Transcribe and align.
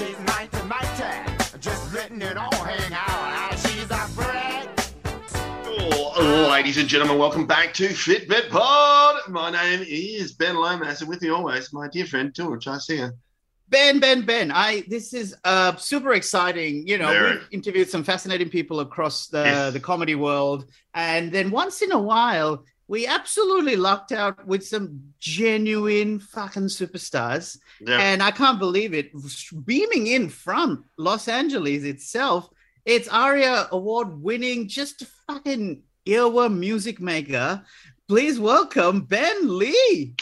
She's 0.00 0.18
mighty, 0.20 0.62
mighty. 0.66 1.58
Just 1.60 1.92
letting 1.92 2.22
it 2.22 2.34
all 2.38 2.54
hang 2.64 2.90
out. 2.94 3.58
She's 3.58 3.84
a 3.90 4.08
bread. 4.16 4.66
Oh, 5.66 6.48
ladies 6.50 6.78
and 6.78 6.88
gentlemen, 6.88 7.18
welcome 7.18 7.46
back 7.46 7.74
to 7.74 7.88
Fitbit 7.88 8.48
Pod. 8.48 9.20
My 9.28 9.50
name 9.50 9.84
is 9.86 10.32
Ben 10.32 10.56
Lomas, 10.56 11.02
and 11.02 11.10
with 11.10 11.20
me 11.20 11.28
always, 11.28 11.70
my 11.74 11.86
dear 11.88 12.06
friend 12.06 12.32
George. 12.32 12.66
I. 12.66 12.78
Ben, 13.68 14.00
Ben, 14.00 14.22
Ben. 14.24 14.50
I 14.50 14.84
this 14.88 15.12
is 15.12 15.36
uh 15.44 15.76
super 15.76 16.14
exciting. 16.14 16.88
You 16.88 16.96
know, 16.96 17.08
Very. 17.08 17.32
we've 17.32 17.48
interviewed 17.50 17.90
some 17.90 18.02
fascinating 18.02 18.48
people 18.48 18.80
across 18.80 19.26
the 19.26 19.42
Yes. 19.42 19.72
the 19.74 19.80
comedy 19.80 20.14
world, 20.14 20.64
and 20.94 21.30
then 21.30 21.50
once 21.50 21.82
in 21.82 21.92
a 21.92 21.98
while, 22.00 22.64
we 22.90 23.06
absolutely 23.06 23.76
lucked 23.76 24.10
out 24.10 24.44
with 24.48 24.66
some 24.66 25.00
genuine 25.20 26.18
fucking 26.18 26.64
superstars. 26.64 27.56
Yeah. 27.80 28.00
And 28.00 28.20
I 28.20 28.32
can't 28.32 28.58
believe 28.58 28.94
it. 28.94 29.12
Beaming 29.64 30.08
in 30.08 30.28
from 30.28 30.86
Los 30.98 31.28
Angeles 31.28 31.84
itself, 31.84 32.50
it's 32.84 33.06
ARIA 33.06 33.68
award 33.70 34.20
winning, 34.20 34.66
just 34.66 35.02
a 35.02 35.06
fucking 35.28 35.84
earworm 36.04 36.58
music 36.58 37.00
maker. 37.00 37.62
Please 38.08 38.40
welcome 38.40 39.02
Ben 39.02 39.56
Lee. 39.56 40.16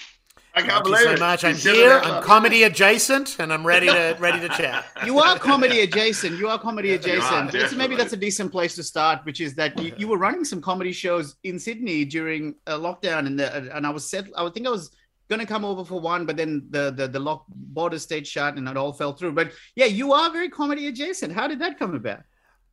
I 0.59 0.63
can't 0.63 0.85
Thank 0.85 0.99
you 0.99 1.17
so 1.17 1.21
much. 1.21 1.43
You 1.45 1.49
I'm 1.51 1.55
said 1.57 1.75
here. 1.75 2.01
I'm 2.03 2.23
comedy 2.23 2.65
adjacent, 2.65 3.39
and 3.39 3.53
I'm 3.53 3.65
ready 3.65 3.87
to 3.87 4.17
ready 4.19 4.41
to 4.41 4.49
chat. 4.49 4.85
You 5.07 5.21
are 5.21 5.39
comedy 5.39 5.81
adjacent. 5.81 6.37
You 6.37 6.49
are 6.49 6.59
comedy 6.59 6.89
You 6.89 6.95
are, 6.95 6.99
adjacent. 6.99 7.53
This- 7.53 7.75
maybe 7.75 7.95
that's 7.95 8.13
a 8.13 8.17
decent 8.17 8.51
place 8.51 8.75
to 8.75 8.83
start, 8.83 9.25
which 9.25 9.41
is 9.41 9.55
that 9.55 9.79
you, 9.81 9.93
you 9.97 10.09
were 10.09 10.19
running 10.19 10.45
some 10.45 10.61
comedy 10.61 10.93
shows 10.93 11.37
in 11.45 11.59
Sydney 11.61 12.05
during 12.05 12.57
a 12.67 12.73
lockdown, 12.73 13.27
and 13.29 13.39
the, 13.39 13.77
and 13.77 13.87
I 13.87 13.91
was 13.91 14.11
set. 14.11 14.27
I 14.37 14.43
would 14.43 14.55
think 14.55 14.67
I 14.67 14.71
was 14.71 14.91
going 15.29 15.41
to 15.41 15.47
come 15.47 15.65
over 15.65 15.85
for 15.85 16.01
one, 16.01 16.27
but 16.27 16.37
then 16.37 16.67
the 16.71 16.91
the 16.91 17.07
the 17.07 17.21
lock 17.21 17.45
border 17.49 17.99
stayed 17.99 18.27
shut, 18.27 18.57
and 18.57 18.69
it 18.69 18.77
all 18.77 18.93
fell 18.93 19.13
through. 19.13 19.33
But 19.33 19.53
yeah, 19.77 19.87
you 19.87 20.13
are 20.13 20.29
very 20.31 20.49
comedy 20.49 20.89
adjacent. 20.89 21.33
How 21.33 21.47
did 21.47 21.61
that 21.61 21.79
come 21.79 21.95
about? 21.95 22.23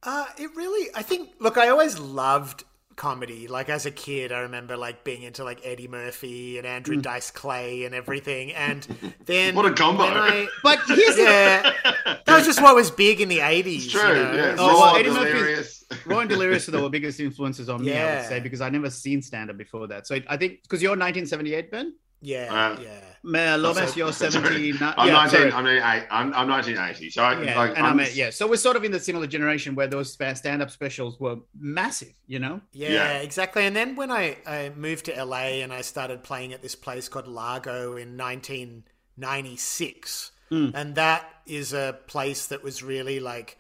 Uh, 0.01 0.25
it 0.37 0.49
really, 0.55 0.89
I 0.95 1.03
think. 1.03 1.35
Look, 1.39 1.57
I 1.57 1.69
always 1.69 1.99
loved 1.99 2.63
comedy. 2.95 3.47
Like 3.47 3.69
as 3.69 3.85
a 3.85 3.91
kid, 3.91 4.31
I 4.31 4.39
remember 4.39 4.77
like 4.77 5.03
being 5.03 5.23
into 5.23 5.43
like 5.43 5.61
Eddie 5.63 5.87
Murphy 5.87 6.57
and 6.57 6.65
Andrew 6.67 6.97
Dice 7.01 7.31
Clay 7.31 7.85
and 7.85 7.93
everything. 7.95 8.53
And 8.53 8.83
then 9.25 9.55
What 9.59 9.65
a 9.65 9.73
combo. 9.73 10.03
when 10.03 10.13
I- 10.13 10.47
But 10.63 10.79
here's 10.87 11.17
yeah, 11.17 11.71
that 12.05 12.23
was 12.27 12.45
just 12.45 12.61
what 12.61 12.75
was 12.75 12.91
big 12.91 13.21
in 13.21 13.29
the 13.29 13.39
'80s. 13.39 13.89
True. 13.89 14.01
you 14.09 14.15
know? 14.15 14.33
Yeah. 14.33 14.55
Oh, 14.57 14.67
Raw, 14.67 14.79
well, 14.79 14.95
Eddie 14.97 15.09
Murphy's- 15.09 15.31
delirious. 15.33 15.83
Raw 16.05 16.19
and 16.19 16.29
Delirious 16.29 16.67
are 16.67 16.71
the 16.71 16.89
biggest 16.89 17.19
influences 17.19 17.69
on 17.69 17.83
me, 17.85 17.95
I 17.95 18.15
would 18.15 18.25
say, 18.25 18.39
because 18.39 18.59
I 18.59 18.69
never 18.69 18.89
seen 18.89 19.21
stand 19.21 19.51
up 19.51 19.57
before 19.57 19.85
that. 19.87 20.07
So 20.07 20.17
I 20.27 20.35
think 20.35 20.63
because 20.63 20.81
you're 20.81 20.91
1978, 20.91 21.69
Ben. 21.71 21.93
yeah, 22.21 22.47
Uh, 22.75 22.81
yeah. 22.81 22.99
Ma- 23.25 23.55
Lomas, 23.55 23.95
you're 23.97 24.13
Sorry. 24.13 24.31
79. 24.31 24.93
I'm, 24.97 25.07
yeah, 25.07 25.13
19. 25.13 25.51
I'm, 25.53 25.65
88, 25.67 25.81
I'm, 26.11 26.33
I'm 26.33 26.47
1980. 26.47 27.09
So 27.09 27.23
I, 27.23 27.41
yeah, 27.41 27.57
like, 27.57 27.71
and 27.75 27.85
I'm, 27.87 27.99
I'm, 27.99 28.07
yeah. 28.13 28.29
So 28.29 28.47
we're 28.47 28.55
sort 28.57 28.75
of 28.75 28.83
in 28.83 28.91
the 28.91 28.99
similar 28.99 29.25
generation 29.27 29.73
where 29.73 29.87
those 29.87 30.13
stand 30.13 30.61
up 30.61 30.69
specials 30.69 31.19
were 31.19 31.37
massive, 31.59 32.13
you 32.27 32.37
know? 32.39 32.61
Yeah, 32.71 32.89
Yeah. 32.91 33.17
exactly. 33.17 33.65
And 33.65 33.75
then 33.75 33.95
when 33.95 34.11
I, 34.11 34.37
I 34.45 34.71
moved 34.75 35.05
to 35.05 35.23
LA 35.25 35.63
and 35.63 35.73
I 35.73 35.81
started 35.81 36.21
playing 36.23 36.53
at 36.53 36.61
this 36.61 36.75
place 36.75 37.09
called 37.09 37.27
Largo 37.27 37.95
in 37.97 38.15
1996, 38.15 40.31
Hmm. 40.49 40.69
and 40.75 40.93
that 40.93 41.25
is 41.47 41.73
a 41.73 41.97
place 42.05 42.45
that 42.47 42.61
was 42.63 42.83
really 42.83 43.19
like 43.19 43.57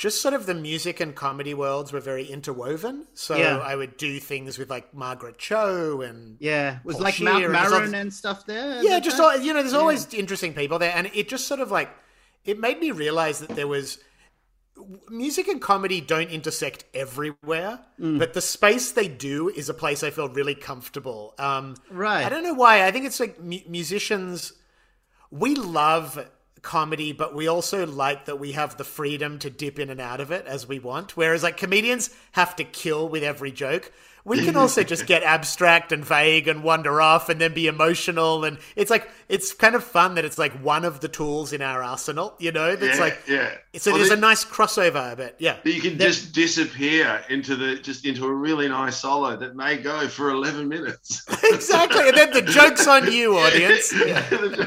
just 0.00 0.22
sort 0.22 0.32
of 0.32 0.46
the 0.46 0.54
music 0.54 0.98
and 0.98 1.14
comedy 1.14 1.52
worlds 1.52 1.92
were 1.92 2.00
very 2.00 2.24
interwoven. 2.24 3.06
So 3.12 3.36
Yeah. 3.36 3.58
I 3.58 3.76
would 3.76 3.98
do 3.98 4.18
things 4.18 4.56
with 4.58 4.70
like 4.70 4.94
Margaret 4.94 5.36
Cho 5.36 6.00
and 6.00 6.38
Yeah. 6.40 6.76
It 6.78 6.84
was 6.86 6.96
Paul 6.96 7.04
like 7.04 7.20
Mount 7.20 7.44
and 7.44 7.54
there's 7.54 7.70
Maron 7.70 7.82
others- 7.82 7.92
and 7.92 8.14
stuff 8.14 8.46
there. 8.46 8.82
yeah, 8.82 8.98
just 8.98 9.20
all, 9.20 9.36
you 9.36 9.52
know, 9.52 9.60
there's 9.62 9.74
always 9.74 10.12
interesting 10.14 10.54
people 10.54 10.78
there, 10.78 10.92
and 10.96 11.10
it 11.12 11.28
just 11.28 11.46
sort 11.46 11.60
of 11.60 11.70
like 11.70 11.90
it 12.46 12.58
made 12.58 12.80
me 12.80 12.90
realize 12.92 13.40
that 13.40 13.50
there 13.50 13.68
was 13.68 13.98
music 15.10 15.46
and 15.48 15.60
comedy 15.60 16.00
don't 16.00 16.30
intersect 16.30 16.84
everywhere, 16.94 17.80
Mm. 18.00 18.18
but 18.18 18.32
the 18.32 18.40
space 18.40 18.92
they 18.92 19.08
do 19.08 19.50
is 19.50 19.68
a 19.68 19.74
place 19.74 20.02
I 20.02 20.08
feel 20.08 20.30
really 20.30 20.54
comfortable. 20.54 21.34
Um, 21.38 21.76
Right. 21.90 22.24
I 22.24 22.30
don't 22.30 22.42
know 22.42 22.54
why. 22.54 22.86
I 22.86 22.90
think 22.90 23.04
it's 23.04 23.20
like 23.20 23.38
mu- 23.38 23.66
musicians. 23.68 24.54
We 25.30 25.54
love 25.54 26.26
comedy, 26.62 27.12
but 27.12 27.34
we 27.34 27.48
also 27.48 27.86
like 27.86 28.26
that 28.26 28.38
we 28.38 28.52
have 28.52 28.76
the 28.76 28.84
freedom 28.84 29.38
to 29.40 29.50
dip 29.50 29.78
in 29.78 29.90
and 29.90 30.00
out 30.00 30.20
of 30.20 30.30
it 30.30 30.46
as 30.46 30.68
we 30.68 30.78
want. 30.78 31.16
Whereas 31.16 31.42
like 31.42 31.56
comedians 31.56 32.10
have 32.32 32.56
to 32.56 32.64
kill 32.64 33.08
with 33.08 33.22
every 33.22 33.52
joke. 33.52 33.92
We 34.24 34.44
can 34.44 34.56
also 34.56 34.82
just 34.82 35.06
get 35.06 35.22
abstract 35.22 35.92
and 35.92 36.04
vague 36.04 36.48
and 36.48 36.62
wander 36.62 37.00
off 37.00 37.28
and 37.28 37.40
then 37.40 37.54
be 37.54 37.66
emotional 37.66 38.44
and 38.44 38.58
it's 38.76 38.90
like 38.90 39.08
it's 39.28 39.52
kind 39.52 39.74
of 39.74 39.84
fun 39.84 40.16
that 40.16 40.24
it's 40.24 40.38
like 40.38 40.52
one 40.62 40.84
of 40.84 41.00
the 41.00 41.08
tools 41.08 41.52
in 41.52 41.62
our 41.62 41.82
arsenal, 41.82 42.34
you 42.38 42.52
know? 42.52 42.76
That's 42.76 42.98
yeah, 42.98 43.04
like 43.04 43.22
yeah. 43.28 43.54
so 43.76 43.90
Well, 43.90 43.98
there's 43.98 44.10
the- 44.10 44.16
a 44.16 44.20
nice 44.20 44.44
crossover, 44.44 45.16
but 45.16 45.36
yeah. 45.38 45.56
that 45.62 45.72
you 45.72 45.80
can 45.80 45.98
just 45.98 46.32
disappear 46.32 47.22
into 47.28 47.56
the 47.56 47.76
just 47.76 48.04
into 48.04 48.26
a 48.26 48.32
really 48.32 48.68
nice 48.68 48.96
solo 48.96 49.36
that 49.36 49.56
may 49.56 49.76
go 49.76 50.08
for 50.08 50.30
11 50.30 50.68
minutes. 50.68 51.24
exactly. 51.44 52.08
And 52.08 52.16
then 52.16 52.30
the 52.32 52.42
joke's 52.42 52.86
on 52.86 53.10
you, 53.10 53.38
audience. 53.38 53.92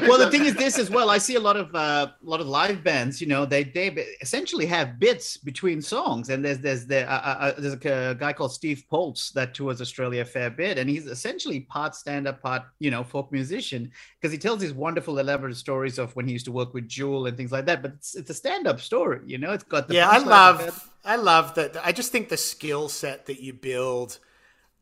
well, 0.08 0.18
the 0.18 0.28
thing 0.30 0.44
is 0.44 0.54
this 0.54 0.78
as 0.78 0.90
well. 0.90 1.10
I 1.10 1.18
see 1.18 1.34
a 1.34 1.40
lot 1.40 1.56
of 1.56 1.74
uh, 1.74 2.08
a 2.10 2.14
lot 2.22 2.40
of 2.40 2.46
live 2.46 2.82
bands. 2.82 3.20
You 3.20 3.26
know, 3.26 3.44
they 3.44 3.64
they 3.64 3.88
essentially 4.20 4.66
have 4.66 4.98
bits 4.98 5.36
between 5.36 5.82
songs, 5.82 6.28
and 6.30 6.44
there's 6.44 6.58
there's 6.58 6.86
there 6.86 7.08
uh, 7.08 7.12
uh, 7.12 7.36
uh, 7.40 7.52
there's 7.58 7.74
a, 7.74 8.16
guy 8.18 8.32
called 8.32 8.52
Steve 8.52 8.84
Poltz 8.88 9.30
that 9.32 9.43
tours 9.52 9.80
Australia 9.80 10.22
a 10.22 10.24
fair 10.24 10.48
bit, 10.48 10.78
and 10.78 10.88
he's 10.88 11.06
essentially 11.06 11.60
part 11.60 11.94
stand 11.94 12.26
up, 12.26 12.40
part 12.40 12.62
you 12.78 12.90
know 12.90 13.04
folk 13.04 13.30
musician 13.32 13.90
because 14.20 14.32
he 14.32 14.38
tells 14.38 14.60
these 14.60 14.72
wonderful 14.72 15.18
elaborate 15.18 15.56
stories 15.56 15.98
of 15.98 16.14
when 16.16 16.26
he 16.26 16.32
used 16.32 16.46
to 16.46 16.52
work 16.52 16.72
with 16.72 16.88
Jewel 16.88 17.26
and 17.26 17.36
things 17.36 17.52
like 17.52 17.66
that. 17.66 17.82
But 17.82 17.92
it's, 17.92 18.14
it's 18.14 18.30
a 18.30 18.34
stand 18.34 18.66
up 18.66 18.80
story. 18.80 19.20
You 19.26 19.38
know, 19.38 19.52
it's 19.52 19.64
got 19.64 19.88
the 19.88 19.94
yeah, 19.94 20.08
I 20.08 20.18
love, 20.18 20.90
I 21.04 21.16
love 21.16 21.54
that. 21.56 21.76
I 21.84 21.92
just 21.92 22.12
think 22.12 22.28
the 22.28 22.36
skill 22.36 22.88
set 22.88 23.26
that 23.26 23.42
you 23.42 23.52
build, 23.52 24.18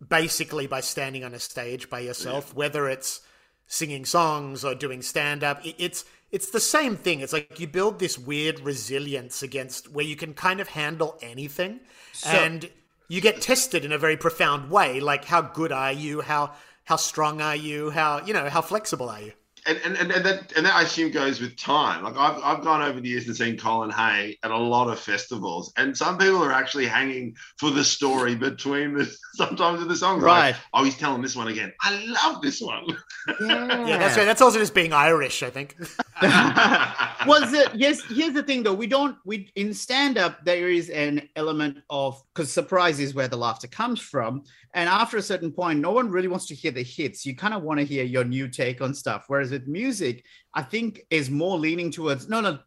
basically 0.06 0.66
by 0.66 0.80
standing 0.80 1.24
on 1.24 1.34
a 1.34 1.40
stage 1.40 1.90
by 1.90 2.00
yourself, 2.00 2.54
whether 2.54 2.88
it's 2.88 3.22
singing 3.66 4.04
songs 4.04 4.64
or 4.64 4.74
doing 4.74 5.00
stand 5.00 5.42
up, 5.42 5.60
it's 5.64 6.04
it's 6.30 6.50
the 6.50 6.60
same 6.60 6.96
thing. 6.96 7.20
It's 7.20 7.32
like 7.32 7.60
you 7.60 7.66
build 7.66 7.98
this 7.98 8.18
weird 8.18 8.60
resilience 8.60 9.42
against 9.42 9.92
where 9.92 10.04
you 10.04 10.16
can 10.16 10.32
kind 10.34 10.60
of 10.60 10.68
handle 10.68 11.18
anything, 11.20 11.80
and 12.26 12.70
you 13.12 13.20
get 13.20 13.42
tested 13.42 13.84
in 13.84 13.92
a 13.92 13.98
very 13.98 14.16
profound 14.16 14.70
way. 14.70 14.98
Like 14.98 15.26
how 15.26 15.42
good 15.42 15.70
are 15.70 15.92
you? 15.92 16.22
How 16.22 16.52
how 16.84 16.96
strong 16.96 17.42
are 17.42 17.54
you? 17.54 17.90
How 17.90 18.24
you 18.24 18.32
know 18.32 18.48
how 18.48 18.62
flexible 18.62 19.10
are 19.10 19.20
you? 19.20 19.32
and, 19.66 19.78
and, 19.84 19.96
and, 19.96 20.10
and 20.10 20.24
that 20.24 20.52
and 20.56 20.66
that 20.66 20.74
I 20.74 20.82
assume 20.82 21.12
goes 21.12 21.40
with 21.40 21.56
time. 21.56 22.02
Like 22.02 22.16
I've, 22.16 22.42
I've 22.42 22.64
gone 22.64 22.82
over 22.82 23.00
the 23.00 23.08
years 23.08 23.26
and 23.28 23.36
seen 23.36 23.56
Colin 23.56 23.90
Hay 23.90 24.36
at 24.42 24.50
a 24.50 24.56
lot 24.56 24.88
of 24.88 24.98
festivals, 24.98 25.72
and 25.76 25.96
some 25.96 26.18
people 26.18 26.42
are 26.42 26.52
actually 26.52 26.86
hanging 26.86 27.36
for 27.58 27.70
the 27.70 27.84
story 27.84 28.34
between 28.34 28.94
the 28.94 29.14
sometimes 29.34 29.80
of 29.80 29.88
the 29.88 29.96
songs. 29.96 30.22
Right. 30.22 30.50
Like, 30.50 30.56
oh, 30.74 30.84
he's 30.84 30.96
telling 30.96 31.22
this 31.22 31.36
one 31.36 31.48
again. 31.48 31.72
I 31.80 32.04
love 32.24 32.42
this 32.42 32.60
one. 32.60 32.86
Yeah, 33.40 33.86
Yeah, 33.86 33.98
that's 33.98 34.16
right. 34.16 34.24
That's 34.24 34.42
also 34.42 34.58
just 34.58 34.74
being 34.74 34.92
Irish, 34.92 35.42
I 35.42 35.50
think. 35.50 35.76
was 37.26 37.52
it 37.52 37.74
yes 37.74 38.02
here's 38.08 38.34
the 38.34 38.42
thing 38.42 38.62
though. 38.62 38.74
We 38.74 38.86
don't 38.86 39.16
we 39.24 39.50
in 39.56 39.72
stand 39.74 40.18
up 40.18 40.44
there 40.44 40.68
is 40.68 40.90
an 40.90 41.28
element 41.36 41.78
of 41.90 42.22
because 42.34 42.52
surprise 42.52 43.00
is 43.00 43.14
where 43.14 43.28
the 43.28 43.36
laughter 43.36 43.68
comes 43.68 44.00
from. 44.00 44.44
And 44.74 44.88
after 44.88 45.16
a 45.16 45.22
certain 45.22 45.52
point 45.52 45.80
no 45.80 45.92
one 45.92 46.10
really 46.10 46.28
wants 46.28 46.46
to 46.46 46.54
hear 46.54 46.72
the 46.72 46.82
hits. 46.82 47.26
You 47.26 47.36
kind 47.36 47.54
of 47.54 47.62
want 47.62 47.80
to 47.80 47.86
hear 47.86 48.04
your 48.04 48.24
new 48.24 48.48
take 48.48 48.80
on 48.80 48.94
stuff. 48.94 49.24
Whereas 49.28 49.50
with 49.50 49.66
music 49.66 50.24
i 50.54 50.62
think 50.62 51.02
is 51.10 51.30
more 51.30 51.58
leaning 51.58 51.90
towards 51.90 52.28
no 52.28 52.40
no 52.40 52.58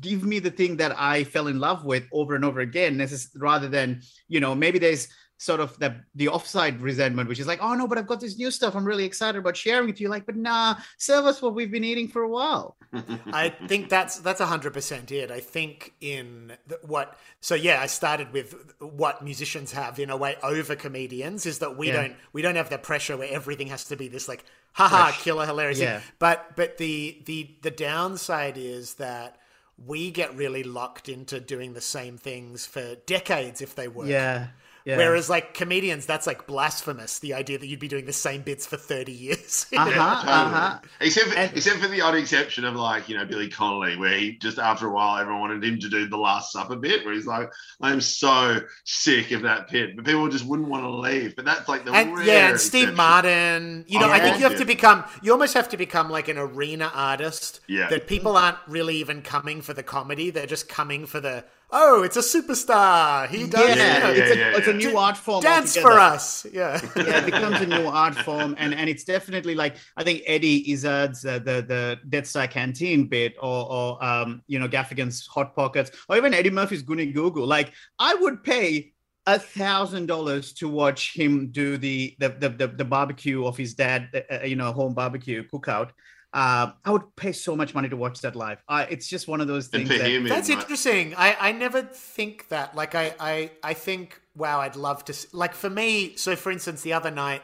give 0.00 0.24
me 0.24 0.38
the 0.38 0.50
thing 0.50 0.76
that 0.76 0.98
i 0.98 1.24
fell 1.24 1.46
in 1.46 1.58
love 1.58 1.84
with 1.84 2.04
over 2.12 2.34
and 2.34 2.44
over 2.44 2.60
again 2.60 3.00
is 3.00 3.30
rather 3.36 3.68
than 3.68 4.00
you 4.28 4.40
know 4.40 4.54
maybe 4.54 4.78
there's 4.78 5.08
sort 5.40 5.58
of 5.58 5.78
the 5.78 5.96
the 6.14 6.28
offside 6.28 6.82
resentment, 6.82 7.26
which 7.26 7.40
is 7.40 7.46
like, 7.46 7.60
oh 7.62 7.72
no, 7.72 7.88
but 7.88 7.96
I've 7.96 8.06
got 8.06 8.20
this 8.20 8.36
new 8.36 8.50
stuff. 8.50 8.74
I'm 8.76 8.84
really 8.84 9.06
excited 9.06 9.38
about 9.38 9.56
sharing 9.56 9.86
with 9.86 9.98
you. 9.98 10.08
Like, 10.10 10.26
but 10.26 10.36
nah, 10.36 10.74
serve 10.98 11.24
us 11.24 11.40
what 11.40 11.54
we've 11.54 11.70
been 11.70 11.82
eating 11.82 12.08
for 12.08 12.20
a 12.20 12.28
while. 12.28 12.76
I 13.32 13.48
think 13.66 13.88
that's 13.88 14.18
that's 14.18 14.42
hundred 14.42 14.74
percent 14.74 15.10
it. 15.10 15.30
I 15.30 15.40
think 15.40 15.94
in 16.02 16.52
the, 16.66 16.78
what 16.82 17.16
so 17.40 17.54
yeah, 17.54 17.80
I 17.80 17.86
started 17.86 18.34
with 18.34 18.54
what 18.80 19.24
musicians 19.24 19.72
have 19.72 19.98
in 19.98 20.10
a 20.10 20.16
way 20.16 20.36
over 20.42 20.76
comedians 20.76 21.46
is 21.46 21.60
that 21.60 21.74
we 21.78 21.88
Yeah. 21.88 22.02
don't 22.02 22.16
we 22.34 22.42
don't 22.42 22.56
have 22.56 22.68
the 22.68 22.76
pressure 22.78 23.16
where 23.16 23.32
everything 23.32 23.68
has 23.68 23.84
to 23.84 23.96
be 23.96 24.08
this 24.08 24.28
like 24.28 24.44
haha 24.74 25.06
Fresh. 25.06 25.22
killer 25.22 25.46
hilarious. 25.46 25.80
Yeah. 25.80 26.02
But 26.18 26.54
but 26.54 26.76
the 26.76 27.22
the 27.24 27.56
the 27.62 27.70
downside 27.70 28.58
is 28.58 28.94
that 28.94 29.38
we 29.86 30.10
get 30.10 30.36
really 30.36 30.64
locked 30.64 31.08
into 31.08 31.40
doing 31.40 31.72
the 31.72 31.80
same 31.80 32.18
things 32.18 32.66
for 32.66 32.96
decades 33.06 33.62
if 33.62 33.74
they 33.74 33.88
work. 33.88 34.08
Yeah. 34.08 34.48
Yeah. 34.84 34.96
Whereas 34.96 35.28
like 35.28 35.52
comedians, 35.54 36.06
that's 36.06 36.26
like 36.26 36.46
blasphemous. 36.46 37.18
The 37.18 37.34
idea 37.34 37.58
that 37.58 37.66
you'd 37.66 37.80
be 37.80 37.88
doing 37.88 38.06
the 38.06 38.12
same 38.12 38.42
bits 38.42 38.66
for 38.66 38.76
thirty 38.76 39.12
years. 39.12 39.66
Uh-huh, 39.76 39.88
Yeah, 39.90 40.14
totally. 40.16 40.32
uh-huh. 40.32 40.78
Except 41.00 41.26
for, 41.28 41.36
And- 41.38 41.56
except 41.56 41.78
for 41.80 41.88
the 41.88 42.00
odd 42.00 42.14
exception 42.14 42.64
of 42.64 42.74
like 42.76 43.08
you 43.08 43.16
know 43.16 43.24
Billy 43.24 43.48
Connolly, 43.48 43.96
where 43.96 44.16
he 44.16 44.36
just 44.38 44.58
after 44.58 44.86
a 44.86 44.90
while 44.92 45.18
everyone 45.18 45.40
wanted 45.42 45.64
him 45.64 45.78
to 45.80 45.88
do 45.88 46.06
the 46.08 46.16
Last 46.16 46.52
Supper 46.52 46.76
bit, 46.76 47.04
where 47.04 47.14
he's 47.14 47.26
like, 47.26 47.50
"I'm 47.80 48.00
so 48.00 48.60
sick 48.84 49.30
of 49.32 49.42
that 49.42 49.70
bit," 49.70 49.96
but 49.96 50.04
people 50.04 50.28
just 50.28 50.46
wouldn't 50.46 50.68
want 50.68 50.84
to 50.84 50.90
leave. 50.90 51.36
But 51.36 51.44
that's 51.44 51.68
like 51.68 51.84
the 51.84 51.92
and 51.92 52.16
rare 52.16 52.26
yeah, 52.26 52.48
and 52.50 52.60
Steve 52.60 52.90
exception. 52.90 52.96
Martin. 52.96 53.84
You 53.88 53.98
know, 54.00 54.08
Oh, 54.08 54.12
I 54.12 54.18
think 54.20 54.36
yeah. 54.36 54.42
you 54.44 54.48
have 54.50 54.58
to 54.58 54.64
become. 54.64 55.04
You 55.22 55.32
almost 55.32 55.54
have 55.54 55.68
to 55.70 55.76
become 55.76 56.10
like 56.10 56.28
an 56.28 56.38
arena 56.38 56.90
artist. 56.94 57.60
Yeah. 57.68 57.88
That 57.88 58.06
people 58.06 58.36
aren't 58.36 58.58
really 58.66 58.96
even 58.96 59.22
coming 59.22 59.60
for 59.62 59.72
the 59.74 59.82
comedy; 59.82 60.30
they're 60.30 60.46
just 60.46 60.68
coming 60.68 61.06
for 61.06 61.20
the. 61.20 61.44
Oh, 61.72 62.02
it's 62.02 62.16
a 62.16 62.20
superstar. 62.20 63.28
He 63.28 63.46
does. 63.46 63.76
Yeah, 63.76 63.76
yeah, 63.76 64.08
it's, 64.08 64.30
a, 64.30 64.36
yeah, 64.36 64.56
it's 64.56 64.66
a 64.68 64.72
new 64.72 64.96
art 64.96 65.16
form. 65.16 65.42
Dance 65.42 65.76
altogether. 65.76 65.94
for 65.94 66.00
us. 66.00 66.46
Yeah. 66.52 66.80
yeah, 66.96 67.18
it 67.20 67.26
becomes 67.26 67.60
a 67.60 67.66
new 67.66 67.86
art 67.86 68.16
form, 68.16 68.56
and 68.58 68.74
and 68.74 68.90
it's 68.90 69.04
definitely 69.04 69.54
like 69.54 69.76
I 69.96 70.02
think 70.02 70.22
Eddie 70.26 70.72
Izzard's 70.72 71.24
uh, 71.24 71.38
the 71.38 71.62
the 71.62 71.98
Death 72.08 72.26
Star 72.26 72.48
Canteen 72.48 73.06
bit, 73.06 73.36
or 73.40 73.70
or 73.70 74.04
um 74.04 74.42
you 74.48 74.58
know 74.58 74.68
Gaffigan's 74.68 75.26
Hot 75.28 75.54
Pockets, 75.54 75.90
or 76.08 76.16
even 76.16 76.34
Eddie 76.34 76.50
Murphy's 76.50 76.82
Goonie 76.82 77.14
Goo 77.14 77.30
Goo. 77.30 77.44
Like 77.44 77.72
I 77.98 78.14
would 78.14 78.42
pay 78.42 78.92
a 79.26 79.38
thousand 79.38 80.06
dollars 80.06 80.52
to 80.54 80.68
watch 80.68 81.14
him 81.14 81.48
do 81.52 81.76
the 81.76 82.16
the, 82.18 82.30
the 82.30 82.48
the 82.48 82.66
the 82.68 82.84
barbecue 82.84 83.46
of 83.46 83.56
his 83.56 83.74
dad, 83.74 84.24
uh, 84.30 84.42
you 84.44 84.56
know, 84.56 84.72
home 84.72 84.94
barbecue 84.94 85.46
cookout. 85.48 85.90
Uh, 86.32 86.70
I 86.84 86.90
would 86.92 87.16
pay 87.16 87.32
so 87.32 87.56
much 87.56 87.74
money 87.74 87.88
to 87.88 87.96
watch 87.96 88.20
that 88.20 88.36
live. 88.36 88.62
Uh, 88.68 88.86
it's 88.88 89.08
just 89.08 89.26
one 89.26 89.40
of 89.40 89.48
those 89.48 89.66
things. 89.66 89.88
that, 89.88 90.00
him, 90.00 90.24
That's 90.28 90.48
might- 90.48 90.58
interesting. 90.58 91.14
I, 91.16 91.36
I 91.40 91.52
never 91.52 91.82
think 91.82 92.48
that. 92.48 92.74
Like 92.76 92.94
I, 92.94 93.14
I 93.18 93.50
I 93.64 93.74
think 93.74 94.20
wow, 94.36 94.60
I'd 94.60 94.76
love 94.76 95.04
to. 95.06 95.12
s- 95.12 95.26
Like 95.32 95.54
for 95.54 95.68
me, 95.70 96.14
so 96.16 96.36
for 96.36 96.52
instance, 96.52 96.82
the 96.82 96.92
other 96.92 97.10
night 97.10 97.42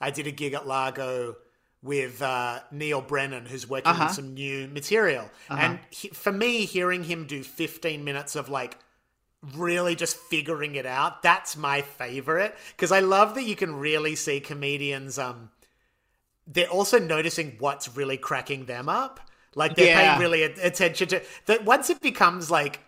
I 0.00 0.10
did 0.10 0.26
a 0.26 0.32
gig 0.32 0.52
at 0.54 0.66
Largo 0.66 1.36
with 1.80 2.22
uh, 2.22 2.60
Neal 2.72 3.02
Brennan, 3.02 3.46
who's 3.46 3.68
working 3.68 3.90
Uh-huh. 3.92 4.04
on 4.04 4.12
some 4.12 4.34
new 4.34 4.66
material, 4.68 5.30
and 5.48 5.78
he, 5.90 6.08
for 6.08 6.32
me, 6.32 6.64
hearing 6.64 7.04
him 7.04 7.26
do 7.26 7.42
15 7.44 8.02
minutes 8.02 8.34
of 8.36 8.48
like 8.48 8.78
really 9.54 9.94
just 9.94 10.16
figuring 10.16 10.74
it 10.74 10.86
out 10.86 11.22
that's 11.22 11.54
my 11.54 11.82
favorite 11.82 12.56
because 12.70 12.90
i 12.90 13.00
love 13.00 13.34
that 13.34 13.42
you 13.44 13.54
can 13.54 13.74
really 13.76 14.14
see 14.16 14.40
comedians 14.40 15.18
um 15.18 15.50
they're 16.46 16.68
also 16.68 16.98
noticing 16.98 17.56
what's 17.58 17.96
really 17.96 18.16
cracking 18.16 18.66
them 18.66 18.88
up 18.88 19.20
like 19.54 19.76
they're 19.76 19.86
Yeah. 19.86 20.10
paying 20.16 20.20
really 20.20 20.42
attention 20.42 21.08
to 21.08 21.20
that 21.46 21.64
once 21.64 21.90
it 21.90 22.00
becomes 22.00 22.50
like 22.50 22.80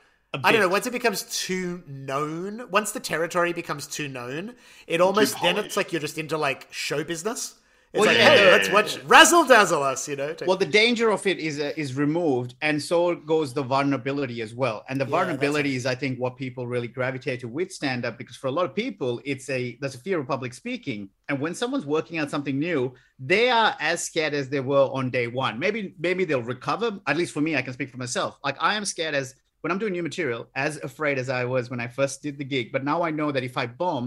I 0.45 0.53
don't 0.53 0.61
know. 0.61 0.69
Once 0.69 0.87
it 0.87 0.91
becomes 0.91 1.23
too 1.23 1.83
known, 1.87 2.69
once 2.71 2.93
the 2.93 3.01
territory 3.01 3.55
becomes 3.55 3.87
too 3.87 4.07
known, 4.07 4.55
it 4.87 5.01
almost 5.01 5.41
then 5.41 5.57
it's 5.57 5.79
like 5.79 5.93
you're 5.93 6.01
just 6.01 6.19
into 6.19 6.37
like 6.37 6.67
show 6.71 7.05
business. 7.05 7.55
It's 7.97 8.07
Well, 8.07 8.11
like, 8.11 8.19
yeah, 8.19 8.37
hey, 8.37 8.51
let's 8.53 8.69
watch 8.71 8.99
razzle 9.05 9.45
dazzle 9.47 9.83
us, 9.83 10.07
you 10.09 10.17
know. 10.17 10.35
well 10.47 10.57
the 10.57 10.67
danger 10.67 11.11
of 11.11 11.27
it 11.27 11.39
is 11.39 11.59
uh, 11.59 11.73
is 11.77 11.95
removed 11.97 12.55
and 12.61 12.77
so 12.91 13.15
goes 13.15 13.55
the 13.55 13.63
vulnerability 13.63 14.43
as 14.43 14.55
well. 14.55 14.85
And 14.89 15.01
the 15.01 15.07
Yeah, 15.07 15.11
vulnerability 15.19 15.75
is 15.77 15.87
i 15.87 15.95
think 15.95 16.19
what 16.19 16.37
people 16.37 16.67
really 16.67 16.89
gravitate 16.89 17.41
to 17.41 17.49
with 17.49 17.71
stand 17.73 18.05
up 18.05 18.19
because 18.19 18.37
for 18.37 18.49
a 18.49 18.51
lot 18.59 18.67
of 18.67 18.75
people 18.75 19.21
it's 19.25 19.49
a 19.51 19.61
there's 19.81 19.95
a 19.95 19.99
fear 20.07 20.21
of 20.21 20.27
public 20.29 20.53
speaking. 20.55 21.01
And 21.29 21.41
when 21.41 21.55
someone's 21.55 21.87
working 21.87 22.19
out 22.19 22.31
something 22.31 22.59
new 22.59 22.93
they 23.19 23.49
are 23.51 23.75
as 23.81 23.99
scared 24.05 24.35
as 24.35 24.47
they 24.51 24.61
were 24.61 24.87
on 24.99 25.11
day 25.11 25.27
one. 25.27 25.59
Maybe 25.59 25.81
maybe 25.99 26.23
they'll 26.27 26.43
recover 26.57 26.89
at 27.07 27.17
least 27.17 27.33
for 27.33 27.41
me 27.41 27.57
i 27.57 27.63
can 27.63 27.73
speak 27.73 27.91
for 27.91 27.97
myself. 28.07 28.39
Like 28.45 28.57
i 28.61 28.75
am 28.75 28.85
scared 28.85 29.15
as 29.15 29.35
when 29.63 29.71
i'm 29.73 29.79
doing 29.79 29.95
new 29.95 30.03
material 30.03 30.43
as 30.55 30.73
afraid 30.91 31.17
as 31.23 31.29
i 31.41 31.45
was 31.45 31.71
when 31.71 31.81
i 31.81 31.89
first 31.89 32.23
did 32.23 32.37
the 32.39 32.45
gig. 32.55 32.67
But 32.73 32.85
now 32.85 32.99
i 33.03 33.11
know 33.11 33.33
that 33.33 33.43
if 33.51 33.57
i 33.57 33.67
bomb 33.67 34.07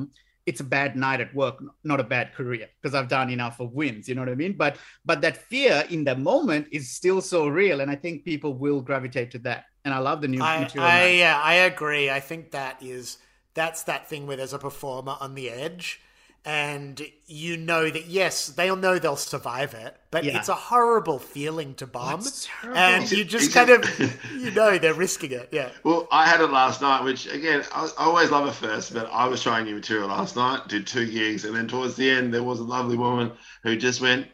it's 0.49 0.59
a 0.61 0.63
bad 0.63 0.95
night 0.95 1.21
at 1.21 1.33
work, 1.35 1.63
not 1.83 1.99
a 1.99 2.03
bad 2.03 2.33
career, 2.33 2.67
because 2.81 2.95
I've 2.95 3.07
done 3.07 3.29
enough 3.29 3.59
of 3.59 3.71
wins. 3.71 4.09
You 4.09 4.15
know 4.15 4.21
what 4.21 4.29
I 4.29 4.35
mean? 4.35 4.53
But 4.57 4.77
but 5.05 5.21
that 5.21 5.37
fear 5.37 5.85
in 5.89 6.03
the 6.03 6.15
moment 6.15 6.67
is 6.71 6.91
still 6.91 7.21
so 7.21 7.47
real, 7.47 7.81
and 7.81 7.91
I 7.91 7.95
think 7.95 8.25
people 8.25 8.55
will 8.55 8.81
gravitate 8.81 9.29
to 9.31 9.39
that. 9.39 9.65
And 9.85 9.93
I 9.93 9.99
love 9.99 10.21
the 10.21 10.27
new 10.27 10.41
I, 10.41 10.61
material. 10.61 10.89
I 10.89 11.07
yeah, 11.09 11.39
I 11.41 11.53
agree. 11.71 12.09
I 12.09 12.19
think 12.19 12.51
that 12.51 12.81
is 12.81 13.19
that's 13.53 13.83
that 13.83 14.09
thing 14.09 14.25
where 14.25 14.37
there's 14.37 14.53
a 14.53 14.59
performer 14.59 15.15
on 15.21 15.35
the 15.35 15.51
edge, 15.51 16.01
and 16.45 17.01
you 17.27 17.57
know 17.57 17.89
that 17.89 18.05
yes, 18.07 18.47
they'll 18.47 18.75
know 18.75 18.97
they'll 18.97 19.15
survive 19.15 19.73
it, 19.73 19.95
but 20.11 20.23
Yeah. 20.23 20.37
it's 20.39 20.49
a 20.49 20.55
horrible 20.55 21.19
feeling 21.19 21.75
to 21.75 21.85
bomb, 21.87 22.21
it's 22.21 22.47
terrible. 22.61 22.77
and 22.79 23.11
you 23.11 23.23
just 23.25 23.47
is 23.49 23.53
kind 23.53 23.69
it- 23.69 23.83
of 23.99 24.19
you 24.33 24.51
know 24.51 24.77
they're 24.77 24.93
risking 24.93 25.31
it. 25.31 25.49
Yeah. 25.51 25.69
Well, 25.83 26.07
I 26.11 26.25
had 26.27 26.41
it 26.41 26.47
last 26.51 26.81
night, 26.81 27.03
which 27.03 27.27
again, 27.31 27.63
I, 27.73 27.89
I 27.97 28.05
always 28.05 28.31
love 28.31 28.47
it 28.47 28.53
first, 28.55 28.93
but 28.93 29.09
I 29.11 29.27
was 29.27 29.43
trying 29.43 29.65
new 29.65 29.75
material 29.75 30.07
last 30.07 30.35
night, 30.35 30.67
did 30.67 30.87
two 30.87 31.09
gigs, 31.11 31.45
and 31.45 31.55
then 31.55 31.67
towards 31.67 31.95
the 31.95 32.09
end, 32.09 32.33
there 32.33 32.43
was 32.43 32.59
a 32.59 32.63
lovely 32.63 32.97
woman 32.97 33.31
who 33.63 33.75
just 33.75 34.01
went, 34.01 34.27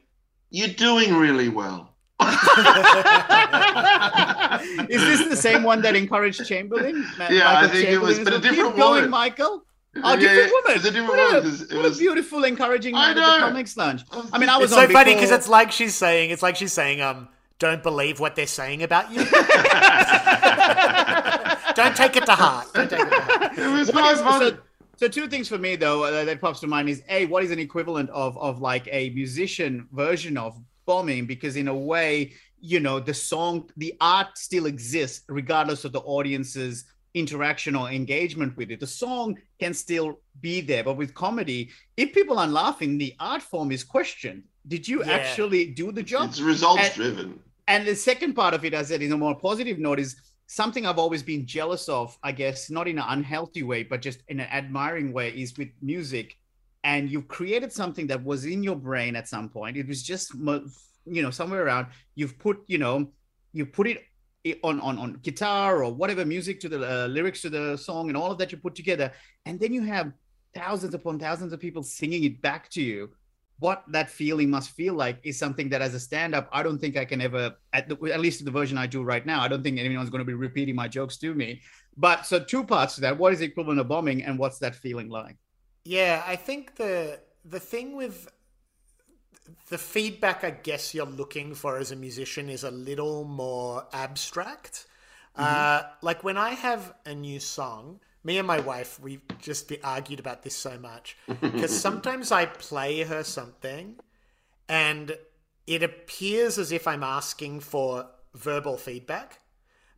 You're 0.51 0.67
doing 0.69 1.15
really 1.15 1.49
well. 1.49 1.91
is 4.89 5.01
this 5.01 5.27
the 5.27 5.35
same 5.35 5.63
one 5.63 5.81
that 5.81 5.95
encouraged 5.95 6.45
Chamberlain? 6.47 7.05
Ma- 7.17 7.27
Yeah, 7.29 7.49
I 7.49 7.53
Michael 7.63 7.69
think 7.69 7.89
it 7.89 7.97
was- 7.99 8.19
but 8.19 8.33
a 8.33 8.35
as 8.37 8.41
well? 8.41 8.51
different 8.53 8.69
Keep 8.75 8.77
going, 8.77 8.93
woman. 8.95 9.09
Michael. 9.09 9.64
Oh, 10.03 10.13
Yeah, 10.13 10.17
different 10.19 10.51
woman. 10.51 10.71
it's 10.77 10.85
a 10.85 10.91
different 10.91 11.07
what 11.09 11.19
a, 11.19 11.37
it 11.37 11.73
what 11.73 11.83
was- 11.83 11.95
a 11.97 11.99
beautiful, 11.99 12.43
encouraging 12.43 12.95
I 12.95 13.13
night 13.13 13.17
at 13.17 13.39
the 13.39 13.45
comics 13.45 13.77
lounge. 13.77 14.03
I 14.33 14.37
mean, 14.37 14.49
I 14.49 14.57
was 14.57 14.65
It's 14.71 14.73
so 14.73 14.81
on 14.81 14.89
funny 14.91 15.13
because 15.13 15.31
it's 15.31 15.47
like 15.47 15.71
she's 15.71 15.95
saying 15.95 16.31
it's 16.31 16.43
like 16.43 16.55
she's 16.57 16.73
saying 16.73 17.01
um 17.01 17.29
don't 17.59 17.81
believe 17.81 18.19
what 18.19 18.35
they're 18.35 18.47
saying 18.47 18.83
about 18.83 19.09
you. 19.11 19.19
don't 21.75 21.95
take 21.95 22.15
it 22.15 22.25
to 22.25 22.33
heart. 22.33 22.67
Don't 22.73 22.89
take 22.89 22.99
it 22.99 23.09
to 23.09 23.21
heart. 23.21 23.57
It 23.57 23.67
was 23.71 23.87
What 23.93 24.03
my 24.03 24.13
fun. 24.29 24.41
so, 24.41 24.57
so 24.97 25.07
two 25.07 25.27
things 25.27 25.47
for 25.47 25.57
me 25.57 25.75
though 25.75 26.03
uh, 26.03 26.23
that 26.25 26.41
pops 26.41 26.59
to 26.61 26.67
mind 26.67 26.89
is 26.89 27.01
a 27.09 27.25
what 27.27 27.43
is 27.43 27.51
an 27.51 27.59
equivalent 27.59 28.09
of 28.09 28.37
of 28.37 28.61
like 28.61 28.87
a 28.91 29.09
musician 29.11 29.87
version 29.93 30.37
of 30.37 30.57
bombing 30.85 31.25
because 31.25 31.55
in 31.55 31.67
a 31.67 31.75
way 31.75 32.33
you 32.59 32.79
know 32.79 32.99
the 32.99 33.13
song 33.13 33.69
the 33.77 33.93
art 34.01 34.37
still 34.37 34.65
exists 34.65 35.23
regardless 35.29 35.85
of 35.85 35.91
the 35.91 35.99
audience's 36.01 36.85
interaction 37.15 37.75
or 37.75 37.89
engagement 37.89 38.55
with 38.57 38.69
it 38.71 38.79
the 38.79 38.87
song 39.03 39.35
can 39.59 39.73
still 39.73 40.19
be 40.41 40.55
there 40.61 40.83
but 40.83 40.97
with 40.97 41.13
comedy 41.13 41.69
if 41.97 42.13
people 42.13 42.37
aren't 42.37 42.53
laughing 42.53 42.97
the 42.97 43.13
art 43.19 43.41
form 43.41 43.71
is 43.71 43.83
questioned 43.83 44.43
did 44.67 44.87
you 44.87 44.97
Yeah. 45.03 45.13
actually 45.13 45.63
do 45.81 45.91
the 45.91 46.03
job 46.03 46.29
It's 46.29 46.41
results 46.41 46.83
And- 46.85 46.93
driven. 46.95 47.39
and 47.67 47.87
the 47.87 47.95
second 47.95 48.33
part 48.33 48.53
of 48.53 48.61
it, 48.65 48.73
as 48.73 48.87
I 48.87 48.89
said, 48.95 49.01
in 49.03 49.11
a 49.11 49.17
more 49.25 49.35
positive 49.49 49.77
note, 49.87 49.99
is 50.05 50.15
something 50.47 50.85
I've 50.85 50.97
always 51.05 51.23
been 51.31 51.43
jealous 51.57 51.87
of, 51.99 52.17
I 52.29 52.31
guess, 52.31 52.69
not 52.77 52.87
in 52.87 52.97
an 52.99 53.05
unhealthy 53.15 53.63
way, 53.71 53.81
but 53.91 54.01
just 54.07 54.19
in 54.27 54.39
an 54.39 54.49
admiring 54.59 55.09
way, 55.17 55.27
is 55.43 55.55
with 55.59 55.69
music. 55.81 56.27
And 56.83 57.01
you've 57.11 57.27
created 57.27 57.71
something 57.71 58.05
that 58.11 58.23
was 58.23 58.45
in 58.45 58.63
your 58.63 58.75
brain 58.89 59.15
at 59.15 59.27
some 59.27 59.47
point. 59.49 59.77
It 59.77 59.87
was 59.87 60.01
just, 60.11 60.27
you 61.15 61.21
know, 61.23 61.31
somewhere 61.39 61.63
around. 61.65 61.87
You've 62.19 62.37
put, 62.45 62.57
you 62.67 62.77
know, 62.83 62.95
you 63.53 63.65
put 63.77 63.85
it 63.87 63.97
i- 63.97 64.03
on 64.63 64.79
on 64.81 64.97
on 64.97 65.13
guitar 65.23 65.83
or 65.83 65.93
whatever 65.93 66.25
music 66.25 66.59
to 66.61 66.69
the 66.69 66.79
uh, 66.79 67.07
lyrics 67.07 67.41
to 67.41 67.49
the 67.49 67.77
song 67.77 68.09
and 68.09 68.17
all 68.17 68.31
of 68.31 68.37
that 68.37 68.51
you 68.51 68.57
put 68.57 68.75
together, 68.75 69.11
and 69.45 69.59
then 69.59 69.73
you 69.73 69.81
have 69.81 70.11
thousands 70.53 70.93
upon 70.93 71.19
thousands 71.19 71.51
of 71.53 71.59
people 71.59 71.83
singing 71.83 72.23
it 72.23 72.41
back 72.41 72.69
to 72.69 72.81
you 72.81 73.09
what 73.59 73.85
that 73.87 74.09
feeling 74.09 74.49
must 74.49 74.71
feel 74.71 74.93
like 74.93 75.17
is 75.23 75.39
something 75.39 75.69
that 75.69 75.81
as 75.81 75.93
a 75.93 75.99
stand-up 75.99 76.47
i 76.51 76.63
don't 76.63 76.79
think 76.79 76.95
i 76.97 77.05
can 77.05 77.21
ever 77.21 77.55
at, 77.73 77.87
the, 77.87 77.97
at 78.13 78.19
least 78.21 78.43
the 78.43 78.51
version 78.51 78.77
i 78.77 78.85
do 78.85 79.01
right 79.03 79.25
now 79.25 79.41
i 79.41 79.47
don't 79.47 79.63
think 79.63 79.79
anyone's 79.79 80.09
going 80.09 80.19
to 80.19 80.25
be 80.25 80.33
repeating 80.33 80.75
my 80.75 80.87
jokes 80.87 81.17
to 81.17 81.33
me. 81.33 81.61
But 81.97 82.25
so 82.25 82.39
two 82.39 82.63
parts 82.63 82.95
to 82.95 83.01
that. 83.01 83.17
What 83.17 83.33
is 83.33 83.39
the 83.39 83.45
equivalent 83.45 83.79
of 83.79 83.87
bombing 83.87 84.23
and 84.23 84.37
what's 84.37 84.59
that 84.59 84.75
feeling 84.75 85.09
like? 85.09 85.37
Yeah, 85.85 86.23
I 86.25 86.35
think 86.35 86.75
the 86.75 87.19
the 87.45 87.59
thing 87.59 87.95
with 87.95 88.27
the 89.69 89.77
feedback 89.77 90.43
I 90.43 90.51
guess 90.51 90.93
you're 90.93 91.05
looking 91.05 91.55
for 91.55 91.77
as 91.77 91.91
a 91.91 91.95
musician 91.95 92.49
is 92.49 92.63
a 92.63 92.71
little 92.71 93.23
more 93.23 93.85
abstract. 93.93 94.87
Uh, 95.35 95.83
like 96.01 96.23
when 96.23 96.37
I 96.37 96.51
have 96.51 96.93
a 97.05 97.13
new 97.13 97.39
song, 97.39 97.99
me 98.23 98.37
and 98.37 98.47
my 98.47 98.59
wife, 98.59 98.99
we've 98.99 99.21
just 99.39 99.67
be 99.67 99.81
argued 99.83 100.19
about 100.19 100.43
this 100.43 100.55
so 100.55 100.79
much 100.79 101.17
because 101.41 101.77
sometimes 101.77 102.31
I 102.31 102.45
play 102.45 103.03
her 103.03 103.23
something 103.23 103.97
and 104.67 105.17
it 105.67 105.83
appears 105.83 106.57
as 106.57 106.71
if 106.71 106.87
I'm 106.87 107.03
asking 107.03 107.59
for 107.59 108.07
verbal 108.33 108.77
feedback, 108.77 109.39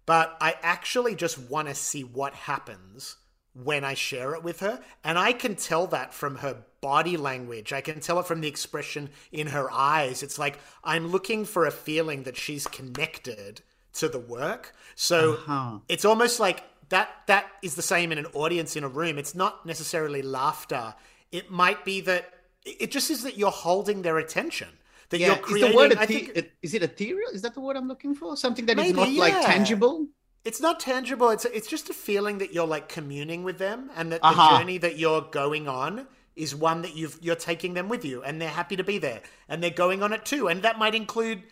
but 0.06 0.38
I 0.42 0.56
actually 0.62 1.16
just 1.16 1.38
want 1.38 1.68
to 1.68 1.76
see 1.76 2.04
what 2.04 2.34
happens 2.34 3.18
when 3.54 3.84
I 3.84 3.94
share 3.94 4.34
it 4.34 4.44
with 4.44 4.60
her. 4.60 4.82
And 5.04 5.18
I 5.18 5.34
can 5.34 5.56
tell 5.56 5.88
that 5.88 6.14
from 6.14 6.38
her 6.38 6.64
body 6.82 7.18
language. 7.18 7.74
I 7.74 7.82
can 7.82 8.00
tell 8.00 8.20
it 8.20 8.26
from 8.28 8.42
the 8.42 8.48
expression 8.48 9.10
in 9.32 9.48
her 9.48 9.72
eyes. 9.72 10.24
It's 10.24 10.38
like 10.40 10.60
I'm 10.84 11.08
looking 11.08 11.46
for 11.46 11.66
a 11.66 11.72
feeling 11.72 12.24
that 12.24 12.38
she's 12.38 12.68
connected 12.68 13.62
to 13.94 14.08
the 14.08 14.20
work. 14.20 14.74
So 14.96 15.34
Uh-huh. 15.34 15.80
it's 15.90 16.06
almost 16.06 16.40
like 16.40 16.64
that 16.90 17.10
that 17.28 17.46
is 17.62 17.76
the 17.76 17.82
same 17.82 18.12
in 18.12 18.18
an 18.18 18.28
audience 18.34 18.76
in 18.76 18.84
a 18.84 18.88
room. 18.90 19.18
It's 19.18 19.36
not 19.36 19.66
necessarily 19.66 20.22
laughter. 20.22 20.96
It 21.32 21.52
might 21.52 21.84
be 21.84 22.02
that 22.02 22.34
it 22.66 22.92
just 22.92 23.10
is 23.12 23.24
that 23.24 23.38
you're 23.38 23.52
holding 23.52 24.02
their 24.04 24.18
attention. 24.18 24.70
That 25.10 25.20
you're 25.20 25.38
creating. 25.38 25.70
is 25.70 25.72
the 25.72 25.78
word 25.78 25.94
I 25.98 26.06
think 26.06 26.54
is 26.62 26.74
it 26.74 26.84
ethereal 26.84 27.30
is 27.32 27.42
that 27.44 27.54
the 27.54 27.62
word 27.62 27.78
i'm 27.78 27.88
looking 27.88 28.14
for 28.14 28.36
something 28.36 28.66
that 28.66 28.78
is 28.78 28.94
Maybe, 28.94 29.18
not 29.18 29.26
like 29.26 29.46
tangible 29.46 30.08
it's 30.44 30.62
not 30.62 30.80
tangible. 30.80 31.30
It's 31.30 31.44
it's 31.46 31.68
just 31.68 31.90
a 31.90 31.94
feeling 31.94 32.38
that 32.38 32.54
you're 32.54 32.68
like 32.68 32.88
communing 32.88 33.44
with 33.44 33.58
them, 33.58 33.90
and 33.98 34.12
that 34.14 34.22
Uh-huh. 34.24 34.36
the 34.52 34.58
journey 34.60 34.78
that 34.78 34.98
you're 34.98 35.22
going 35.22 35.68
on 35.68 36.08
is 36.38 36.56
one 36.56 36.82
that 36.84 36.96
you've 36.96 37.18
you're 37.22 37.36
taking 37.36 37.74
them 37.74 37.90
with 37.90 38.06
you, 38.06 38.24
and 38.24 38.42
they're 38.42 38.50
happy 38.50 38.76
to 38.76 38.84
be 38.84 38.98
there, 38.98 39.22
and 39.50 39.62
they're 39.62 39.70
going 39.70 40.04
on 40.04 40.14
it 40.14 40.26
too, 40.26 40.48
and 40.48 40.62
that 40.62 40.80
might 40.80 40.96
include 40.96 41.44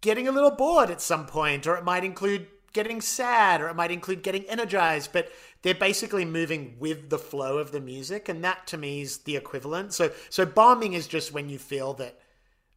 getting 0.00 0.28
a 0.28 0.32
little 0.32 0.50
bored 0.50 0.90
at 0.90 1.00
some 1.00 1.26
point, 1.26 1.66
or 1.66 1.76
it 1.76 1.84
might 1.84 2.04
include 2.04 2.46
getting 2.74 3.00
sad, 3.00 3.60
or 3.60 3.68
it 3.68 3.76
might 3.76 3.90
include 3.90 4.22
getting 4.22 4.44
energized, 4.44 5.12
but 5.12 5.30
they're 5.62 5.74
basically 5.74 6.24
moving 6.24 6.76
with 6.78 7.08
the 7.08 7.18
flow 7.18 7.58
of 7.58 7.72
the 7.72 7.80
music, 7.80 8.28
and 8.28 8.44
that 8.44 8.66
to 8.66 8.76
me 8.76 9.00
is 9.00 9.18
the 9.18 9.36
equivalent. 9.36 9.94
So 9.94 10.12
so 10.28 10.44
bombing 10.44 10.92
is 10.92 11.06
just 11.06 11.32
when 11.32 11.48
you 11.48 11.58
feel 11.58 11.94
that 11.94 12.20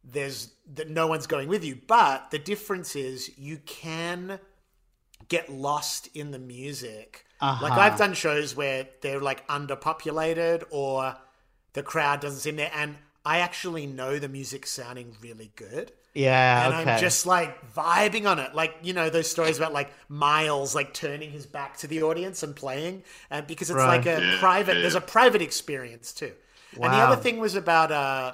there's 0.04 0.52
that 0.74 0.88
no 0.88 1.06
one's 1.06 1.26
going 1.26 1.48
with 1.48 1.64
you, 1.64 1.78
but 1.86 2.30
the 2.30 2.38
difference 2.38 2.96
is 2.96 3.36
you 3.36 3.58
can 3.66 4.40
get 5.28 5.50
lost 5.50 6.08
in 6.14 6.30
the 6.30 6.38
music. 6.38 7.24
Like 7.40 7.62
Uh-huh. 7.62 7.80
I've 7.80 7.98
done 7.98 8.14
shows 8.14 8.56
where 8.56 8.88
they're 9.02 9.20
like 9.20 9.46
underpopulated 9.48 10.64
or 10.70 11.16
the 11.74 11.82
crowd 11.82 12.20
doesn't 12.20 12.40
seem 12.40 12.56
there, 12.56 12.70
and 12.74 12.96
I 13.24 13.38
actually 13.38 13.86
know 13.86 14.18
the 14.18 14.28
music 14.28 14.66
sounding 14.66 15.16
really 15.20 15.52
good. 15.54 15.92
Yeah, 16.14 16.64
And 16.66 16.74
okay. 16.74 16.92
I'm 16.94 17.00
just 17.00 17.26
like 17.26 17.72
vibing 17.74 18.26
on 18.28 18.38
it, 18.40 18.54
like 18.54 18.74
you 18.82 18.92
know 18.92 19.08
those 19.10 19.30
stories 19.30 19.56
about 19.58 19.72
like 19.72 19.92
Miles 20.08 20.74
like 20.74 20.92
turning 20.94 21.30
his 21.30 21.46
back 21.46 21.76
to 21.78 21.86
the 21.86 22.02
audience 22.02 22.42
and 22.42 22.56
playing, 22.56 23.04
and 23.30 23.46
because 23.46 23.70
it's 23.70 23.76
Right. 23.76 23.98
like 24.04 24.06
a 24.06 24.20
Yeah, 24.20 24.36
private. 24.40 24.74
yeah. 24.76 24.80
There's 24.82 24.94
a 24.96 25.00
private 25.00 25.42
experience 25.42 26.12
too. 26.12 26.32
And 26.72 26.92
the 26.92 26.98
other 26.98 27.16
thing 27.22 27.38
was 27.38 27.54
about 27.54 27.92
uh, 27.92 28.32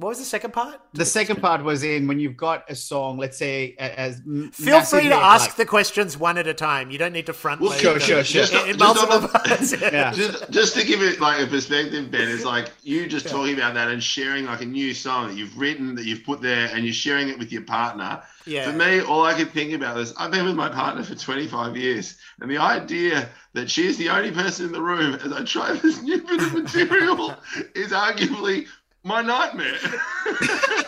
what 0.00 0.08
was 0.08 0.18
the 0.18 0.24
second 0.24 0.52
part? 0.52 0.80
the 0.94 1.04
second 1.04 1.40
part 1.40 1.62
was 1.62 1.82
in 1.84 2.06
when 2.08 2.18
you've 2.18 2.36
got 2.36 2.68
a 2.70 2.74
song, 2.74 3.18
let's 3.18 3.36
say 3.36 3.76
as 3.78 4.20
Feel 4.52 4.80
free 4.80 5.08
to 5.08 5.14
ask 5.14 5.48
like- 5.50 5.56
the 5.56 5.66
questions 5.66 6.16
one 6.16 6.38
at 6.38 6.46
a 6.46 6.54
time. 6.54 6.90
You 6.90 6.98
don't 6.98 7.12
need 7.12 7.26
to 7.26 7.32
front 7.34 7.60
Well, 7.60 7.70
load 7.70 7.80
sure, 7.80 7.92
them 7.94 8.00
sure, 8.02 8.24
sure. 8.24 8.42
Just- 8.46 8.52
in 8.54 8.76
just 8.76 8.78
multiple 8.78 9.16
on 9.16 9.22
the- 9.22 9.28
parts. 9.28 9.72
Yeah. 9.80 10.12
just, 10.12 10.50
just 10.50 10.76
to 10.76 10.84
give 10.86 11.02
it 11.02 11.20
like 11.20 11.40
a 11.40 11.46
perspective, 11.46 12.10
Ben, 12.10 12.28
is 12.28 12.44
like 12.44 12.70
you 12.82 13.06
just 13.06 13.28
talking 13.28 13.54
about 13.54 13.74
that 13.74 13.88
and 13.88 14.02
sharing 14.02 14.46
like 14.46 14.62
a 14.62 14.66
new 14.66 14.94
song 14.94 15.28
that 15.28 15.36
you've 15.36 15.56
written 15.58 15.94
that 15.96 16.06
you've 16.06 16.24
put 16.24 16.40
there 16.40 16.70
and 16.72 16.84
you're 16.84 16.94
sharing 16.94 17.28
it 17.28 17.38
with 17.38 17.52
your 17.52 17.62
partner. 17.62 18.22
Yeah. 18.46 18.70
For 18.70 18.76
me, 18.76 19.00
all 19.02 19.24
I 19.24 19.34
could 19.34 19.50
think 19.50 19.72
about 19.74 19.98
is 19.98 20.14
I've 20.16 20.30
been 20.30 20.46
with 20.46 20.56
my 20.56 20.70
partner 20.70 21.02
for 21.04 21.14
25 21.14 21.76
years, 21.76 22.16
and 22.40 22.50
the 22.50 22.56
idea 22.56 23.28
that 23.52 23.70
she's 23.70 23.98
the 23.98 24.08
only 24.08 24.30
person 24.30 24.66
in 24.66 24.72
the 24.72 24.80
room 24.80 25.14
as 25.16 25.30
I 25.32 25.44
try 25.44 25.72
this 25.74 26.00
new 26.02 26.22
bit 26.22 26.40
of 26.42 26.54
material 26.54 27.34
is 27.74 27.92
arguably 27.92 28.66
my 29.02 29.22
nightmare. 29.22 29.76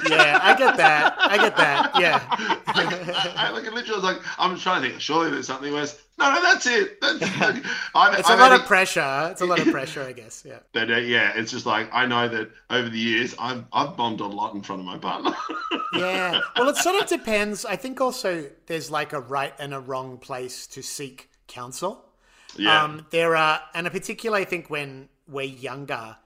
yeah, 0.08 0.38
I 0.42 0.54
get 0.58 0.76
that. 0.76 1.16
I 1.18 1.36
get 1.38 1.56
that. 1.56 1.92
Yeah. 1.98 2.22
I, 2.66 3.32
I, 3.36 3.50
like 3.50 3.64
literally 3.64 3.94
was 3.94 4.04
like, 4.04 4.18
I'm 4.38 4.58
trying 4.58 4.82
to 4.82 4.88
think. 4.90 5.00
Surely 5.00 5.30
there's 5.30 5.46
something 5.46 5.72
worse. 5.72 5.98
No, 6.18 6.32
no, 6.32 6.42
that's 6.42 6.66
it. 6.66 7.00
That's, 7.00 7.20
like, 7.40 7.64
I've, 7.94 8.18
It's 8.18 8.28
a 8.28 8.32
I've 8.32 8.38
lot 8.38 8.52
of 8.52 8.66
pressure. 8.66 9.28
It's 9.32 9.40
a 9.40 9.46
lot 9.46 9.60
of 9.60 9.68
pressure, 9.68 10.02
I 10.02 10.12
guess. 10.12 10.44
Yeah. 10.46 10.58
But 10.72 10.90
uh, 10.90 10.96
yeah, 10.96 11.32
it's 11.34 11.50
just 11.50 11.64
like 11.64 11.88
I 11.92 12.04
know 12.06 12.28
that 12.28 12.50
over 12.70 12.88
the 12.88 12.98
years 12.98 13.34
I've 13.38 13.64
I've 13.72 13.96
bombed 13.96 14.20
a 14.20 14.26
lot 14.26 14.54
in 14.54 14.62
front 14.62 14.80
of 14.80 14.86
my 14.86 14.98
partner. 14.98 15.34
Yeah. 15.94 16.40
Well, 16.56 16.68
it 16.68 16.76
sort 16.76 17.02
of 17.02 17.08
depends. 17.08 17.64
I 17.64 17.76
think 17.76 18.00
also 18.00 18.46
there's 18.66 18.90
like 18.90 19.12
a 19.12 19.20
right 19.20 19.54
and 19.58 19.72
a 19.74 19.80
wrong 19.80 20.18
place 20.18 20.66
to 20.68 20.82
seek 20.82 21.30
counsel. 21.48 22.04
yeah, 22.56 22.82
Um, 22.82 23.06
there 23.10 23.36
are, 23.36 23.60
and 23.74 23.86
I 23.86 23.90
particularly 23.90 24.42
I 24.42 24.46
think 24.46 24.70
when 24.70 25.08
we're 25.28 25.42
younger, 25.46 26.16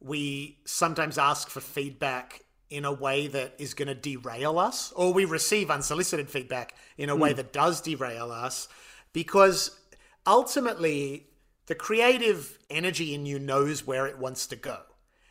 we 0.00 0.58
sometimes 0.64 1.18
ask 1.18 1.48
for 1.48 1.60
feedback 1.60 2.44
in 2.70 2.84
a 2.84 2.92
way 2.92 3.26
that 3.28 3.54
is 3.58 3.74
going 3.74 3.88
to 3.88 3.94
derail 3.94 4.58
us, 4.58 4.92
or 4.92 5.12
we 5.12 5.24
receive 5.24 5.70
unsolicited 5.70 6.28
feedback 6.28 6.74
in 6.96 7.08
a 7.08 7.16
way 7.16 7.30
hmm. 7.30 7.36
that 7.36 7.52
does 7.52 7.80
derail 7.80 8.30
us, 8.30 8.68
because 9.12 9.78
ultimately 10.26 11.26
the 11.66 11.74
creative 11.74 12.58
energy 12.68 13.14
in 13.14 13.26
you 13.26 13.38
knows 13.38 13.86
where 13.86 14.06
it 14.06 14.18
wants 14.18 14.46
to 14.48 14.56
go. 14.56 14.78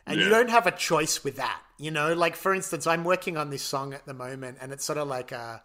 And 0.06 0.18
you 0.18 0.30
don't 0.30 0.48
have 0.48 0.66
a 0.66 0.70
choice 0.70 1.22
with 1.22 1.36
that. 1.36 1.60
You 1.76 1.90
know, 1.90 2.14
like 2.14 2.34
for 2.34 2.54
instance, 2.54 2.86
I'm 2.86 3.04
working 3.04 3.36
on 3.36 3.50
this 3.50 3.62
song 3.62 3.92
at 3.92 4.06
the 4.06 4.14
moment, 4.14 4.56
and 4.60 4.72
it's 4.72 4.84
sort 4.84 4.98
of 4.98 5.06
like 5.06 5.32
a, 5.32 5.62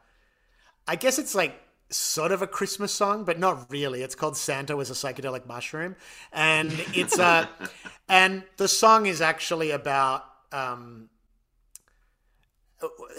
I 0.86 0.98
guess 0.98 1.18
it's 1.18 1.34
like 1.34 1.56
sort 1.94 2.32
of 2.32 2.42
a 2.42 2.48
Christmas 2.48 2.92
song, 2.94 3.24
but 3.24 3.40
not 3.40 3.72
really. 3.72 4.02
It's 4.02 4.16
called 4.16 4.36
Santa 4.36 4.76
was 4.76 4.90
a 4.90 4.94
psychedelic 4.94 5.46
mushroom, 5.46 5.96
and 6.32 6.72
it's 6.94 7.18
uh 7.20 7.48
and 8.10 8.44
the 8.58 8.68
song 8.68 9.06
is 9.06 9.22
actually 9.22 9.72
about 9.72 10.26
um, 10.52 11.10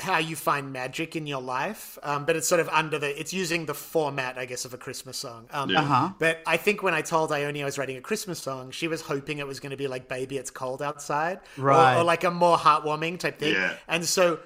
how 0.01 0.19
you 0.19 0.37
find 0.37 0.73
magic 0.73 1.17
in 1.17 1.27
your 1.27 1.41
life, 1.41 1.99
um, 2.03 2.27
but 2.27 2.37
it's 2.37 2.47
sort 2.47 2.61
of 2.61 2.69
under 2.69 2.99
the. 2.99 3.19
It's 3.19 3.33
using 3.33 3.65
the 3.65 3.73
format, 3.75 4.37
I 4.37 4.45
guess, 4.45 4.65
of 4.67 4.75
a 4.75 4.77
Christmas 4.77 5.17
song. 5.17 5.47
Um, 5.51 5.71
Yeah. 5.71 5.81
Uh-huh. 5.81 6.11
But 6.19 6.43
I 6.47 6.59
think 6.59 6.83
when 6.83 6.93
I 6.93 7.01
told 7.01 7.33
Ione 7.33 7.63
I 7.63 7.65
was 7.65 7.79
writing 7.79 7.97
a 7.97 8.01
Christmas 8.03 8.39
song, 8.39 8.71
she 8.73 8.89
was 8.89 9.01
hoping 9.01 9.39
it 9.39 9.47
was 9.47 9.61
going 9.61 9.71
to 9.71 9.77
be 9.79 9.89
like 9.89 10.07
"Baby, 10.07 10.37
It's 10.37 10.51
Cold 10.51 10.83
Outside," 10.83 11.39
or- 11.59 11.65
Right. 11.65 11.97
or, 11.99 12.05
like 12.05 12.25
a 12.25 12.31
more 12.31 12.59
heartwarming 12.59 13.19
type 13.19 13.39
thing. 13.39 13.55
Yeah. 13.55 13.75
And 13.89 14.05
so 14.05 14.39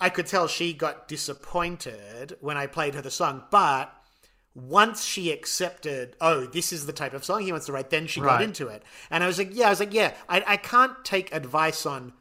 I 0.00 0.08
could 0.08 0.26
tell 0.26 0.46
she 0.48 0.72
got 0.72 1.08
disappointed 1.08 2.36
when 2.40 2.56
I 2.56 2.66
played 2.66 2.94
her 2.94 3.02
the 3.02 3.10
song, 3.10 3.44
but 3.50 3.92
once 4.54 5.04
she 5.04 5.30
accepted, 5.30 6.16
oh, 6.20 6.46
this 6.46 6.72
is 6.72 6.86
the 6.86 6.92
type 6.92 7.12
of 7.14 7.24
song 7.24 7.42
he 7.42 7.52
wants 7.52 7.66
to 7.66 7.72
write, 7.72 7.90
then 7.90 8.06
she 8.06 8.20
got 8.20 8.42
into 8.42 8.66
it. 8.68 8.82
And 9.10 9.22
I 9.22 9.26
was 9.26 9.38
like, 9.38 9.50
yeah, 9.54 9.66
I 9.66 9.70
was 9.70 9.80
like, 9.80 9.94
yeah, 9.94 10.14
I, 10.28 10.42
I 10.46 10.56
can't 10.56 11.04
take 11.04 11.32
advice 11.34 11.86
on 11.86 12.12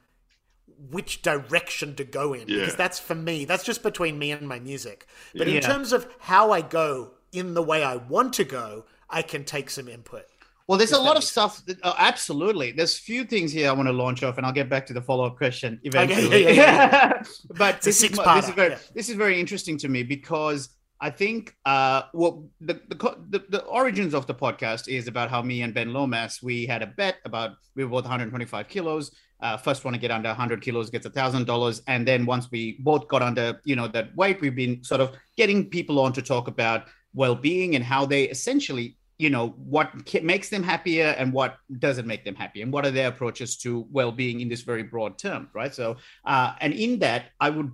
which 0.92 1.22
direction 1.22 1.96
to 1.96 2.04
go 2.04 2.34
in 2.34 2.48
Yeah. 2.48 2.60
because 2.60 2.76
that's 2.76 3.00
for 3.00 3.16
me. 3.16 3.46
That's 3.46 3.64
just 3.64 3.84
between 3.84 4.20
me 4.20 4.32
and 4.32 4.48
my 4.48 4.60
music. 4.60 5.08
But 5.36 5.48
in 5.48 5.62
terms 5.62 5.92
of 5.92 6.08
how 6.20 6.52
I 6.52 6.62
go 6.62 7.12
in 7.32 7.54
the 7.54 7.64
way 7.64 7.84
I 7.84 7.96
want 7.96 8.34
to 8.34 8.44
go, 8.44 8.86
I 9.10 9.22
can 9.22 9.44
take 9.44 9.70
some 9.70 9.88
input. 9.88 10.26
Well, 10.70 10.78
there's 10.78 10.92
a 10.92 11.02
lot 11.02 11.18
of 11.18 11.24
stuff. 11.24 11.66
That, 11.66 11.80
oh, 11.82 11.96
absolutely. 11.98 12.72
There's 12.72 12.96
a 12.96 13.02
few 13.02 13.24
things 13.24 13.52
here 13.52 13.70
I 13.70 13.72
want 13.72 13.88
to 13.88 13.92
launch 13.92 14.22
off, 14.22 14.38
and 14.38 14.46
I'll 14.46 14.54
get 14.54 14.70
back 14.70 14.86
to 14.86 14.94
the 14.94 15.02
follow 15.02 15.26
up 15.26 15.36
question 15.36 15.80
eventually. 15.84 16.44
yeah, 16.44 16.52
yeah, 16.52 17.24
but 17.58 17.82
this 17.82 18.04
is, 18.04 18.12
this 18.12 18.46
is 18.46 18.50
very 18.52 18.70
yeah. 18.70 18.78
this 18.94 19.10
is 19.10 19.16
very 19.16 19.40
interesting 19.40 19.80
to 19.80 19.90
me 19.90 20.04
because 20.04 20.70
I 21.02 21.10
think 21.10 21.56
uh, 21.66 22.04
well 22.14 22.48
the, 22.62 22.80
the 22.88 23.16
the 23.32 23.46
the 23.50 23.64
origins 23.64 24.14
of 24.14 24.28
the 24.28 24.36
podcast 24.36 24.88
is 24.88 25.08
about 25.08 25.32
how 25.32 25.42
me 25.42 25.64
and 25.64 25.74
Ben 25.74 25.92
Lomas 25.92 26.44
we 26.44 26.68
had 26.68 26.84
a 26.84 26.88
bet 26.88 27.16
about 27.26 27.54
we 27.76 27.84
were 27.84 27.90
both 27.90 28.04
125 28.04 28.68
kilos. 28.68 29.10
Uh, 29.42 29.58
first 29.58 29.84
one 29.84 29.94
to 29.94 30.00
get 30.00 30.12
under 30.12 30.30
100 30.30 30.62
kilos 30.62 30.92
gets 30.92 31.08
a 31.08 31.10
thousand 31.10 31.48
dollars, 31.48 31.82
and 31.88 32.08
then 32.08 32.28
once 32.28 32.52
we 32.52 32.78
both 32.82 33.08
got 33.08 33.24
under 33.24 33.60
you 33.64 33.76
know 33.76 33.88
that 33.88 34.16
weight, 34.16 34.40
we've 34.40 34.56
been 34.56 34.84
sort 34.84 35.02
of 35.02 35.16
getting 35.36 35.68
people 35.68 36.00
on 36.00 36.14
to 36.14 36.22
talk 36.22 36.48
about 36.48 36.84
well-being 37.16 37.74
and 37.74 37.84
how 37.84 38.06
they 38.06 38.26
essentially 38.26 38.99
you 39.20 39.30
know 39.30 39.50
what 39.58 39.92
makes 40.24 40.50
them 40.50 40.64
happier 40.64 41.14
and 41.18 41.32
what 41.32 41.58
doesn't 41.78 42.08
make 42.08 42.24
them 42.26 42.34
happy 42.34 42.62
and 42.64 42.74
what 42.74 42.86
are 42.86 42.92
their 42.92 43.10
approaches 43.10 43.58
to 43.58 43.86
well-being 43.92 44.40
in 44.40 44.50
this 44.50 44.62
very 44.62 44.82
broad 44.82 45.20
term 45.20 45.50
right? 45.54 45.76
So 45.76 45.98
uh, 46.26 46.54
and 46.62 46.74
in 46.74 47.00
that 47.00 47.26
i 47.40 47.50
would 47.50 47.72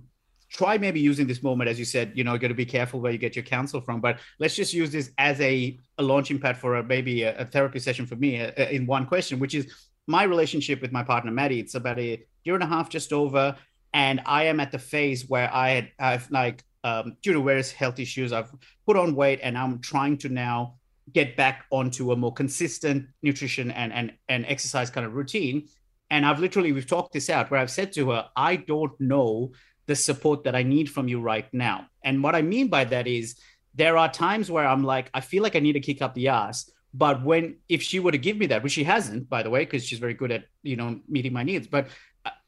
try 0.50 0.76
maybe 0.78 1.00
using 1.00 1.26
this 1.26 1.42
moment 1.42 1.70
as 1.70 1.78
you 1.78 1.84
said 1.84 2.12
you 2.14 2.24
know 2.24 2.34
you 2.34 2.38
got 2.38 2.48
to 2.48 2.54
be 2.54 2.66
careful 2.66 3.00
where 3.00 3.12
you 3.12 3.18
get 3.18 3.34
your 3.34 3.44
counsel 3.44 3.80
from 3.80 4.00
but 4.00 4.18
let's 4.38 4.54
just 4.54 4.72
use 4.74 4.90
this 4.90 5.10
as 5.18 5.40
a, 5.40 5.78
a 5.98 6.02
launching 6.02 6.38
pad 6.38 6.56
for 6.56 6.76
a, 6.76 6.82
maybe 6.82 7.22
a, 7.22 7.36
a 7.38 7.44
therapy 7.44 7.78
session 7.78 8.06
for 8.06 8.16
me 8.16 8.40
uh, 8.40 8.68
in 8.68 8.86
one 8.86 9.06
question 9.06 9.38
which 9.38 9.54
is 9.54 9.72
my 10.08 10.22
relationship 10.22 10.80
with 10.80 10.92
my 10.92 11.02
partner 11.02 11.32
maddie. 11.32 11.58
It's 11.58 11.74
about 11.74 11.98
a 11.98 12.24
year 12.44 12.54
and 12.54 12.62
a 12.62 12.66
half 12.66 12.88
just 12.88 13.12
over 13.12 13.56
and 13.92 14.20
i 14.26 14.44
am 14.44 14.60
at 14.60 14.70
the 14.70 14.78
phase 14.78 15.28
where 15.28 15.52
i 15.52 15.70
had 15.70 15.90
i've 15.98 16.30
like 16.30 16.64
um, 16.84 17.16
due 17.22 17.32
to 17.32 17.42
various 17.42 17.72
health 17.72 17.98
issues 17.98 18.32
i've 18.32 18.52
put 18.86 18.96
on 18.96 19.14
weight 19.14 19.40
and 19.42 19.58
i'm 19.58 19.80
trying 19.80 20.16
to 20.18 20.28
now 20.28 20.75
get 21.12 21.36
back 21.36 21.64
onto 21.70 22.12
a 22.12 22.16
more 22.16 22.32
consistent 22.32 23.06
nutrition 23.22 23.70
and 23.70 23.92
and 23.92 24.12
and 24.28 24.44
exercise 24.46 24.90
kind 24.90 25.06
of 25.06 25.14
routine. 25.14 25.68
And 26.10 26.24
i've 26.24 26.40
literally 26.40 26.72
we've 26.72 26.86
talked 26.86 27.12
this 27.12 27.30
out 27.30 27.50
where 27.50 27.60
i've 27.60 27.70
said 27.70 27.92
to 27.94 28.10
her 28.10 28.28
i 28.36 28.56
don't 28.56 28.98
know 29.00 29.52
the 29.86 29.96
support 29.96 30.44
that 30.44 30.54
i 30.54 30.62
need 30.62 30.90
from 30.90 31.08
you 31.08 31.20
right 31.20 31.52
now. 31.52 31.86
And 32.02 32.22
what 32.22 32.34
i 32.34 32.42
mean 32.42 32.68
by 32.68 32.84
that 32.84 33.06
is 33.06 33.36
there 33.74 33.96
are 33.96 34.10
times 34.10 34.50
where 34.50 34.66
i'm 34.66 34.84
like 34.84 35.10
i 35.14 35.20
feel 35.20 35.42
like 35.42 35.56
i 35.56 35.60
need 35.60 35.74
to 35.74 35.80
kick 35.80 36.02
up 36.02 36.14
the 36.14 36.28
ass. 36.28 36.70
But 36.94 37.22
when 37.22 37.58
if 37.68 37.82
she 37.82 38.00
were 38.00 38.12
to 38.12 38.18
give 38.18 38.38
me 38.38 38.46
that 38.46 38.62
which 38.62 38.72
she 38.72 38.84
hasn't 38.84 39.28
by 39.28 39.42
the 39.42 39.50
way 39.50 39.64
because 39.64 39.84
she's 39.84 39.98
very 39.98 40.14
good 40.14 40.32
at 40.32 40.44
you 40.62 40.76
know 40.76 41.00
meeting 41.08 41.32
my 41.32 41.42
needs 41.42 41.66
but 41.66 41.88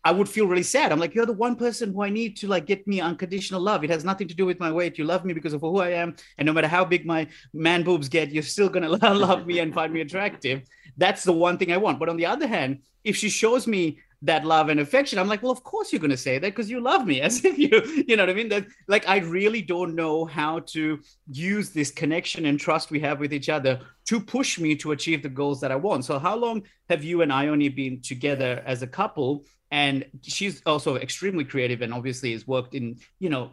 I- 0.04 0.12
would 0.12 0.28
feel 0.28 0.46
really 0.46 0.62
sad. 0.62 0.90
I'm 0.92 0.98
like, 0.98 1.14
you're 1.14 1.26
the 1.26 1.32
one 1.32 1.56
person 1.56 1.92
who 1.92 2.02
I 2.02 2.10
need 2.10 2.36
to 2.38 2.46
like 2.48 2.66
get 2.66 2.86
me 2.86 3.00
unconditional 3.00 3.60
love. 3.60 3.84
It 3.84 3.90
has 3.90 4.04
nothing 4.04 4.28
to 4.28 4.34
do 4.34 4.46
with 4.46 4.58
my 4.60 4.70
weight. 4.72 4.98
You 4.98 5.04
love 5.04 5.24
me 5.24 5.34
because 5.34 5.52
of 5.52 5.60
who 5.60 5.78
I 5.80 5.90
am, 5.90 6.16
and 6.38 6.46
no 6.46 6.52
matter 6.52 6.68
how 6.68 6.84
big 6.84 7.04
my 7.06 7.26
man 7.52 7.82
boobs 7.82 8.08
get, 8.08 8.30
you're 8.30 8.42
still 8.42 8.68
gonna 8.68 8.88
love 9.28 9.46
me 9.46 9.58
and 9.60 9.74
find 9.74 9.92
me 9.92 10.00
attractive. 10.00 10.62
That's 10.96 11.24
the 11.24 11.32
one 11.32 11.58
thing 11.58 11.72
I 11.72 11.76
want. 11.76 11.98
But 11.98 12.08
on 12.08 12.16
the 12.16 12.26
other 12.26 12.46
hand, 12.46 12.80
if 13.04 13.16
she 13.16 13.28
shows 13.28 13.66
me 13.66 13.98
that 14.22 14.44
love 14.44 14.68
and 14.68 14.80
affection, 14.80 15.16
I'm 15.18 15.28
like, 15.28 15.44
well, 15.44 15.52
of 15.52 15.62
course 15.62 15.92
you're 15.92 16.00
gonna 16.00 16.16
say 16.16 16.38
that 16.38 16.48
because 16.54 16.68
you 16.68 16.80
love 16.80 17.06
me, 17.06 17.20
as 17.28 17.44
if 17.44 17.56
you, 17.58 18.04
you 18.08 18.16
know 18.16 18.22
what 18.24 18.30
I 18.30 18.34
mean. 18.34 18.48
That 18.48 18.66
like 18.88 19.08
I 19.08 19.18
really 19.18 19.62
don't 19.62 19.94
know 19.94 20.24
how 20.24 20.60
to 20.74 20.98
use 21.30 21.70
this 21.70 21.90
connection 21.90 22.46
and 22.46 22.58
trust 22.58 22.90
we 22.90 23.00
have 23.00 23.20
with 23.20 23.32
each 23.32 23.48
other 23.48 23.80
to 24.06 24.20
push 24.20 24.58
me 24.58 24.74
to 24.76 24.92
achieve 24.92 25.22
the 25.22 25.28
goals 25.28 25.60
that 25.60 25.70
I 25.70 25.76
want. 25.76 26.04
So 26.04 26.18
how 26.18 26.34
long 26.36 26.62
have 26.88 27.04
you 27.04 27.22
and 27.22 27.32
Ione 27.32 27.68
been 27.68 28.00
together 28.00 28.62
as 28.66 28.82
a 28.82 28.86
couple? 28.86 29.44
And 29.70 30.04
she's 30.22 30.62
also 30.64 30.96
extremely 30.96 31.44
creative 31.44 31.82
and 31.82 31.92
obviously 31.92 32.32
has 32.32 32.46
worked 32.46 32.74
in 32.74 32.98
you 33.18 33.28
know 33.28 33.52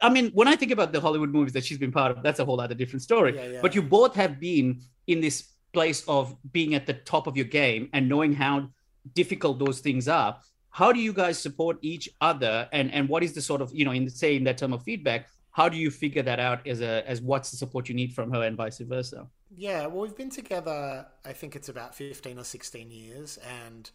I 0.00 0.08
mean, 0.08 0.30
when 0.32 0.48
I 0.48 0.56
think 0.56 0.72
about 0.72 0.92
the 0.92 1.00
Hollywood 1.00 1.30
movies 1.30 1.52
that 1.52 1.64
she's 1.64 1.78
been 1.78 1.92
part 1.92 2.10
of, 2.10 2.22
that's 2.22 2.40
a 2.40 2.44
whole 2.44 2.60
other 2.60 2.74
different 2.74 3.02
story. 3.02 3.36
Yeah, 3.36 3.46
yeah. 3.46 3.58
But 3.62 3.74
you 3.74 3.82
both 3.82 4.14
have 4.16 4.40
been 4.40 4.82
in 5.06 5.20
this 5.20 5.52
place 5.72 6.04
of 6.08 6.36
being 6.52 6.74
at 6.74 6.86
the 6.86 6.94
top 6.94 7.26
of 7.26 7.36
your 7.36 7.46
game 7.46 7.88
and 7.92 8.08
knowing 8.08 8.32
how 8.32 8.68
difficult 9.14 9.58
those 9.58 9.80
things 9.80 10.08
are. 10.08 10.38
How 10.70 10.92
do 10.92 11.00
you 11.00 11.12
guys 11.12 11.38
support 11.38 11.78
each 11.82 12.08
other? 12.20 12.68
And 12.72 12.92
and 12.92 13.08
what 13.08 13.22
is 13.22 13.34
the 13.34 13.42
sort 13.42 13.60
of 13.60 13.70
you 13.72 13.84
know 13.84 13.92
in 13.92 14.08
say 14.10 14.36
in 14.36 14.44
that 14.44 14.58
term 14.58 14.72
of 14.72 14.82
feedback? 14.82 15.28
How 15.50 15.68
do 15.68 15.76
you 15.76 15.90
figure 15.90 16.22
that 16.22 16.40
out 16.40 16.66
as 16.66 16.80
a 16.80 17.08
as 17.08 17.20
what's 17.20 17.50
the 17.50 17.56
support 17.56 17.88
you 17.88 17.94
need 17.94 18.14
from 18.14 18.32
her 18.32 18.42
and 18.42 18.56
vice 18.56 18.78
versa? 18.78 19.28
Yeah, 19.54 19.86
well, 19.86 20.02
we've 20.02 20.16
been 20.16 20.30
together. 20.30 21.06
I 21.24 21.32
think 21.32 21.54
it's 21.54 21.68
about 21.68 21.94
fifteen 21.94 22.38
or 22.38 22.44
sixteen 22.44 22.90
years, 22.90 23.38
and 23.66 23.90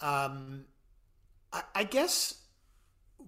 um, 0.00 0.64
I, 1.52 1.62
I 1.74 1.84
guess 1.84 2.34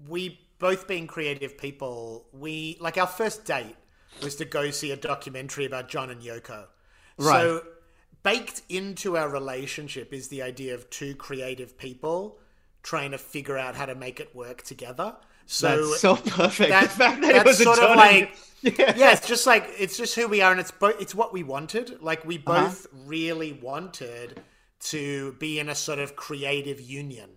we 0.09 0.39
both 0.59 0.87
being 0.87 1.07
creative 1.07 1.57
people. 1.59 2.27
We 2.33 2.77
like 2.81 2.99
our 2.99 3.07
first 3.07 3.45
date 3.45 3.77
was 4.23 4.37
to 4.37 4.45
go 4.45 4.71
see 4.71 4.91
a 4.93 4.97
documentary 4.97 5.65
about 5.65 5.89
John 5.89 6.11
and 6.11 6.23
Yoko. 6.23 6.67
Right. 7.19 7.41
So 7.43 7.63
baked 8.23 8.63
into 8.69 9.17
our 9.17 9.29
relationship 9.29 10.13
is 10.13 10.29
the 10.29 10.43
idea 10.43 10.75
of 10.75 10.89
two 10.91 11.15
creative 11.15 11.79
people 11.79 12.39
trying 12.83 13.11
to 13.13 13.19
figure 13.19 13.57
out 13.59 13.75
how 13.77 13.87
to 13.87 13.95
make 13.95 14.21
it 14.21 14.35
work 14.35 14.63
together. 14.63 15.17
So 15.47 15.89
That's 15.89 16.01
so 16.01 16.17
perfect. 16.17 16.71
that- 16.71 16.83
the 16.85 16.89
fact 16.91 17.21
that 17.23 17.31
it 17.31 17.45
that's 17.45 17.59
was 17.59 17.63
sort 17.63 17.79
of 17.79 17.97
like- 17.97 18.31
and- 18.63 18.79
yeah. 18.79 18.95
yeah, 18.97 19.13
it's 19.13 19.27
just 19.27 19.47
like 19.47 19.67
it's 19.79 19.97
just 19.97 20.15
who 20.15 20.29
we 20.29 20.43
are, 20.43 20.51
and 20.53 20.61
it's 20.61 20.71
both. 20.71 21.01
It's 21.01 21.15
what 21.15 21.33
we 21.33 21.43
wanted. 21.43 22.03
Like 22.03 22.25
we 22.27 22.37
Uh-huh. 22.47 22.65
both 22.67 22.87
really 23.07 23.55
wanted 23.55 24.43
to 24.81 25.33
be 25.39 25.59
in 25.59 25.69
a 25.69 25.75
sort 25.75 25.99
of 25.99 26.17
creative 26.17 26.81
union, 26.81 27.31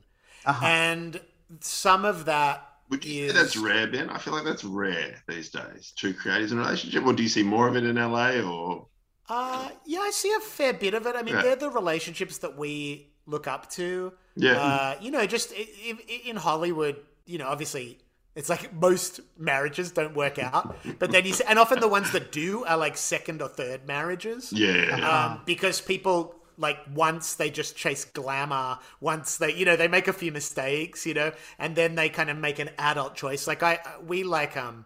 Uh-huh. 0.46 0.66
and 0.66 1.22
some 1.60 2.06
of 2.06 2.26
that 2.26 2.68
Would 2.90 3.06
you 3.06 3.26
is 3.26 3.32
say 3.34 3.38
that's 3.38 3.58
rare, 3.58 3.88
Ben? 3.88 4.10
I 4.10 4.18
feel 4.18 4.34
like 4.34 4.44
that's 4.46 4.64
rare 4.64 5.22
these 5.28 5.50
days. 5.50 5.94
Two 5.96 6.14
creatives 6.14 6.52
in 6.52 6.58
a 6.60 6.62
relationship, 6.62 7.06
or 7.06 7.14
do 7.14 7.24
you 7.24 7.30
see 7.30 7.44
more 7.44 7.68
of 7.68 7.76
it 7.76 7.84
in 7.86 7.98
LA? 7.98 8.40
Or 8.42 8.88
Uh, 9.30 9.70
yeah, 9.86 10.00
I 10.00 10.12
see 10.12 10.32
a 10.34 10.40
fair 10.40 10.74
bit 10.74 10.94
of 10.94 11.06
it. 11.08 11.16
I 11.16 11.24
mean, 11.24 11.36
Yeah. 11.36 11.42
they're 11.42 11.56
the 11.56 11.70
relationships 11.70 12.40
that 12.40 12.58
we 12.58 13.14
look 13.26 13.48
up 13.48 13.70
to. 13.72 14.14
yeah, 14.36 14.54
Uh, 14.60 14.96
you 15.00 15.12
know, 15.12 15.26
just 15.26 15.52
i- 15.54 15.68
i- 15.88 16.22
in 16.26 16.36
Hollywood, 16.36 16.98
you 17.26 17.38
know, 17.38 17.48
obviously 17.48 18.00
it's 18.36 18.50
like 18.50 18.74
most 18.74 19.20
marriages 19.38 19.92
don't 19.92 20.16
work 20.16 20.40
out, 20.40 20.76
but 21.00 21.12
then 21.12 21.24
you 21.24 21.34
see, 21.34 21.44
and 21.46 21.58
often 21.60 21.80
the 21.80 21.88
ones 21.88 22.12
that 22.12 22.32
do 22.32 22.66
are 22.66 22.76
like 22.78 22.98
second 22.98 23.42
or 23.44 23.48
third 23.48 23.86
marriages. 23.88 24.52
yeah, 24.52 25.08
um, 25.08 25.42
because 25.46 25.80
people 25.82 26.36
like 26.58 26.78
once 26.94 27.36
they 27.36 27.50
just 27.50 27.76
chase 27.76 28.06
glamour 28.06 28.78
once 29.00 29.38
they 29.38 29.54
you 29.54 29.66
know 29.66 29.76
they 29.76 29.88
make 29.88 30.08
a 30.08 30.14
few 30.14 30.32
mistakes 30.32 31.06
you 31.06 31.14
know 31.14 31.32
and 31.60 31.76
then 31.76 31.96
they 31.96 32.10
kind 32.10 32.30
of 32.30 32.38
make 32.38 32.60
an 32.60 32.70
adult 32.78 33.16
choice 33.16 33.48
like 33.48 33.64
i 33.64 33.80
we 34.06 34.24
like 34.24 34.56
um 34.58 34.86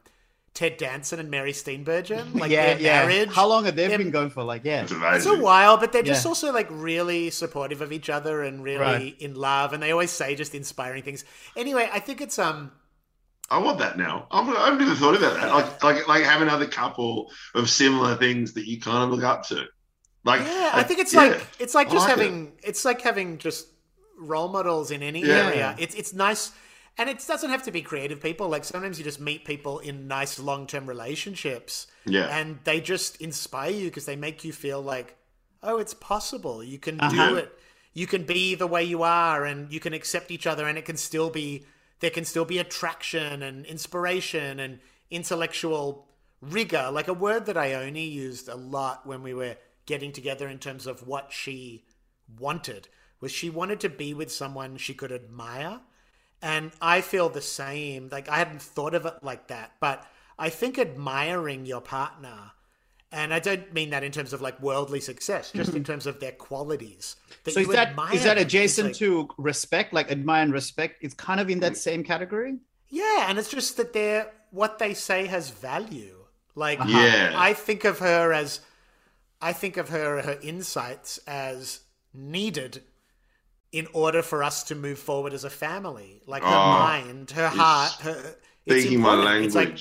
ted 0.54 0.78
danson 0.78 1.20
and 1.20 1.30
mary 1.30 1.52
steenburgen 1.52 2.34
like 2.40 2.50
yeah, 2.50 2.74
their 2.74 2.80
yeah. 2.82 3.06
marriage 3.06 3.30
How 3.34 3.48
long 3.48 3.66
have 3.66 3.76
they 3.76 3.96
been 3.96 4.10
going 4.10 4.30
for? 4.32 4.44
Like, 4.44 4.64
yeah. 4.66 4.84
it's 4.84 4.92
it's 4.92 5.26
a 5.28 5.38
while 5.38 5.78
but 5.78 5.92
they're 5.92 6.02
just 6.02 6.26
Yeah. 6.26 6.30
also 6.30 6.52
like 6.52 6.68
really 6.72 7.30
supportive 7.30 7.82
of 7.82 7.92
each 7.92 8.10
other 8.10 8.42
and 8.42 8.64
really 8.64 8.80
Right. 8.80 9.16
in 9.20 9.36
love 9.36 9.74
and 9.74 9.84
they 9.84 9.92
always 9.92 10.12
say 10.12 10.36
just 10.36 10.56
inspiring 10.56 11.04
things 11.04 11.26
anyway 11.56 11.90
i 11.94 12.00
think 12.00 12.22
it's 12.22 12.40
um 12.40 12.72
I 13.50 13.60
want 13.60 13.80
that 13.80 13.98
now. 13.98 14.28
I've, 14.30 14.48
I've 14.50 14.80
never 14.80 14.94
thought 14.96 15.16
about 15.16 15.36
that. 15.36 15.50
Like, 15.54 15.84
like, 15.84 16.08
like 16.08 16.24
have 16.24 16.42
another 16.42 16.68
couple 16.68 17.32
of 17.56 17.70
similar 17.70 18.16
things 18.18 18.54
that 18.54 18.68
you 18.68 18.80
kind 18.80 19.04
of 19.06 19.10
look 19.12 19.24
up 19.24 19.44
to. 19.48 19.66
Like, 20.28 20.42
Yeah, 20.42 20.72
I 20.74 20.84
think 20.84 21.00
it's 21.00 21.14
yeah. 21.14 21.22
like 21.22 21.48
it's 21.64 21.74
like 21.80 21.90
just 21.90 22.08
like 22.08 22.18
it. 22.18 22.22
having 22.24 22.52
it's 22.70 22.84
like 22.90 23.02
having 23.02 23.38
just 23.38 23.68
role 24.34 24.50
models 24.58 24.92
in 24.92 25.02
any 25.12 25.22
Yeah. 25.22 25.48
area. 25.48 25.76
It's 25.80 25.96
it's 26.02 26.14
nice, 26.28 26.52
and 26.98 27.10
it 27.10 27.18
doesn't 27.32 27.50
have 27.56 27.64
to 27.64 27.72
be 27.72 27.82
creative 27.82 28.20
people. 28.22 28.46
Like 28.56 28.64
sometimes 28.66 28.98
you 29.00 29.06
just 29.12 29.22
meet 29.30 29.46
people 29.46 29.80
in 29.80 30.08
nice 30.08 30.34
long 30.50 30.68
term 30.68 30.86
relationships, 30.86 31.88
Yeah. 32.06 32.28
and 32.38 32.60
they 32.66 32.82
just 32.82 33.12
inspire 33.22 33.72
you 33.72 33.86
because 33.90 34.06
they 34.06 34.18
make 34.28 34.44
you 34.44 34.54
feel 34.66 34.82
like, 34.82 35.16
oh, 35.64 35.78
it's 35.84 35.94
possible. 35.94 36.64
You 36.74 36.80
can 36.80 37.00
Uh-huh. 37.00 37.30
do 37.30 37.36
it. 37.38 37.50
You 37.94 38.06
can 38.14 38.24
be 38.26 38.54
the 38.64 38.68
way 38.68 38.84
you 38.84 39.02
are, 39.04 39.44
and 39.50 39.72
you 39.74 39.80
can 39.80 39.94
accept 39.94 40.30
each 40.30 40.46
other, 40.46 40.68
and 40.68 40.78
it 40.78 40.86
can 40.86 40.98
still 40.98 41.30
be 41.30 41.66
there 42.00 42.12
can 42.12 42.26
still 42.26 42.46
be 42.46 42.60
attraction 42.60 43.42
and 43.42 43.66
inspiration 43.66 44.60
and 44.60 44.80
intellectual 45.10 46.08
rigor. 46.42 46.90
Like 46.92 47.08
a 47.08 47.14
word 47.14 47.46
that 47.48 47.58
I 47.58 47.74
only 47.74 48.04
used 48.04 48.48
a 48.50 48.56
lot 48.56 49.06
when 49.08 49.24
we 49.24 49.34
were 49.34 49.56
getting 49.88 50.12
together 50.12 50.48
in 50.48 50.60
terms 50.60 50.86
of 50.86 51.08
what 51.08 51.34
she 51.34 51.84
wanted 52.40 52.88
was 53.20 53.32
she 53.32 53.50
wanted 53.50 53.80
to 53.80 53.90
be 53.90 54.14
with 54.14 54.32
someone 54.32 54.78
she 54.78 54.94
could 54.94 55.12
admire. 55.12 55.80
And 56.42 56.72
I 56.80 57.02
feel 57.02 57.30
the 57.30 57.42
same. 57.42 58.10
Like 58.12 58.30
I 58.30 58.36
hadn't 58.38 58.62
thought 58.62 58.94
of 58.94 59.08
it 59.08 59.16
like 59.24 59.48
that, 59.48 59.72
but 59.80 60.06
I 60.38 60.50
think 60.50 60.78
admiring 60.78 61.66
your 61.66 61.82
partner, 61.82 62.52
and 63.12 63.34
I 63.34 63.40
don't 63.40 63.74
mean 63.74 63.90
that 63.90 64.04
in 64.04 64.12
terms 64.12 64.34
of 64.34 64.42
like 64.42 64.62
worldly 64.62 65.00
success, 65.00 65.52
just 65.52 65.74
in 65.74 65.84
terms 65.84 66.06
of 66.06 66.20
their 66.20 66.34
qualities. 66.34 67.16
Mm-hmm. 67.32 67.50
So 67.52 67.60
is 67.62 67.68
you 67.68 67.74
that 67.74 67.88
admire 67.90 68.14
is 68.14 68.22
that 68.24 68.36
them. 68.36 68.38
It's 68.44 68.54
adjacent 68.54 68.88
like- 68.90 68.96
to 68.98 69.30
respect, 69.40 69.94
like 69.94 70.12
admire 70.12 70.44
and 70.44 70.54
respect? 70.54 70.98
It's 71.02 71.16
kind 71.16 71.40
of 71.40 71.50
in 71.50 71.58
Mm. 71.58 71.62
that 71.62 71.78
same 71.78 72.04
category. 72.04 72.58
Yeah, 72.90 73.26
and 73.30 73.40
it's 73.40 73.50
just 73.50 73.78
that 73.78 73.94
they're 73.94 74.32
what 74.52 74.78
they 74.78 74.94
say 74.94 75.26
has 75.26 75.50
value. 75.50 76.26
Like 76.54 76.80
Yeah. 76.86 77.34
I 77.36 77.54
think 77.54 77.84
of 77.84 77.98
her 78.00 78.32
as 78.32 78.60
I 79.42 79.54
think 79.54 79.78
of 79.78 79.90
her 79.90 80.22
her 80.22 80.40
insights 80.42 81.20
as 81.28 81.82
needed 82.14 82.84
in 83.72 83.88
order 83.94 84.22
for 84.22 84.44
us 84.44 84.64
to 84.64 84.76
move 84.76 85.00
forward 85.00 85.34
as 85.34 85.44
a 85.44 85.50
family. 85.50 86.22
Like 86.26 86.44
her 86.44 86.50
Oh, 86.50 86.70
mind, 86.70 87.32
her 87.32 87.50
heart, 87.50 87.92
her 88.02 88.36
it's 88.66 88.84
Speaking 88.84 89.02
my. 89.02 89.38
It's 89.38 89.56
like. 89.56 89.78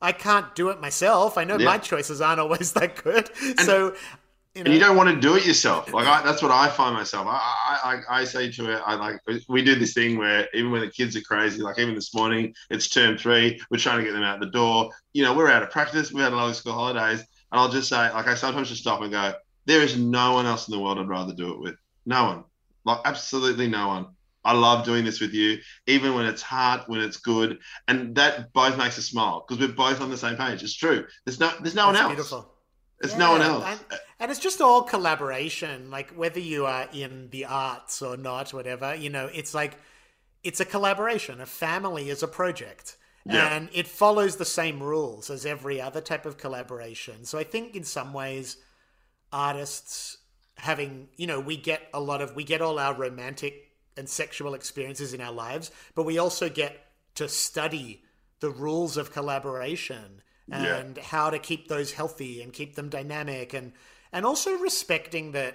I 0.00 0.12
can't 0.12 0.54
do 0.54 0.68
it 0.68 0.80
myself. 0.80 1.36
I 1.36 1.42
know 1.44 1.58
Yeah. 1.58 1.66
my 1.66 1.78
choices 1.78 2.20
aren't 2.20 2.38
always 2.40 2.72
that 2.74 3.02
good. 3.02 3.30
so 3.60 3.94
you 4.54 4.64
know, 4.64 4.70
and 4.70 4.74
you 4.74 4.80
don't 4.80 4.96
want 4.96 5.08
to 5.08 5.20
do 5.20 5.36
it 5.36 5.46
yourself. 5.46 5.92
Like 5.92 6.06
I, 6.06 6.22
that's 6.22 6.42
what 6.42 6.50
I 6.50 6.68
find 6.68 6.94
myself. 6.94 7.26
I, 7.28 7.32
I, 7.84 7.94
I, 8.08 8.20
I 8.20 8.24
say 8.24 8.50
to 8.52 8.64
her, 8.66 8.82
I 8.84 8.94
like 8.94 9.20
we 9.48 9.62
do 9.62 9.74
this 9.74 9.92
thing 9.94 10.16
where 10.18 10.48
even 10.54 10.70
when 10.70 10.80
the 10.80 10.90
kids 10.90 11.16
are 11.16 11.20
crazy, 11.20 11.62
like 11.62 11.78
even 11.78 11.94
this 11.94 12.14
morning, 12.14 12.54
it's 12.70 12.88
term 12.88 13.16
three, 13.18 13.60
we're 13.70 13.78
trying 13.78 13.98
to 13.98 14.04
get 14.04 14.12
them 14.12 14.22
out 14.22 14.40
the 14.40 14.46
door. 14.50 14.90
You 15.12 15.22
know, 15.24 15.34
we're 15.34 15.50
out 15.50 15.62
of 15.62 15.70
practice. 15.70 16.12
We 16.12 16.20
had 16.22 16.32
a 16.32 16.36
lot 16.36 16.48
of 16.50 16.56
school 16.56 16.72
holidays, 16.72 17.24
and 17.50 17.60
I'll 17.60 17.70
just 17.70 17.88
say, 17.88 17.96
like 17.96 18.26
I 18.26 18.34
sometimes 18.34 18.68
just 18.68 18.82
stop 18.82 19.00
and 19.02 19.12
go, 19.12 19.34
there 19.66 19.82
is 19.82 19.96
no 19.96 20.32
one 20.32 20.46
else 20.46 20.68
in 20.68 20.72
the 20.72 20.80
world 20.80 20.98
I'd 20.98 21.08
rather 21.08 21.34
do 21.34 21.52
it 21.52 21.60
with. 21.60 21.76
No 22.06 22.24
one, 22.24 22.44
like 22.84 23.00
absolutely 23.04 23.68
no 23.68 23.88
one. 23.88 24.06
I 24.44 24.52
love 24.52 24.84
doing 24.84 25.04
this 25.04 25.20
with 25.20 25.34
you, 25.34 25.58
even 25.86 26.14
when 26.14 26.24
it's 26.24 26.40
hard, 26.40 26.82
when 26.86 27.00
it's 27.00 27.18
good, 27.18 27.58
and 27.86 28.14
that 28.14 28.52
both 28.52 28.78
makes 28.78 28.98
us 28.98 29.06
smile 29.06 29.44
because 29.46 29.60
we're 29.60 29.74
both 29.74 30.00
on 30.00 30.10
the 30.10 30.16
same 30.16 30.36
page. 30.36 30.62
It's 30.62 30.74
true. 30.74 31.04
There's 31.24 31.38
no, 31.38 31.52
there's 31.60 31.74
no 31.74 31.86
one 31.86 31.94
that's 31.94 32.04
else. 32.04 32.14
beautiful. 32.14 32.54
There's 33.00 33.16
no 33.16 33.32
one 33.32 33.42
else. 33.42 33.64
And, 33.66 33.80
and 34.20 34.30
it's 34.30 34.40
just 34.40 34.60
all 34.60 34.82
collaboration, 34.82 35.90
like 35.90 36.10
whether 36.10 36.40
you 36.40 36.66
are 36.66 36.88
in 36.92 37.28
the 37.30 37.44
arts 37.44 38.02
or 38.02 38.16
not, 38.16 38.52
whatever, 38.52 38.94
you 38.94 39.10
know, 39.10 39.28
it's 39.32 39.54
like 39.54 39.76
it's 40.42 40.60
a 40.60 40.64
collaboration. 40.64 41.40
A 41.40 41.46
family 41.46 42.10
is 42.10 42.22
a 42.22 42.28
project. 42.28 42.96
Yeah. 43.28 43.54
And 43.54 43.68
it 43.72 43.86
follows 43.86 44.36
the 44.36 44.44
same 44.44 44.82
rules 44.82 45.28
as 45.30 45.44
every 45.44 45.80
other 45.80 46.00
type 46.00 46.24
of 46.26 46.38
collaboration. 46.38 47.24
So 47.24 47.38
I 47.38 47.44
think 47.44 47.76
in 47.76 47.84
some 47.84 48.12
ways, 48.12 48.56
artists 49.32 50.16
having, 50.56 51.08
you 51.16 51.26
know, 51.26 51.38
we 51.40 51.56
get 51.56 51.82
a 51.92 52.00
lot 52.00 52.22
of, 52.22 52.34
we 52.34 52.44
get 52.44 52.60
all 52.62 52.78
our 52.78 52.94
romantic 52.94 53.70
and 53.96 54.08
sexual 54.08 54.54
experiences 54.54 55.12
in 55.14 55.20
our 55.20 55.32
lives, 55.32 55.70
but 55.94 56.04
we 56.04 56.18
also 56.18 56.48
get 56.48 56.86
to 57.16 57.28
study 57.28 58.02
the 58.40 58.50
rules 58.50 58.96
of 58.96 59.12
collaboration 59.12 60.22
Yeah. 60.48 60.76
and 60.76 60.96
how 60.98 61.30
to 61.30 61.38
keep 61.38 61.68
those 61.68 61.92
healthy 61.92 62.40
and 62.42 62.52
keep 62.52 62.74
them 62.76 62.88
dynamic 62.88 63.52
and 63.52 63.72
and 64.12 64.24
also 64.24 64.56
respecting 64.56 65.32
that 65.32 65.54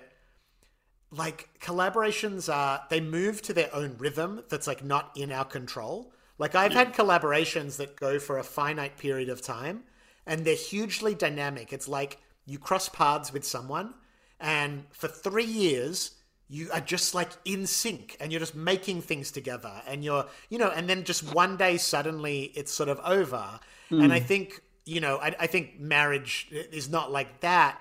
like 1.10 1.50
collaborations 1.60 2.54
are 2.54 2.82
they 2.90 3.02
move 3.02 3.42
to 3.44 3.54
their 3.54 3.74
own 3.74 3.98
rhythm 3.98 4.44
that's 4.50 4.68
like 4.68 4.84
not 4.84 5.12
in 5.16 5.32
our 5.32 5.46
control 5.46 6.13
like 6.38 6.56
i've 6.56 6.74
had 6.74 6.88
hmm. 6.88 7.02
collaborations 7.02 7.78
that 7.78 7.96
go 7.96 8.20
for 8.20 8.38
a 8.38 8.44
finite 8.44 8.98
period 8.98 9.30
of 9.30 9.42
time 9.42 9.84
and 10.26 10.46
they're 10.46 10.56
hugely 10.56 11.14
dynamic. 11.16 11.74
It's 11.74 11.88
like 11.88 12.20
you 12.46 12.58
cross 12.60 12.90
paths 12.90 13.32
with 13.32 13.46
someone 13.46 13.94
and 14.40 14.86
for 14.92 15.08
three 15.08 15.46
years 15.46 16.12
you 16.50 16.70
are 16.74 16.82
just 16.82 17.16
like 17.16 17.30
in 17.46 17.66
sync 17.66 18.18
and 18.20 18.32
you're 18.32 18.40
just 18.40 18.56
making 18.56 19.02
things 19.02 19.32
together 19.32 19.72
and 19.88 20.04
you're 20.04 20.26
you 20.50 20.58
know 20.58 20.70
and 20.70 20.90
then 20.90 21.04
just 21.04 21.34
one 21.34 21.56
day 21.56 21.78
suddenly 21.78 22.52
it's 22.56 22.72
sort 22.72 22.90
of 22.90 23.00
over. 23.06 23.60
And 23.90 24.12
i 24.12 24.20
hmm. 24.20 24.26
think 24.26 24.62
you 24.86 25.00
know 25.00 25.18
I, 25.18 25.36
I 25.40 25.48
think 25.48 25.80
marriage 25.80 26.48
is 26.52 26.90
not 26.90 27.12
like 27.12 27.40
that 27.42 27.80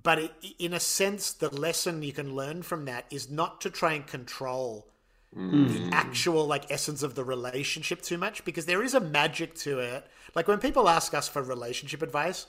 but 0.00 0.18
it, 0.18 0.32
in 0.58 0.74
a 0.74 0.80
sense 0.80 1.32
the 1.32 1.48
lesson 1.48 2.02
you 2.02 2.12
can 2.12 2.36
learn 2.36 2.62
from 2.62 2.84
that 2.84 3.06
is 3.10 3.30
not 3.30 3.60
to 3.62 3.70
try 3.70 3.94
and 3.94 4.06
control 4.06 4.86
the 5.32 5.82
actual 5.92 6.46
like 6.46 6.70
essence 6.70 7.02
of 7.02 7.14
the 7.14 7.24
relationship 7.24 8.02
too 8.02 8.18
much 8.18 8.44
because 8.44 8.66
there 8.66 8.82
is 8.82 8.94
a 8.94 9.00
magic 9.00 9.54
to 9.54 9.78
it 9.78 10.06
like 10.34 10.48
when 10.48 10.58
people 10.58 10.88
ask 10.88 11.14
us 11.14 11.28
for 11.28 11.42
relationship 11.42 12.02
advice 12.02 12.46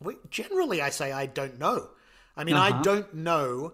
we, 0.00 0.16
generally 0.30 0.80
i 0.80 0.90
say 0.90 1.12
i 1.12 1.26
don't 1.26 1.58
know 1.58 1.88
i 2.36 2.44
mean 2.44 2.56
i 2.56 2.70
Uh-huh. 2.70 2.82
don't 2.82 3.14
know 3.14 3.72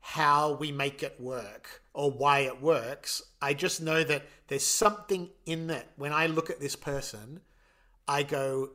how 0.00 0.52
we 0.52 0.70
make 0.70 1.02
it 1.02 1.18
work 1.18 1.82
or 1.94 2.10
why 2.10 2.40
it 2.40 2.60
works. 2.60 3.22
I 3.40 3.54
just 3.54 3.80
know 3.80 4.04
that 4.04 4.26
there's 4.48 4.66
something 4.66 5.30
in 5.46 5.68
that. 5.68 5.86
When 5.96 6.12
I 6.12 6.26
look 6.26 6.50
at 6.50 6.60
this 6.60 6.76
person, 6.76 7.40
I 8.06 8.22
go, 8.22 8.72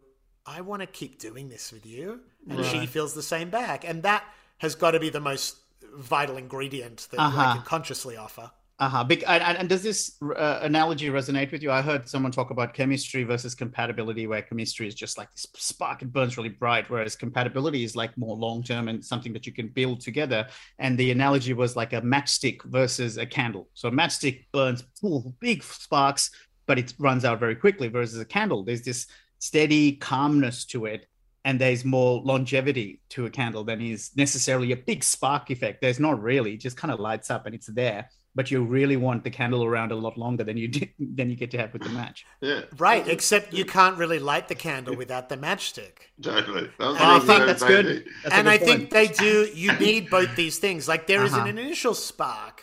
I 0.47 0.61
want 0.61 0.81
to 0.81 0.87
keep 0.87 1.19
doing 1.19 1.49
this 1.49 1.71
with 1.71 1.85
you. 1.85 2.21
And 2.49 2.65
she 2.65 2.87
feels 2.87 3.13
the 3.13 3.21
same 3.21 3.51
back. 3.51 3.87
And 3.87 4.01
that 4.01 4.23
has 4.57 4.73
got 4.73 4.91
to 4.91 4.99
be 4.99 5.11
the 5.11 5.19
most 5.19 5.57
vital 5.93 6.35
ingredient 6.35 7.07
that 7.11 7.19
I 7.19 7.23
Uh-huh. 7.25 7.53
can 7.53 7.61
consciously 7.61 8.17
offer. 8.17 8.49
Uh-huh. 8.79 9.03
Big, 9.03 9.25
and, 9.27 9.43
and- 9.43 9.67
does 9.67 9.83
this 9.83 10.15
uh, 10.23 10.59
analogy 10.61 11.09
resonate 11.09 11.51
with 11.51 11.61
you? 11.61 11.69
I 11.69 11.81
heard 11.81 12.07
someone 12.07 12.31
talk 12.31 12.49
about 12.49 12.73
chemistry 12.73 13.23
versus 13.23 13.53
compatibility, 13.53 14.25
where 14.25 14.41
chemistry 14.41 14.87
is 14.87 14.95
just 14.95 15.17
like 15.17 15.29
this 15.31 15.45
spark, 15.53 16.01
it 16.01 16.13
burns 16.13 16.37
really 16.37 16.49
bright, 16.49 16.89
whereas 16.89 17.17
compatibility 17.17 17.83
is 17.83 17.97
like 17.97 18.17
more 18.17 18.37
long 18.37 18.63
term 18.63 18.87
and 18.87 19.03
something 19.03 19.33
that 19.33 19.45
you 19.45 19.51
can 19.51 19.67
build 19.67 19.99
together. 19.99 20.47
And 20.79 20.97
the 20.97 21.11
analogy 21.11 21.51
was 21.51 21.75
like 21.75 21.91
a 21.91 22.01
matchstick 22.01 22.63
versus 22.63 23.17
a 23.17 23.25
candle. 23.25 23.67
So 23.73 23.89
a 23.89 23.91
matchstick 23.91 24.45
burns 24.53 24.85
full, 25.01 25.35
big 25.41 25.61
sparks, 25.61 26.31
but 26.65 26.79
it 26.79 26.93
runs 26.99 27.25
out 27.25 27.41
very 27.41 27.55
quickly, 27.55 27.89
versus 27.89 28.19
a 28.19 28.25
candle, 28.25 28.63
there's 28.63 28.83
this 28.83 29.07
steady 29.39 29.93
calmness 29.97 30.63
to 30.67 30.85
it. 30.85 31.05
And 31.43 31.59
there's 31.59 31.83
more 31.83 32.21
longevity 32.21 33.01
to 33.09 33.25
a 33.25 33.29
candle 33.29 33.63
than 33.63 33.81
is 33.81 34.11
necessarily 34.15 34.71
a 34.73 34.77
big 34.77 35.03
spark 35.03 35.49
effect. 35.49 35.81
There's 35.81 35.99
not 35.99 36.21
really, 36.21 36.53
it 36.53 36.59
just 36.59 36.77
kind 36.77 36.93
of 36.93 36.99
lights 36.99 37.31
up 37.31 37.45
and 37.45 37.55
it's 37.55 37.67
there 37.67 38.09
but 38.39 38.49
you 38.51 38.63
really 38.63 38.95
want 38.95 39.25
the 39.25 39.29
candle 39.29 39.65
around 39.65 39.91
a 39.91 39.95
lot 39.95 40.17
longer 40.17 40.45
than 40.45 40.55
you 40.55 40.69
did, 40.69 40.89
than 41.17 41.29
you 41.29 41.35
get 41.35 41.51
to 41.51 41.57
have 41.57 41.73
with 41.73 41.83
the 41.83 41.89
match. 41.89 42.25
Yeah, 42.41 42.61
Right, 42.77 43.05
except 43.15 43.51
you 43.59 43.65
can't 43.65 43.97
really 43.97 44.17
light 44.31 44.47
the 44.47 44.55
candle 44.55 44.95
without 44.95 45.27
the 45.27 45.35
matchstick. 45.35 45.95
totally. 46.21 46.69
That 46.79 46.89
And 47.01 47.11
I 47.17 47.19
think 47.19 47.45
that's 47.49 47.61
thing. 47.61 47.67
good. 47.83 48.05
That's 48.23 48.35
and 48.35 48.45
good 48.45 48.53
I 48.53 48.57
point. 48.57 48.69
think 48.69 48.89
they 48.91 49.07
do. 49.07 49.33
You 49.63 49.73
need 49.87 50.09
both 50.09 50.31
these 50.37 50.57
things. 50.57 50.87
Like 50.87 51.05
there 51.11 51.23
is 51.25 51.33
Uh-huh. 51.33 51.47
an 51.49 51.57
initial 51.57 51.93
spark 51.93 52.55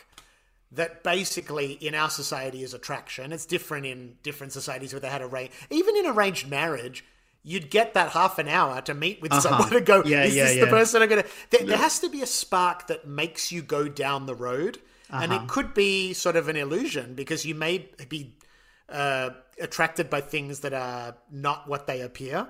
that 0.71 1.03
basically 1.03 1.73
in 1.73 1.93
our 1.93 2.09
society 2.09 2.63
is 2.63 2.73
attraction. 2.73 3.31
It's 3.31 3.45
different 3.45 3.85
in 3.85 4.15
different 4.23 4.53
societies 4.53 4.91
where 4.93 4.99
they 4.99 5.09
had 5.17 5.21
a 5.21 5.27
range. 5.27 5.51
Even 5.69 5.95
in 5.95 6.05
arranged 6.07 6.49
marriage, 6.49 7.05
you'd 7.43 7.69
get 7.69 7.93
that 7.93 8.09
half 8.19 8.39
an 8.39 8.47
hour 8.47 8.81
to 8.81 8.93
meet 8.95 9.21
with 9.21 9.31
Uh-huh. 9.31 9.41
someone 9.45 9.73
and 9.77 9.85
go, 9.85 10.03
Yeah, 10.03 10.23
"Is 10.23 10.35
yeah, 10.35 10.45
this 10.45 10.59
the 10.59 10.67
person 10.79 11.03
I'm 11.03 11.09
gonna?" 11.09 11.23
There, 11.51 11.63
there 11.69 11.77
has 11.87 11.99
to 11.99 12.09
be 12.09 12.21
a 12.23 12.25
spark 12.41 12.87
that 12.87 13.01
makes 13.07 13.51
you 13.51 13.61
go 13.61 13.87
down 13.87 14.25
the 14.25 14.35
road, 14.49 14.79
and 15.09 15.31
Uh-huh. 15.31 15.43
it 15.43 15.47
could 15.49 15.73
be 15.73 16.13
sort 16.13 16.35
of 16.35 16.47
an 16.49 16.55
illusion 16.55 17.13
because 17.15 17.45
you 17.45 17.55
may 17.55 17.89
be 18.09 18.35
uh, 18.89 19.29
attracted 19.59 20.09
by 20.09 20.21
things 20.21 20.59
that 20.61 20.73
are 20.73 21.15
not 21.31 21.67
what 21.67 21.87
they 21.87 22.01
appear. 22.01 22.47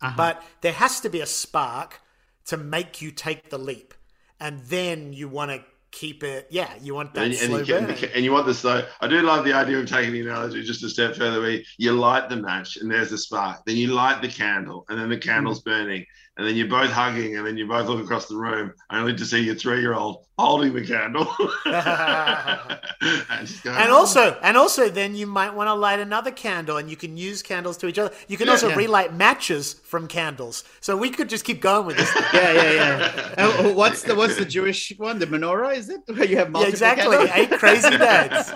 Uh-huh. 0.00 0.12
But 0.16 0.42
there 0.60 0.72
has 0.72 1.00
to 1.00 1.08
be 1.10 1.20
a 1.20 1.26
spark 1.26 2.00
to 2.46 2.56
make 2.56 3.00
you 3.02 3.10
take 3.10 3.50
the 3.50 3.58
leap, 3.58 3.94
and 4.38 4.60
then 4.64 5.12
you 5.12 5.28
want 5.28 5.50
to 5.50 5.64
keep 5.90 6.22
it. 6.22 6.46
Yeah, 6.50 6.70
you 6.82 6.94
want 6.94 7.14
that 7.14 7.24
And, 7.24 7.32
and, 7.32 7.40
slow 7.40 7.58
you 7.58 7.64
get, 7.64 7.86
burn. 8.00 8.10
and 8.14 8.24
you 8.24 8.30
want 8.32 8.46
the 8.46 8.54
slow. 8.54 8.84
I 9.00 9.08
do 9.08 9.22
love 9.22 9.44
the 9.44 9.54
idea 9.54 9.78
of 9.78 9.86
taking 9.88 10.12
the 10.12 10.20
analogy 10.20 10.62
just 10.62 10.84
a 10.84 10.88
step 10.90 11.16
further. 11.16 11.40
Where 11.40 11.60
you 11.78 11.92
light 11.92 12.28
the 12.28 12.36
match 12.36 12.76
and 12.76 12.90
there's 12.90 13.10
the 13.10 13.18
spark, 13.18 13.64
then 13.64 13.76
you 13.76 13.88
light 13.94 14.20
the 14.20 14.28
candle 14.28 14.84
and 14.88 14.98
then 15.00 15.08
the 15.08 15.18
candle's 15.18 15.60
Mm-hmm. 15.62 15.70
burning, 15.70 16.06
and 16.36 16.46
then 16.46 16.54
you're 16.56 16.68
both 16.68 16.90
hugging, 16.90 17.36
and 17.36 17.46
then 17.46 17.56
you 17.56 17.66
both 17.66 17.88
look 17.88 18.02
across 18.04 18.26
the 18.26 18.36
room, 18.36 18.72
only 18.90 19.14
to 19.14 19.24
see 19.24 19.40
your 19.42 19.54
three-year-old 19.54 20.24
holding 20.38 20.74
the 20.74 20.84
candle. 20.86 21.26
and, 21.64 23.46
just 23.46 23.62
go, 23.64 23.72
And 23.72 23.90
"Oh." 23.90 23.96
also, 23.98 24.38
and 24.42 24.56
also, 24.56 24.88
then 24.90 25.14
you 25.14 25.26
might 25.26 25.54
want 25.54 25.68
to 25.68 25.74
light 25.74 25.98
another 25.98 26.30
candle, 26.30 26.76
and 26.76 26.90
you 26.90 26.96
can 26.96 27.16
use 27.16 27.42
candles 27.42 27.76
to 27.78 27.86
each 27.86 27.98
other. 27.98 28.12
You 28.28 28.36
can 28.36 28.46
Yeah. 28.46 28.52
also 28.52 28.68
Yeah. 28.68 28.76
relight 28.76 29.14
matches 29.14 29.74
from 29.84 30.06
candles. 30.08 30.64
So 30.80 30.96
we 30.96 31.08
could 31.10 31.28
just 31.30 31.44
keep 31.44 31.60
going 31.60 31.86
with 31.86 31.96
this. 31.96 32.10
Yeah, 32.34 32.52
yeah, 32.52 32.72
yeah. 32.72 33.34
And 33.66 33.76
what's 33.80 34.02
the 34.02 34.14
what's 34.14 34.36
the 34.36 34.44
Jewish 34.44 34.92
one? 34.98 35.18
The 35.18 35.26
menorah 35.26 35.74
is 35.76 35.88
it? 35.88 36.00
Where 36.06 36.24
you 36.26 36.36
have 36.36 36.50
yeah, 36.54 36.66
exactly. 36.66 37.16
candles? 37.16 37.30
Eight 37.34 37.50
crazy 37.58 37.90
dads. 37.96 38.50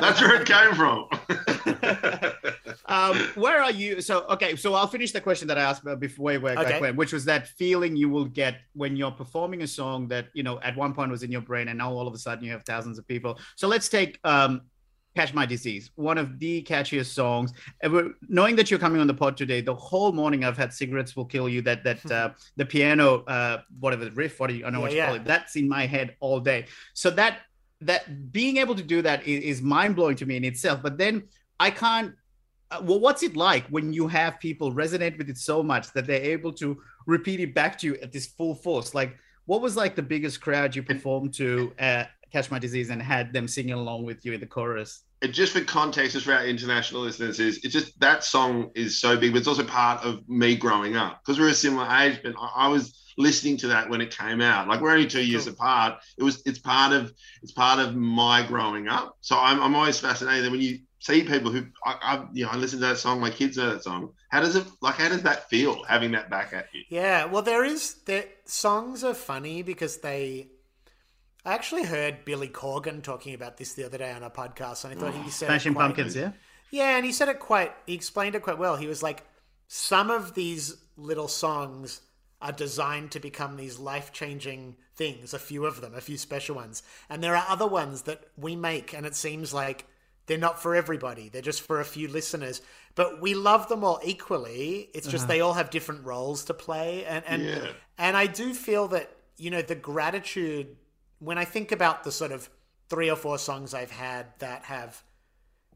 that's 0.00 0.20
where 0.20 0.40
it 0.40 0.46
came 0.46 0.74
from. 0.74 1.06
um, 2.86 3.16
where 3.34 3.62
are 3.62 3.70
you? 3.70 4.00
So 4.00 4.24
okay, 4.30 4.56
so 4.56 4.74
I'll 4.74 4.86
finish 4.88 5.12
the 5.12 5.20
question 5.20 5.48
that 5.48 5.58
I 5.58 5.62
asked 5.62 5.84
before, 6.00 6.24
way 6.24 6.38
back 6.38 6.58
Okay. 6.66 6.80
when, 6.80 6.96
which 6.96 7.11
was 7.12 7.24
that 7.26 7.48
feeling 7.48 7.96
you 7.96 8.08
will 8.08 8.24
get 8.24 8.56
when 8.74 8.96
you're 8.96 9.10
performing 9.10 9.62
a 9.62 9.66
song 9.66 10.08
that 10.08 10.26
you 10.34 10.42
know 10.42 10.60
at 10.60 10.76
one 10.76 10.94
point 10.94 11.10
was 11.10 11.22
in 11.22 11.32
your 11.32 11.40
brain, 11.40 11.68
and 11.68 11.78
now 11.78 11.92
all 11.92 12.06
of 12.06 12.14
a 12.14 12.18
sudden 12.18 12.44
you 12.44 12.50
have 12.52 12.64
thousands 12.64 12.98
of 12.98 13.06
people. 13.06 13.38
So 13.56 13.68
let's 13.68 13.88
take 13.88 14.18
um, 14.24 14.62
"Catch 15.14 15.34
My 15.34 15.46
Disease," 15.46 15.90
one 15.96 16.18
of 16.18 16.38
the 16.38 16.62
catchiest 16.62 17.12
songs. 17.14 17.52
Knowing 18.28 18.56
that 18.56 18.70
you're 18.70 18.80
coming 18.80 19.00
on 19.00 19.06
the 19.06 19.14
pod 19.14 19.36
today, 19.36 19.60
the 19.60 19.74
whole 19.74 20.12
morning 20.12 20.44
I've 20.44 20.56
had 20.56 20.72
"Cigarettes 20.72 21.14
Will 21.16 21.26
Kill 21.26 21.48
You." 21.48 21.62
That 21.62 21.84
that 21.84 22.10
uh, 22.10 22.30
the 22.56 22.66
piano, 22.66 23.24
uh, 23.24 23.58
whatever 23.80 24.04
the 24.04 24.12
riff, 24.12 24.40
what 24.40 24.48
do 24.48 24.54
you, 24.54 24.66
I 24.66 24.70
know 24.70 24.80
what 24.80 24.92
Yeah, 24.92 25.04
you 25.04 25.06
call 25.06 25.16
it. 25.16 25.24
That's 25.24 25.56
in 25.56 25.68
my 25.68 25.86
head 25.86 26.16
all 26.20 26.40
day. 26.40 26.66
So 26.94 27.10
that 27.10 27.40
that 27.82 28.32
being 28.32 28.56
able 28.56 28.74
to 28.74 28.82
do 28.82 29.02
that 29.02 29.26
is, 29.26 29.42
is 29.58 29.62
mind 29.62 29.96
blowing 29.96 30.16
to 30.16 30.26
me 30.26 30.36
in 30.36 30.44
itself. 30.44 30.82
But 30.82 30.98
then 30.98 31.24
I 31.60 31.70
can't. 31.70 32.14
Uh, 32.70 32.80
well, 32.82 32.98
what's 32.98 33.22
it 33.22 33.36
like 33.36 33.66
when 33.68 33.92
you 33.92 34.08
have 34.08 34.40
people 34.40 34.72
resonate 34.72 35.18
with 35.18 35.28
it 35.28 35.36
so 35.36 35.62
much 35.62 35.92
that 35.92 36.06
they're 36.06 36.22
able 36.22 36.52
to 36.54 36.80
repeat 37.06 37.40
it 37.40 37.54
back 37.54 37.78
to 37.78 37.86
you 37.86 37.96
at 38.02 38.12
this 38.12 38.26
full 38.26 38.54
force? 38.54 38.94
Like, 38.94 39.16
what 39.46 39.60
was 39.60 39.76
like 39.76 39.96
the 39.96 40.02
biggest 40.02 40.40
crowd 40.40 40.74
you 40.74 40.82
performed 40.82 41.34
to 41.34 41.72
uh, 41.78 42.04
Catch 42.32 42.50
My 42.50 42.58
Disease 42.58 42.90
and 42.90 43.02
had 43.02 43.32
them 43.32 43.48
singing 43.48 43.74
along 43.74 44.04
with 44.04 44.24
you 44.24 44.32
in 44.32 44.40
the 44.40 44.46
chorus? 44.46 45.04
it 45.22 45.28
just 45.28 45.52
for 45.52 45.60
context, 45.62 46.12
just 46.12 46.26
for 46.26 46.32
our 46.32 46.44
international 46.44 47.02
listeners, 47.02 47.38
is 47.38 47.58
it's 47.58 47.72
just 47.72 47.98
that 48.00 48.24
song 48.24 48.70
is 48.74 49.00
so 49.00 49.16
big, 49.16 49.32
but 49.32 49.38
it's 49.38 49.48
also 49.48 49.64
part 49.64 50.04
of 50.04 50.28
me 50.28 50.56
growing 50.56 50.96
up 50.96 51.20
because 51.24 51.38
we're 51.38 51.48
a 51.48 51.54
similar 51.54 51.88
age. 52.00 52.20
But 52.22 52.34
I, 52.38 52.66
I 52.66 52.68
was 52.68 52.98
listening 53.16 53.56
to 53.58 53.68
that 53.68 53.88
when 53.88 54.00
it 54.00 54.16
came 54.16 54.40
out. 54.40 54.66
Like 54.66 54.80
we're 54.80 54.90
only 54.90 55.06
two 55.06 55.24
years 55.24 55.46
apart. 55.46 56.00
It 56.18 56.24
was 56.24 56.42
it's 56.44 56.58
part 56.58 56.92
of 56.92 57.12
it's 57.40 57.52
part 57.52 57.78
of 57.78 57.94
my 57.94 58.44
growing 58.44 58.88
up. 58.88 59.16
So 59.20 59.38
I'm, 59.38 59.62
I'm 59.62 59.76
always 59.76 60.00
fascinated 60.00 60.50
when 60.50 60.60
you 60.60 60.80
see 61.02 61.24
people 61.24 61.50
who 61.50 61.66
I, 61.84 61.96
I 62.00 62.24
you 62.32 62.44
know 62.44 62.50
I 62.52 62.56
listen 62.56 62.78
to 62.80 62.86
that 62.86 62.98
song. 62.98 63.20
My 63.20 63.30
kids 63.30 63.56
know 63.56 63.70
that 63.70 63.82
song. 63.82 64.12
How 64.30 64.40
does 64.40 64.56
it 64.56 64.64
like? 64.80 64.94
How 64.94 65.08
does 65.08 65.22
that 65.22 65.50
feel 65.50 65.82
having 65.84 66.12
that 66.12 66.30
back 66.30 66.52
at 66.52 66.68
you? 66.72 66.82
Yeah, 66.88 67.26
well, 67.26 67.42
there 67.42 67.64
is. 67.64 67.94
The 68.06 68.26
songs 68.44 69.04
are 69.04 69.14
funny 69.14 69.62
because 69.62 69.98
they. 69.98 70.48
I 71.44 71.54
actually 71.54 71.82
heard 71.82 72.24
Billy 72.24 72.48
Corgan 72.48 73.02
talking 73.02 73.34
about 73.34 73.56
this 73.56 73.72
the 73.72 73.84
other 73.84 73.98
day 73.98 74.12
on 74.12 74.22
a 74.22 74.30
podcast, 74.30 74.84
and 74.84 74.94
I 74.94 74.96
thought 74.96 75.12
he 75.12 75.28
said 75.28 75.46
it 75.46 75.48
Smashing 75.48 75.74
quite- 75.74 75.82
Pumpkins, 75.86 76.14
yeah. 76.14 76.30
Yeah, 76.70 76.96
and 76.96 77.04
he 77.04 77.12
said 77.12 77.28
it 77.28 77.40
quite. 77.40 77.72
He 77.84 77.94
explained 77.94 78.36
it 78.36 78.42
quite 78.42 78.58
well. 78.58 78.76
He 78.76 78.86
was 78.86 79.02
like, 79.02 79.24
some 79.66 80.08
of 80.08 80.34
these 80.34 80.76
little 80.96 81.28
songs 81.28 82.00
are 82.40 82.52
designed 82.52 83.10
to 83.12 83.20
become 83.20 83.56
these 83.56 83.78
life 83.80 84.12
changing 84.12 84.76
things. 84.94 85.34
A 85.34 85.38
few 85.38 85.66
of 85.66 85.80
them, 85.80 85.94
a 85.94 86.00
few 86.00 86.16
special 86.16 86.54
ones, 86.54 86.82
and 87.10 87.22
there 87.22 87.34
are 87.36 87.44
other 87.48 87.66
ones 87.66 88.02
that 88.02 88.22
we 88.36 88.54
make, 88.54 88.94
and 88.94 89.04
it 89.04 89.16
seems 89.16 89.52
like 89.52 89.84
they're 90.26 90.38
not 90.38 90.62
for 90.62 90.74
everybody. 90.74 91.28
They're 91.28 91.42
just 91.42 91.62
for 91.62 91.80
a 91.80 91.84
few 91.84 92.08
listeners. 92.08 92.60
But 92.94 93.20
we 93.20 93.34
love 93.34 93.68
them 93.68 93.84
all 93.84 94.00
equally. 94.04 94.90
It's 94.94 95.06
just 95.06 95.26
they 95.26 95.40
uh-huh. 95.40 95.48
all 95.48 95.54
have 95.54 95.70
different 95.70 96.04
roles 96.04 96.44
to 96.44 96.54
play, 96.54 97.04
and 97.04 97.24
and 97.26 97.44
Yeah. 97.44 97.68
and 97.98 98.16
I 98.16 98.26
do 98.26 98.52
feel 98.54 98.88
that 98.88 99.10
you 99.36 99.50
know 99.50 99.62
the 99.62 99.74
gratitude 99.74 100.76
when 101.18 101.38
I 101.38 101.44
think 101.44 101.72
about 101.72 102.04
the 102.04 102.12
sort 102.12 102.32
of 102.32 102.50
three 102.88 103.10
or 103.10 103.16
four 103.16 103.38
songs 103.38 103.72
I've 103.72 103.90
had 103.90 104.26
that 104.40 104.64
have 104.64 105.02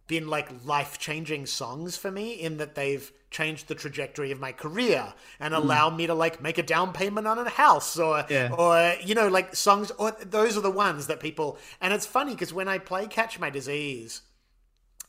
been 0.07 0.29
like 0.29 0.49
life 0.65 0.99
changing 0.99 1.47
songs 1.47 1.97
for 1.97 2.11
me 2.11 2.35
in 2.35 2.59
that 2.59 2.75
they've 2.75 3.11
changed 3.31 3.67
the 3.67 3.75
trajectory 3.75 4.31
of 4.31 4.39
my 4.39 4.53
career 4.53 5.13
and 5.41 5.53
hmm. 5.53 5.61
allow 5.61 5.91
me 5.91 6.07
to 6.07 6.15
like 6.15 6.41
make 6.41 6.59
a 6.59 6.63
down 6.63 6.93
payment 6.93 7.27
on 7.27 7.39
a 7.39 7.49
house 7.49 7.99
or 7.99 8.25
Yeah. 8.29 8.53
or 8.57 8.95
you 9.03 9.15
know 9.15 9.29
like 9.29 9.57
songs 9.57 9.91
or 9.93 10.13
those 10.23 10.57
are 10.57 10.61
the 10.61 10.71
ones 10.71 11.09
that 11.09 11.21
people 11.21 11.59
and 11.81 11.93
it's 11.93 12.07
funny 12.07 12.33
because 12.33 12.53
when 12.53 12.69
I 12.69 12.79
play 12.79 13.07
Catch 13.07 13.41
My 13.41 13.51
Disease 13.51 14.23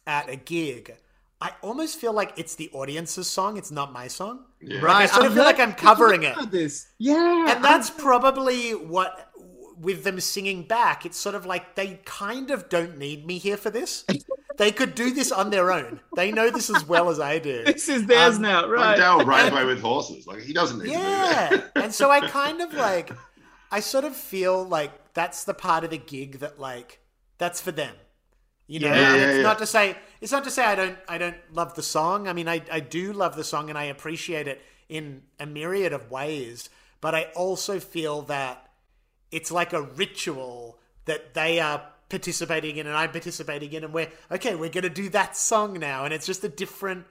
at 0.08 0.30
a 0.30 0.36
gig 0.36 0.96
I 1.40 1.52
almost 1.62 2.00
feel 2.00 2.14
like 2.14 2.34
it's 2.38 2.56
the 2.56 2.70
audience's 2.74 3.30
song 3.30 3.58
it's 3.58 3.70
not 3.72 3.94
my 3.94 4.08
song 4.08 4.46
Yeah. 4.62 4.82
Like, 4.82 4.96
I 4.96 5.06
sort 5.06 5.26
of 5.26 5.32
I've 5.34 5.36
feel 5.36 5.44
like 5.46 5.60
I'm 5.60 5.74
covering 5.74 6.24
it 6.24 6.36
This, 6.50 6.88
yeah, 6.98 7.54
and 7.56 7.64
that's 7.64 7.90
probably 7.92 8.72
what 8.72 9.30
with 9.80 10.04
them 10.04 10.20
singing 10.20 10.64
back 10.64 11.06
it's 11.06 11.18
sort 11.20 11.36
of 11.36 11.46
like 11.46 11.76
they 11.76 12.00
kind 12.06 12.50
of 12.50 12.68
don't 12.70 12.98
need 12.98 13.28
me 13.28 13.38
here 13.38 13.58
for 13.58 13.70
this 13.70 14.06
they 14.58 14.72
could 14.72 14.96
do 14.96 15.12
this 15.14 15.32
on 15.32 15.52
their 15.52 15.72
own 15.72 16.00
they 16.16 16.32
know 16.32 16.50
this 16.50 16.72
as 16.72 16.84
well 16.88 17.10
as 17.12 17.20
i 17.20 17.38
do 17.38 17.64
this 17.66 17.88
is 17.88 18.08
theirs 18.08 18.38
Um, 18.38 18.42
now, 18.42 18.62
Like 18.62 18.72
right? 18.72 18.98
Daryl 19.00 19.24
Braithwaite 19.24 19.68
with 19.68 19.80
horses. 19.82 20.26
Like 20.26 20.40
he 20.42 20.52
doesn't 20.52 20.80
need 20.80 20.86
to 20.86 20.90
do 20.94 20.98
yeah 20.98 21.50
that. 21.52 21.72
and 21.76 21.94
so 21.94 22.10
i 22.10 22.22
kind 22.28 22.60
of 22.62 22.74
like 22.74 23.12
i 23.70 23.80
sort 23.80 24.04
of 24.04 24.16
feel 24.16 24.64
like 24.64 25.14
that's 25.14 25.44
the 25.44 25.54
part 25.54 25.84
of 25.84 25.92
the 25.92 25.98
gig 26.00 26.40
that 26.40 26.60
like 26.60 27.00
that's 27.38 27.62
for 27.62 27.72
them 27.72 27.94
you 28.68 28.80
know 28.80 28.88
Yeah, 28.88 29.16
yeah, 29.16 29.26
it's 29.32 29.44
not 29.44 29.60
to 29.60 29.66
say 29.66 29.98
it's 30.22 30.32
not 30.32 30.44
to 30.44 30.52
say 30.52 30.64
i 30.64 30.76
don't 30.76 30.98
i 31.08 31.18
don't 31.18 31.38
love 31.54 31.76
the 31.76 31.84
song. 31.84 32.28
I 32.28 32.34
mean 32.34 32.48
i, 32.48 32.62
I 32.72 32.80
do 32.80 33.14
love 33.14 33.36
the 33.36 33.44
song 33.44 33.70
and 33.70 33.78
i 33.78 33.86
appreciate 33.86 34.48
it 34.48 34.62
in 34.90 35.24
a 35.40 35.46
myriad 35.46 35.94
of 35.94 36.12
ways 36.12 36.70
but 37.02 37.16
i 37.16 37.24
also 37.36 37.80
feel 37.80 38.22
that 38.24 38.70
it's 39.32 39.52
like 39.52 39.74
a 39.74 39.82
ritual 39.82 40.80
that 41.06 41.34
they 41.34 41.60
are 41.60 41.82
participating 42.10 42.78
in 42.78 42.88
and 42.88 42.96
I'm 42.96 43.12
participating 43.12 43.74
in 43.74 43.84
and 43.84 43.94
we're 43.94 44.10
okay, 44.32 44.56
we're 44.56 44.70
gonna 44.70 44.90
do 44.90 45.10
that 45.10 45.36
song 45.36 45.74
now. 45.80 46.06
And 46.06 46.14
it's 46.14 46.26
just 46.26 46.44
a 46.44 46.50
different 46.50 47.06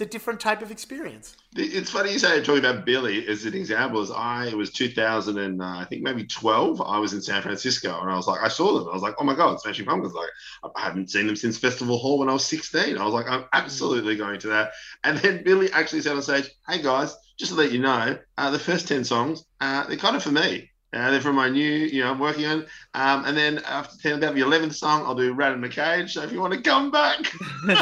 it's 0.00 0.06
a 0.06 0.10
different 0.10 0.38
type 0.38 0.62
of 0.62 0.70
experience. 0.70 1.36
It's 1.56 1.90
funny 1.90 2.12
you 2.12 2.20
say 2.20 2.40
talking 2.40 2.64
about 2.64 2.86
Billy 2.86 3.26
as 3.26 3.44
an 3.46 3.54
example. 3.54 4.00
As 4.00 4.12
I 4.12 4.46
it 4.46 4.56
was 4.56 4.70
2000 4.70 5.36
and 5.38 5.60
uh, 5.60 5.64
I 5.64 5.86
think 5.86 6.02
maybe 6.02 6.24
12. 6.24 6.80
I 6.80 7.00
was 7.00 7.14
in 7.14 7.20
San 7.20 7.42
Francisco 7.42 8.00
and 8.00 8.08
I 8.08 8.14
was 8.14 8.28
like, 8.28 8.40
I 8.40 8.46
saw 8.46 8.78
them. 8.78 8.88
I 8.88 8.92
was 8.92 9.02
like, 9.02 9.16
oh 9.18 9.24
my 9.24 9.34
god, 9.34 9.60
Smashing 9.60 9.86
Pumpkins! 9.86 10.14
Like 10.14 10.28
I 10.76 10.82
haven't 10.82 11.10
seen 11.10 11.26
them 11.26 11.34
since 11.34 11.58
Festival 11.58 11.98
Hall 11.98 12.20
when 12.20 12.28
I 12.28 12.32
was 12.32 12.44
16. 12.44 12.96
I 12.96 13.04
was 13.04 13.12
like, 13.12 13.26
I'm 13.28 13.46
absolutely 13.52 14.14
going 14.14 14.38
to 14.38 14.48
that. 14.48 14.70
And 15.02 15.18
then 15.18 15.42
Billy 15.42 15.72
actually 15.72 16.02
said 16.02 16.14
on 16.14 16.22
stage, 16.22 16.48
"Hey 16.68 16.80
guys, 16.80 17.16
just 17.36 17.50
to 17.50 17.58
let 17.58 17.72
you 17.72 17.80
know, 17.80 18.16
uh, 18.36 18.50
the 18.52 18.58
first 18.60 18.86
10 18.86 19.02
songs, 19.02 19.44
uh, 19.60 19.84
they're 19.88 19.96
kind 19.96 20.14
of 20.14 20.22
for 20.22 20.30
me." 20.30 20.70
Uh, 20.92 21.10
they're 21.10 21.20
from 21.20 21.36
my 21.36 21.48
new, 21.50 21.62
you 21.62 22.02
know, 22.02 22.10
I'm 22.10 22.18
working 22.18 22.46
on. 22.46 22.66
Um, 22.94 23.26
and 23.26 23.36
then 23.36 23.58
after 23.66 23.98
10, 23.98 24.14
about 24.18 24.34
the 24.34 24.40
11th 24.40 24.74
song, 24.74 25.04
I'll 25.04 25.14
do 25.14 25.34
Rat 25.34 25.52
in 25.52 25.60
the 25.60 25.68
Cage. 25.68 26.14
So 26.14 26.22
if 26.22 26.32
you 26.32 26.40
want 26.40 26.54
to 26.54 26.62
come 26.62 26.90
back. 26.90 27.18
I 27.68 27.74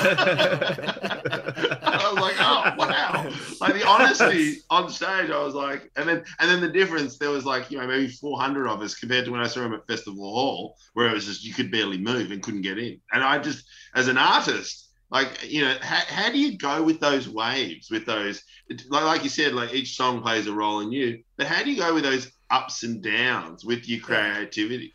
was 2.13 2.21
like, 2.21 2.35
oh, 2.41 2.75
wow. 2.77 3.33
Like 3.61 3.75
the 3.75 3.87
honesty 3.87 4.59
on 4.71 4.91
stage, 4.91 5.31
I 5.31 5.41
was 5.41 5.55
like, 5.55 5.89
and 5.97 6.09
then 6.09 6.25
and 6.41 6.51
then 6.51 6.61
the 6.61 6.69
difference, 6.69 7.17
there 7.17 7.31
was 7.31 7.45
like, 7.45 7.71
you 7.71 7.79
know, 7.79 7.87
maybe 7.87 8.09
400 8.09 8.67
of 8.67 8.83
us 8.83 8.97
compared 8.97 9.25
to 9.27 9.31
when 9.31 9.41
I 9.41 9.47
saw 9.47 9.65
him 9.65 9.75
at 9.75 9.87
Festival 9.87 10.25
Hall, 10.25 10.77
where 10.95 11.07
it 11.09 11.15
was 11.15 11.27
just, 11.27 11.45
you 11.45 11.55
could 11.55 11.71
barely 11.71 11.99
move 11.99 12.33
and 12.33 12.43
couldn't 12.43 12.63
get 12.63 12.79
in. 12.79 13.01
And 13.13 13.23
I 13.23 13.39
just, 13.39 13.69
as 13.95 14.09
an 14.09 14.19
artist, 14.19 14.83
like 15.11 15.49
you 15.49 15.63
know 15.63 15.77
how, 15.81 16.03
how 16.09 16.33
do 16.33 16.39
you 16.39 16.59
go 16.59 16.83
with 16.83 16.99
those 16.99 17.29
waves 17.29 17.91
with 17.91 18.05
those 18.07 18.43
like, 18.89 19.05
like 19.05 19.23
you 19.23 19.31
said 19.31 19.53
like 19.53 19.73
each 19.73 19.97
song 19.97 20.21
plays 20.21 20.49
a 20.49 20.53
role 20.53 20.81
in 20.81 20.91
you 20.91 21.23
but 21.37 21.47
how 21.47 21.63
do 21.63 21.71
you 21.71 21.81
go 21.81 21.95
with 21.95 22.03
those 22.03 22.33
ups 22.51 22.83
and 22.83 23.03
downs 23.03 23.65
with 23.65 23.89
your 23.89 24.01
creativity? 24.01 24.93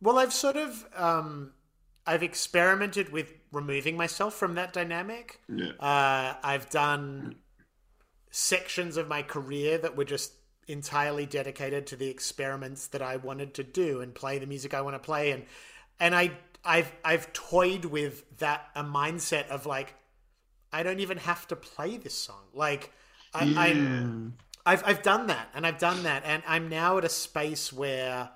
Well, 0.00 0.18
I've 0.18 0.32
sort 0.32 0.56
of 0.56 0.86
um, 0.96 1.52
I've 2.06 2.22
experimented 2.22 3.12
with 3.12 3.34
removing 3.52 3.96
myself 3.96 4.34
from 4.34 4.54
that 4.54 4.72
dynamic. 4.72 5.40
Yeah. 5.48 5.72
Uh, 5.78 6.34
I've 6.42 6.70
done 6.70 7.36
sections 8.30 8.96
of 8.96 9.08
my 9.08 9.22
career 9.22 9.78
that 9.78 9.96
were 9.96 10.04
just 10.04 10.32
entirely 10.68 11.26
dedicated 11.26 11.86
to 11.88 11.96
the 11.96 12.08
experiments 12.08 12.86
that 12.88 13.02
I 13.02 13.16
wanted 13.16 13.54
to 13.54 13.64
do 13.64 14.00
and 14.00 14.14
play 14.14 14.38
the 14.38 14.46
music 14.46 14.72
I 14.72 14.80
want 14.82 14.94
to 14.94 15.00
play 15.00 15.32
and 15.32 15.44
and 15.98 16.14
I 16.14 16.30
I've 16.64 16.92
I've 17.04 17.32
toyed 17.32 17.86
with 17.86 18.38
that 18.38 18.68
a 18.76 18.84
mindset 18.84 19.48
of 19.48 19.66
like 19.66 19.94
I 20.72 20.82
don't 20.82 21.00
even 21.00 21.18
have 21.18 21.48
to 21.48 21.56
play 21.56 21.96
this 21.96 22.14
song. 22.14 22.44
Like 22.54 22.92
I, 23.34 23.44
Yeah. 23.44 24.06
I've 24.66 24.82
I've 24.86 25.02
done 25.02 25.26
that 25.28 25.48
and 25.54 25.66
I've 25.66 25.78
done 25.78 26.02
that 26.04 26.22
and 26.24 26.42
I'm 26.46 26.68
now 26.68 26.98
at 26.98 27.04
a 27.04 27.08
space 27.08 27.72
where 27.72 28.30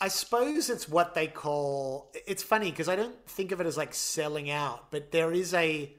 I 0.00 0.08
suppose 0.08 0.68
it's 0.70 0.88
what 0.88 1.14
they 1.14 1.26
call 1.26 2.12
it's 2.26 2.42
funny 2.42 2.70
because 2.70 2.88
I 2.88 2.96
don't 2.96 3.26
think 3.26 3.52
of 3.52 3.60
it 3.60 3.66
as 3.66 3.76
like 3.76 3.94
selling 3.94 4.50
out, 4.50 4.90
but 4.90 5.12
there 5.12 5.32
is 5.32 5.54
a 5.54 5.94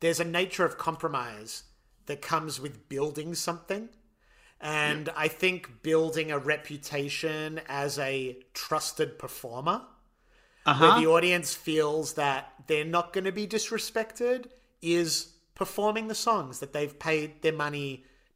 there's 0.00 0.20
a 0.20 0.24
nature 0.24 0.64
of 0.64 0.78
compromise 0.78 1.64
that 2.06 2.22
comes 2.22 2.60
with 2.60 2.88
building 2.88 3.34
something. 3.34 3.88
And 4.60 5.08
I 5.16 5.28
think 5.28 5.82
building 5.82 6.30
a 6.32 6.38
reputation 6.38 7.60
as 7.68 7.98
a 7.98 8.38
trusted 8.54 9.18
performer 9.18 9.82
where 10.76 10.92
Uh-huh. 10.92 11.00
the 11.00 11.06
audience 11.06 11.54
feels 11.54 12.14
that 12.14 12.52
they're 12.66 12.84
not 12.84 13.12
going 13.12 13.24
to 13.24 13.32
be 13.32 13.46
disrespected 13.46 14.46
is 14.80 15.31
performing 15.62 16.08
the 16.08 16.14
songs 16.28 16.58
that 16.60 16.72
they've 16.72 16.98
paid 16.98 17.28
their 17.42 17.52
money 17.66 17.88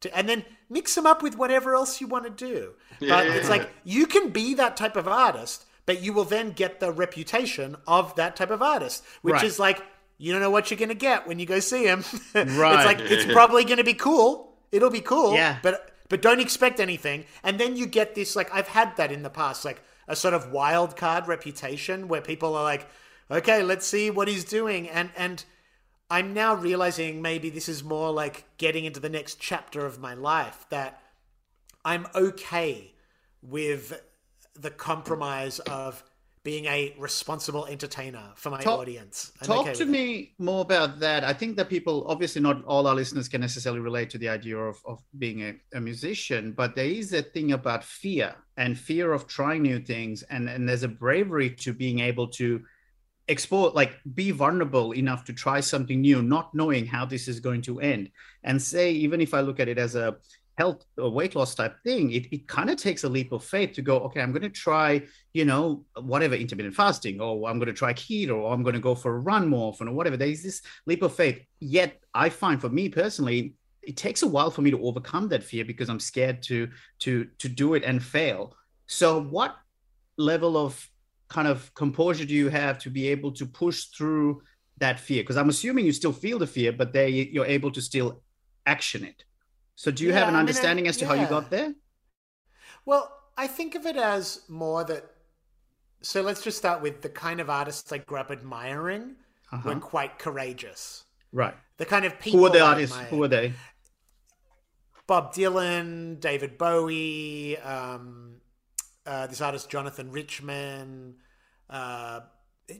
to 0.02 0.06
and 0.16 0.28
then 0.30 0.44
mix 0.76 0.94
them 0.94 1.06
up 1.12 1.20
with 1.22 1.34
whatever 1.42 1.74
else 1.80 2.00
you 2.00 2.06
want 2.14 2.24
to 2.24 2.34
do 2.50 2.58
but 3.00 3.08
Yeah. 3.26 3.34
it's 3.36 3.48
like 3.54 3.68
you 3.84 4.04
can 4.14 4.24
be 4.40 4.54
that 4.54 4.76
type 4.82 4.96
of 5.02 5.06
artist 5.08 5.58
but 5.86 5.96
you 6.04 6.12
will 6.16 6.28
then 6.36 6.52
get 6.62 6.72
the 6.80 6.90
reputation 6.92 7.68
of 7.86 8.14
that 8.20 8.36
type 8.36 8.50
of 8.50 8.62
artist 8.62 8.98
which 9.22 9.34
Right. 9.40 9.44
is 9.50 9.58
like 9.58 9.78
you 10.18 10.32
don't 10.32 10.40
know 10.44 10.50
what 10.56 10.70
you're 10.70 10.78
going 10.84 10.96
to 10.98 11.04
get 11.10 11.26
when 11.28 11.38
you 11.40 11.46
go 11.46 11.60
see 11.60 11.84
him 11.92 12.00
right. 12.34 12.74
it's 12.76 12.86
like 12.92 13.00
it's 13.14 13.26
probably 13.38 13.64
going 13.64 13.82
to 13.84 13.90
be 13.94 13.98
cool 14.08 14.28
it'll 14.76 14.90
be 14.90 15.00
cool 15.12 15.34
Yeah. 15.34 15.58
but 15.62 15.74
but 16.08 16.22
don't 16.22 16.40
expect 16.40 16.78
anything 16.88 17.24
and 17.42 17.58
then 17.60 17.76
you 17.76 17.86
get 17.86 18.14
this 18.14 18.36
like 18.36 18.50
i've 18.58 18.68
had 18.68 18.96
that 18.98 19.10
in 19.16 19.22
the 19.22 19.30
past 19.40 19.64
like 19.64 19.80
a 20.08 20.14
sort 20.14 20.34
of 20.34 20.52
wild 20.52 20.96
card 20.96 21.26
reputation 21.26 22.06
where 22.10 22.20
people 22.20 22.50
are 22.58 22.62
like 22.74 22.84
okay 23.38 23.62
let's 23.70 23.86
see 23.94 24.10
what 24.10 24.28
he's 24.28 24.44
doing 24.44 24.88
and 24.98 25.10
and 25.16 25.44
i'm 26.10 26.34
now 26.34 26.54
realizing 26.54 27.22
maybe 27.22 27.50
this 27.50 27.68
is 27.68 27.82
more 27.82 28.10
like 28.10 28.44
getting 28.58 28.84
into 28.84 29.00
the 29.00 29.08
next 29.08 29.38
chapter 29.40 29.84
of 29.86 29.98
my 29.98 30.14
life 30.14 30.66
that 30.70 31.00
i'm 31.84 32.06
okay 32.14 32.92
with 33.42 34.00
the 34.54 34.70
compromise 34.70 35.58
of 35.60 36.02
being 36.46 36.66
a 36.66 36.94
responsible 36.96 37.66
entertainer 37.66 38.22
for 38.36 38.50
my 38.50 38.60
Talk- 38.60 38.78
audience 38.78 39.32
I'm 39.40 39.48
Talk 39.48 39.66
okay 39.66 39.74
to 39.74 39.84
me 39.84 40.32
more 40.38 40.60
about 40.60 41.00
that. 41.00 41.24
I 41.24 41.32
think 41.32 41.56
that 41.56 41.68
people, 41.68 42.06
obviously, 42.06 42.40
not 42.40 42.64
all 42.66 42.86
our 42.86 42.94
listeners 42.94 43.28
can 43.28 43.40
necessarily 43.40 43.80
relate 43.80 44.10
to 44.10 44.18
the 44.18 44.28
idea 44.28 44.56
of, 44.56 44.80
of 44.84 45.02
being 45.18 45.42
a, 45.42 45.54
a 45.74 45.80
musician, 45.80 46.52
but 46.52 46.76
there 46.76 46.86
is 46.86 47.12
a 47.12 47.22
thing 47.22 47.50
about 47.50 47.82
fear 47.82 48.32
and 48.56 48.78
fear 48.78 49.12
of 49.12 49.26
trying 49.26 49.62
new 49.62 49.80
things. 49.80 50.22
And, 50.30 50.48
and 50.48 50.68
there's 50.68 50.84
a 50.84 50.88
bravery 50.88 51.50
to 51.50 51.72
being 51.72 51.98
able 51.98 52.28
to 52.38 52.62
explore, 53.28 53.70
like 53.70 53.98
be 54.14 54.30
vulnerable 54.30 54.92
enough 54.92 55.24
to 55.24 55.32
try 55.32 55.60
something 55.60 56.00
new, 56.00 56.22
not 56.22 56.54
knowing 56.54 56.86
how 56.86 57.04
this 57.04 57.28
is 57.28 57.40
going 57.40 57.62
to 57.62 57.80
end. 57.80 58.10
And 58.44 58.60
say, 58.60 58.92
even 58.92 59.20
if 59.20 59.34
I 59.34 59.40
look 59.40 59.60
at 59.60 59.68
it 59.68 59.78
as 59.78 59.94
a 59.96 60.16
health 60.56 60.84
or 60.96 61.10
weight 61.10 61.34
loss 61.34 61.54
type 61.54 61.76
thing, 61.84 62.12
it, 62.12 62.26
it 62.32 62.48
kind 62.48 62.70
of 62.70 62.76
takes 62.76 63.04
a 63.04 63.08
leap 63.08 63.32
of 63.32 63.44
faith 63.44 63.72
to 63.74 63.82
go, 63.82 63.98
okay, 64.00 64.20
I'm 64.20 64.32
going 64.32 64.42
to 64.42 64.48
try, 64.48 65.02
you 65.34 65.44
know, 65.44 65.84
whatever 66.00 66.34
intermittent 66.34 66.74
fasting, 66.74 67.20
or 67.20 67.48
I'm 67.48 67.58
going 67.58 67.66
to 67.66 67.72
try 67.72 67.92
keto, 67.92 68.36
or 68.36 68.52
I'm 68.52 68.62
going 68.62 68.74
to 68.74 68.80
go 68.80 68.94
for 68.94 69.16
a 69.16 69.18
run 69.18 69.48
more 69.48 69.68
often, 69.68 69.88
or 69.88 69.92
whatever. 69.92 70.16
There's 70.16 70.42
this 70.42 70.62
leap 70.86 71.02
of 71.02 71.14
faith. 71.14 71.40
Yet 71.60 72.00
I 72.14 72.28
find 72.28 72.60
for 72.60 72.68
me 72.68 72.88
personally, 72.88 73.54
it 73.82 73.96
takes 73.96 74.22
a 74.22 74.26
while 74.26 74.50
for 74.50 74.62
me 74.62 74.70
to 74.70 74.82
overcome 74.82 75.28
that 75.28 75.44
fear 75.44 75.64
because 75.64 75.88
I'm 75.88 76.00
scared 76.00 76.42
to 76.44 76.68
to 77.00 77.28
to 77.38 77.48
do 77.48 77.74
it 77.74 77.84
and 77.84 78.02
fail. 78.02 78.56
So 78.88 79.20
what 79.20 79.56
level 80.16 80.56
of 80.56 80.88
kind 81.28 81.48
of 81.48 81.72
composure 81.74 82.24
do 82.24 82.34
you 82.34 82.48
have 82.48 82.78
to 82.80 82.90
be 82.90 83.08
able 83.08 83.32
to 83.32 83.46
push 83.46 83.84
through 83.86 84.42
that 84.78 85.00
fear? 85.00 85.22
Because 85.22 85.36
I'm 85.36 85.48
assuming 85.48 85.84
you 85.86 85.92
still 85.92 86.12
feel 86.12 86.38
the 86.38 86.46
fear, 86.46 86.72
but 86.72 86.92
they 86.92 87.08
you're 87.08 87.46
able 87.46 87.70
to 87.72 87.80
still 87.80 88.22
action 88.66 89.04
it. 89.04 89.24
So 89.74 89.90
do 89.90 90.04
you 90.04 90.10
Yeah, 90.10 90.18
have 90.20 90.28
an 90.28 90.28
I 90.28 90.30
mean, 90.30 90.36
I- 90.36 90.40
understanding 90.40 90.88
as 90.88 90.96
to 90.98 91.06
how 91.06 91.14
you 91.14 91.26
got 91.26 91.50
there? 91.50 91.74
Well, 92.84 93.12
I 93.36 93.46
think 93.46 93.74
of 93.74 93.86
it 93.86 93.96
as 93.96 94.42
more 94.48 94.84
that. 94.84 95.04
So 96.02 96.22
let's 96.22 96.42
just 96.44 96.56
start 96.58 96.82
with 96.82 97.02
the 97.02 97.08
kind 97.08 97.40
of 97.40 97.50
artists 97.50 97.90
I 97.90 97.98
grew 97.98 98.18
up 98.18 98.30
admiring 98.30 99.16
Uh-huh. 99.52 99.68
were 99.68 99.80
quite 99.80 100.18
courageous. 100.18 101.04
Right. 101.32 101.54
The 101.78 101.84
kind 101.86 102.04
of 102.04 102.18
people. 102.20 102.40
Who 102.40 102.46
are 102.46 102.50
the 102.50 102.60
artists? 102.60 102.94
admire. 102.96 103.10
Who 103.10 103.22
are 103.24 103.28
they? 103.28 103.52
Bob 105.06 105.32
Dylan, 105.34 106.18
David 106.20 106.58
Bowie, 106.58 107.56
um, 107.58 108.35
uh, 109.06 109.26
this 109.26 109.40
artist 109.40 109.70
Jonathan 109.70 110.10
Richman, 110.10 111.16
uh, 111.70 112.20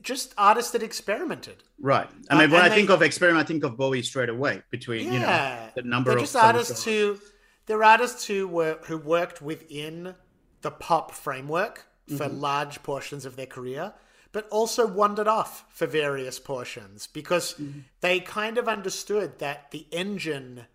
just 0.03 0.35
artists 0.37 0.73
that 0.73 0.83
experimented. 0.83 1.63
Right. 1.79 2.09
I 2.31 2.35
Uh, 2.35 2.39
mean, 2.39 2.51
when 2.51 2.65
and 2.65 2.73
I 2.73 2.75
think 2.75 2.91
of 2.91 3.03
experiment, 3.03 3.45
I 3.45 3.47
think 3.47 3.65
of 3.65 3.77
Bowie 3.77 4.03
straight 4.03 4.29
away. 4.29 4.63
Between 4.71 5.13
you 5.13 5.21
know 5.21 5.35
Yeah, 5.35 5.71
the 5.75 5.83
number 5.83 6.11
they're 6.11 6.19
of 6.19 6.23
just 6.25 6.33
songs 6.33 6.45
artists 6.45 6.85
who 6.85 7.19
they're 7.67 7.85
artists 7.85 8.27
who 8.27 8.49
were 8.49 8.79
who 8.87 8.99
worked 8.99 9.41
within 9.43 10.15
the 10.63 10.71
pop 10.71 11.13
framework 11.13 11.87
for 12.09 12.27
Mm-hmm. 12.27 12.41
large 12.41 12.83
portions 12.83 13.25
of 13.27 13.37
their 13.37 13.47
career, 13.47 13.93
but 14.33 14.49
also 14.49 14.87
wandered 14.87 15.29
off 15.29 15.65
for 15.71 15.87
various 15.87 16.39
portions 16.39 17.07
because 17.07 17.55
Mm-hmm. 17.55 17.81
they 18.01 18.21
kind 18.21 18.59
of 18.59 18.69
understood 18.69 19.39
that 19.39 19.71
the 19.71 19.87
engine 19.93 20.67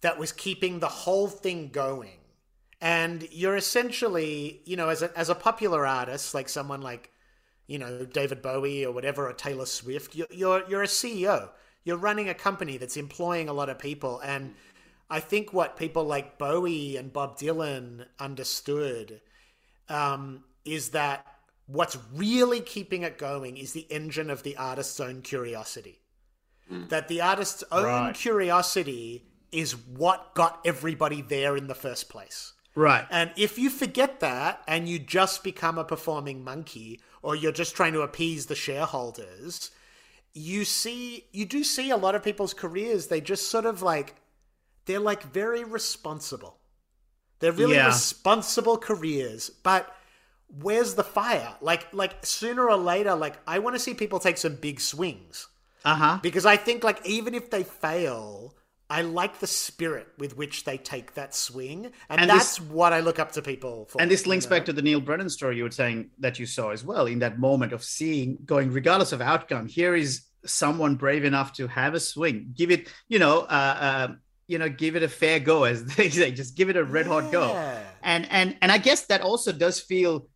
that 0.00 0.18
was 0.18 0.32
keeping 0.32 0.78
the 0.80 0.88
whole 0.88 1.28
thing 1.28 1.68
going. 1.70 2.18
And 2.80 3.26
you're 3.32 3.56
essentially, 3.56 4.60
you 4.64 4.76
know, 4.76 4.88
as 4.88 5.02
a, 5.02 5.16
as 5.18 5.28
a 5.28 5.34
popular 5.34 5.86
artist, 5.86 6.34
like 6.34 6.48
someone 6.48 6.80
like, 6.80 7.10
you 7.66 7.78
know, 7.78 8.04
David 8.04 8.40
Bowie 8.40 8.84
or 8.86 8.92
whatever, 8.92 9.28
or 9.28 9.32
Taylor 9.32 9.66
Swift, 9.66 10.14
you're, 10.14 10.28
you're, 10.30 10.62
you're 10.68 10.82
a 10.82 10.86
CEO. 10.86 11.50
You're 11.84 11.96
running 11.96 12.28
a 12.28 12.34
company 12.34 12.76
that's 12.76 12.96
employing 12.96 13.48
a 13.48 13.52
lot 13.52 13.68
of 13.68 13.78
people. 13.78 14.20
And 14.20 14.54
I 15.10 15.20
think 15.20 15.52
what 15.52 15.76
people 15.76 16.04
like 16.04 16.38
Bowie 16.38 16.96
and 16.96 17.12
Bob 17.12 17.38
Dylan 17.38 18.06
understood 18.20 19.20
um, 19.88 20.44
is 20.64 20.90
that 20.90 21.26
what's 21.66 21.96
really 22.14 22.60
keeping 22.60 23.02
it 23.02 23.18
going 23.18 23.56
is 23.56 23.72
the 23.72 23.86
engine 23.90 24.30
of 24.30 24.42
the 24.42 24.56
artist's 24.56 25.00
own 25.00 25.22
curiosity. 25.22 26.00
That 26.88 27.08
the 27.08 27.22
artist's 27.22 27.64
own 27.72 27.84
Right. 27.84 28.14
curiosity 28.14 29.24
is 29.50 29.74
what 29.76 30.34
got 30.34 30.60
everybody 30.66 31.22
there 31.22 31.56
in 31.56 31.66
the 31.66 31.74
first 31.74 32.08
place. 32.10 32.52
Right. 32.78 33.06
And 33.10 33.32
if 33.36 33.58
you 33.58 33.70
forget 33.70 34.20
that 34.20 34.62
and 34.68 34.88
you 34.88 34.98
just 35.00 35.42
become 35.42 35.78
a 35.78 35.84
performing 35.84 36.44
monkey 36.44 37.00
or 37.22 37.34
you're 37.34 37.50
just 37.52 37.74
trying 37.74 37.92
to 37.94 38.02
appease 38.02 38.46
the 38.46 38.54
shareholders, 38.54 39.70
you 40.32 40.64
see 40.64 41.24
you 41.32 41.44
do 41.44 41.64
see 41.64 41.90
a 41.90 41.96
lot 41.96 42.14
of 42.14 42.22
people's 42.22 42.54
careers 42.54 43.08
they 43.08 43.20
just 43.20 43.50
sort 43.50 43.66
of 43.66 43.82
like 43.82 44.14
they're 44.86 45.00
like 45.00 45.22
very 45.24 45.64
responsible. 45.64 46.58
They're 47.40 47.52
really 47.52 47.74
Yeah. 47.76 47.86
responsible 47.86 48.78
careers, 48.78 49.50
but 49.50 49.92
where's 50.46 50.94
the 50.94 51.04
fire? 51.04 51.54
Like 51.60 51.92
like 51.92 52.24
sooner 52.24 52.68
or 52.70 52.76
later 52.76 53.14
like 53.16 53.36
I 53.46 53.58
want 53.58 53.74
to 53.74 53.80
see 53.80 53.94
people 53.94 54.20
take 54.20 54.38
some 54.38 54.54
big 54.54 54.80
swings. 54.80 55.48
Uh 55.84 55.94
huh. 55.94 56.18
because 56.22 56.44
I 56.46 56.56
think 56.56 56.84
like 56.84 57.04
even 57.06 57.34
if 57.34 57.50
they 57.50 57.62
fail, 57.64 58.54
I 58.90 59.02
like 59.02 59.40
the 59.40 59.46
spirit 59.46 60.08
with 60.18 60.36
which 60.36 60.64
they 60.64 60.78
take 60.78 61.14
that 61.14 61.34
swing, 61.34 61.92
and, 62.08 62.20
And 62.20 62.30
this- 62.30 62.56
that's 62.56 62.60
what 62.60 62.92
I 62.92 63.00
look 63.00 63.18
up 63.18 63.32
to 63.32 63.42
people 63.42 63.86
for. 63.90 64.00
And 64.00 64.10
this 64.10 64.26
links 64.26 64.46
you 64.46 64.50
know? 64.50 64.56
back 64.56 64.64
to 64.66 64.72
the 64.72 64.82
Neal 64.82 65.00
Brennan 65.00 65.28
story 65.28 65.56
you 65.58 65.64
were 65.64 65.70
saying 65.70 66.10
that 66.20 66.38
you 66.38 66.46
saw 66.46 66.70
as 66.70 66.84
well. 66.84 67.06
In 67.06 67.18
that 67.18 67.38
moment 67.38 67.72
of 67.72 67.84
seeing, 67.84 68.38
going 68.46 68.72
regardless 68.72 69.12
of 69.12 69.20
outcome, 69.20 69.66
here 69.66 69.94
is 69.94 70.22
someone 70.46 70.94
brave 70.94 71.24
enough 71.24 71.52
to 71.54 71.66
have 71.66 71.94
a 71.94 72.00
swing, 72.00 72.54
give 72.56 72.70
it, 72.70 72.88
you 73.08 73.18
know, 73.18 73.40
uh, 73.40 73.76
uh, 73.80 74.08
you 74.46 74.58
know, 74.58 74.68
give 74.70 74.96
it 74.96 75.02
a 75.02 75.08
fair 75.08 75.38
go, 75.38 75.64
as 75.64 75.84
they 75.96 76.08
say, 76.08 76.30
just 76.30 76.56
give 76.56 76.70
it 76.70 76.76
a 76.76 76.84
red 76.84 77.06
hot 77.06 77.30
go. 77.30 77.52
And 78.02 78.26
and 78.30 78.56
and 78.62 78.72
I 78.72 78.78
guess 78.78 79.02
that 79.06 79.20
also 79.20 79.52
does 79.52 79.80
feel 79.80 80.28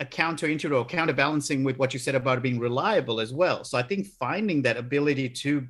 a 0.00 0.04
counterintuitive 0.04 0.74
or 0.74 0.84
counterbalancing 0.84 1.62
with 1.62 1.76
what 1.76 1.92
you 1.92 2.00
said 2.00 2.14
about 2.14 2.42
being 2.42 2.58
reliable 2.58 3.20
as 3.20 3.32
well. 3.32 3.62
So 3.64 3.76
I 3.78 3.82
think 3.82 4.06
finding 4.18 4.62
that 4.62 4.78
ability 4.78 5.28
to 5.28 5.68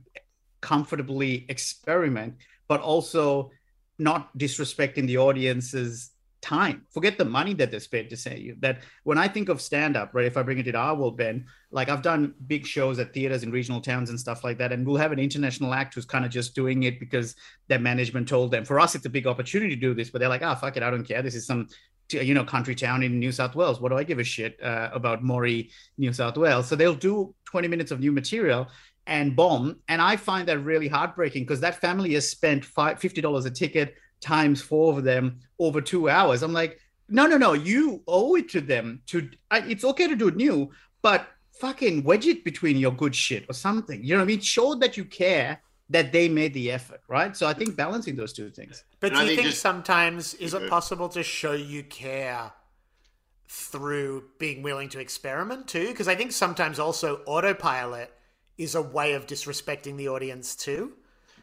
comfortably 0.60 1.46
experiment, 1.48 2.34
but 2.68 2.80
also 2.80 3.50
not 3.98 4.36
disrespecting 4.36 5.06
the 5.06 5.18
audience's 5.18 6.10
time. 6.40 6.86
Forget 6.90 7.18
the 7.18 7.24
money 7.24 7.54
that 7.54 7.70
they 7.70 7.78
spent 7.78 8.10
to 8.10 8.16
say 8.16 8.38
you. 8.38 8.56
That 8.60 8.80
when 9.04 9.18
I 9.18 9.28
think 9.28 9.48
of 9.48 9.60
stand 9.60 9.96
up, 9.96 10.10
right? 10.14 10.24
If 10.24 10.36
I 10.36 10.42
bring 10.42 10.58
it 10.58 10.64
to 10.64 10.74
our 10.74 10.94
world, 10.94 11.16
Ben, 11.16 11.46
like 11.70 11.88
I've 11.88 12.02
done 12.02 12.34
big 12.46 12.66
shows 12.66 12.98
at 12.98 13.12
theaters 13.12 13.42
in 13.42 13.50
regional 13.50 13.80
towns 13.80 14.10
and 14.10 14.18
stuff 14.18 14.42
like 14.42 14.58
that, 14.58 14.72
and 14.72 14.86
we'll 14.86 14.96
have 14.96 15.12
an 15.12 15.18
international 15.18 15.74
act 15.74 15.94
who's 15.94 16.06
kind 16.06 16.24
of 16.24 16.30
just 16.30 16.54
doing 16.54 16.84
it 16.84 16.98
because 16.98 17.36
their 17.68 17.78
management 17.78 18.28
told 18.28 18.50
them. 18.50 18.64
For 18.64 18.80
us, 18.80 18.94
it's 18.94 19.06
a 19.06 19.10
big 19.10 19.26
opportunity 19.26 19.74
to 19.74 19.80
do 19.80 19.94
this, 19.94 20.10
but 20.10 20.18
they're 20.18 20.28
like, 20.28 20.42
ah, 20.42 20.54
fuck 20.54 20.76
it, 20.76 20.82
I 20.82 20.90
don't 20.90 21.04
care. 21.04 21.22
This 21.22 21.34
is 21.34 21.46
some 21.46 21.68
you 22.12 22.34
know 22.34 22.44
country 22.44 22.74
town 22.74 23.02
in 23.02 23.18
New 23.18 23.32
South 23.32 23.54
Wales. 23.54 23.80
What 23.80 23.90
do 23.90 23.98
I 23.98 24.04
give 24.04 24.18
a 24.18 24.24
shit 24.24 24.60
uh, 24.62 24.90
about 24.92 25.22
Moree, 25.22 25.70
New 25.98 26.12
South 26.12 26.36
Wales? 26.36 26.66
So 26.66 26.74
they'll 26.74 26.94
do 26.94 27.34
20 27.44 27.68
minutes 27.68 27.90
of 27.90 28.00
new 28.00 28.12
material 28.12 28.68
and 29.06 29.34
bomb. 29.34 29.76
And 29.88 30.00
I 30.00 30.16
find 30.16 30.46
that 30.48 30.58
really 30.60 30.88
heartbreaking 30.88 31.44
because 31.44 31.60
that 31.60 31.80
family 31.80 32.14
has 32.14 32.28
spent 32.28 32.64
five, 32.64 32.98
$50 32.98 33.46
a 33.46 33.50
ticket 33.50 33.94
times 34.20 34.60
four 34.62 34.96
of 34.96 35.04
them 35.04 35.38
over 35.58 35.80
two 35.80 36.08
hours. 36.08 36.42
I'm 36.42 36.52
like, 36.52 36.78
no, 37.08 37.26
no, 37.26 37.36
no, 37.36 37.54
you 37.54 38.02
owe 38.06 38.36
it 38.36 38.48
to 38.50 38.60
them 38.60 39.02
to, 39.06 39.28
I, 39.50 39.60
it's 39.60 39.84
okay 39.84 40.06
to 40.06 40.14
do 40.14 40.28
it 40.28 40.36
new, 40.36 40.70
but 41.02 41.26
fucking 41.58 42.04
wedge 42.04 42.26
it 42.26 42.44
between 42.44 42.76
your 42.76 42.92
good 42.92 43.14
shit 43.14 43.44
or 43.48 43.52
something. 43.54 44.02
You 44.04 44.14
know 44.14 44.18
what 44.20 44.24
I 44.24 44.26
mean? 44.26 44.40
Show 44.40 44.74
that 44.76 44.96
you 44.96 45.04
care 45.04 45.60
that 45.88 46.12
they 46.12 46.28
made 46.28 46.54
the 46.54 46.70
effort, 46.70 47.00
right? 47.08 47.36
So 47.36 47.48
I 47.48 47.52
think 47.52 47.74
balancing 47.74 48.14
those 48.14 48.32
two 48.32 48.48
things. 48.50 48.84
But 49.00 49.08
And 49.08 49.14
do 49.16 49.18
I 49.18 49.22
you 49.22 49.28
think 49.30 49.38
think 49.40 49.48
just- 49.50 49.62
sometimes 49.62 50.34
is 50.34 50.54
it 50.54 50.70
possible 50.70 51.08
to 51.08 51.22
show 51.24 51.52
you 51.52 51.82
care 51.82 52.52
through 53.48 54.24
being 54.38 54.62
willing 54.62 54.88
to 54.90 55.00
experiment 55.00 55.66
too? 55.66 55.88
Because 55.88 56.06
I 56.06 56.14
think 56.14 56.30
sometimes 56.32 56.78
also 56.78 57.22
autopilot 57.26 58.12
is 58.60 58.74
a 58.74 58.82
way 58.82 59.14
of 59.14 59.26
disrespecting 59.26 59.96
the 59.96 60.08
audience 60.08 60.54
too. 60.54 60.92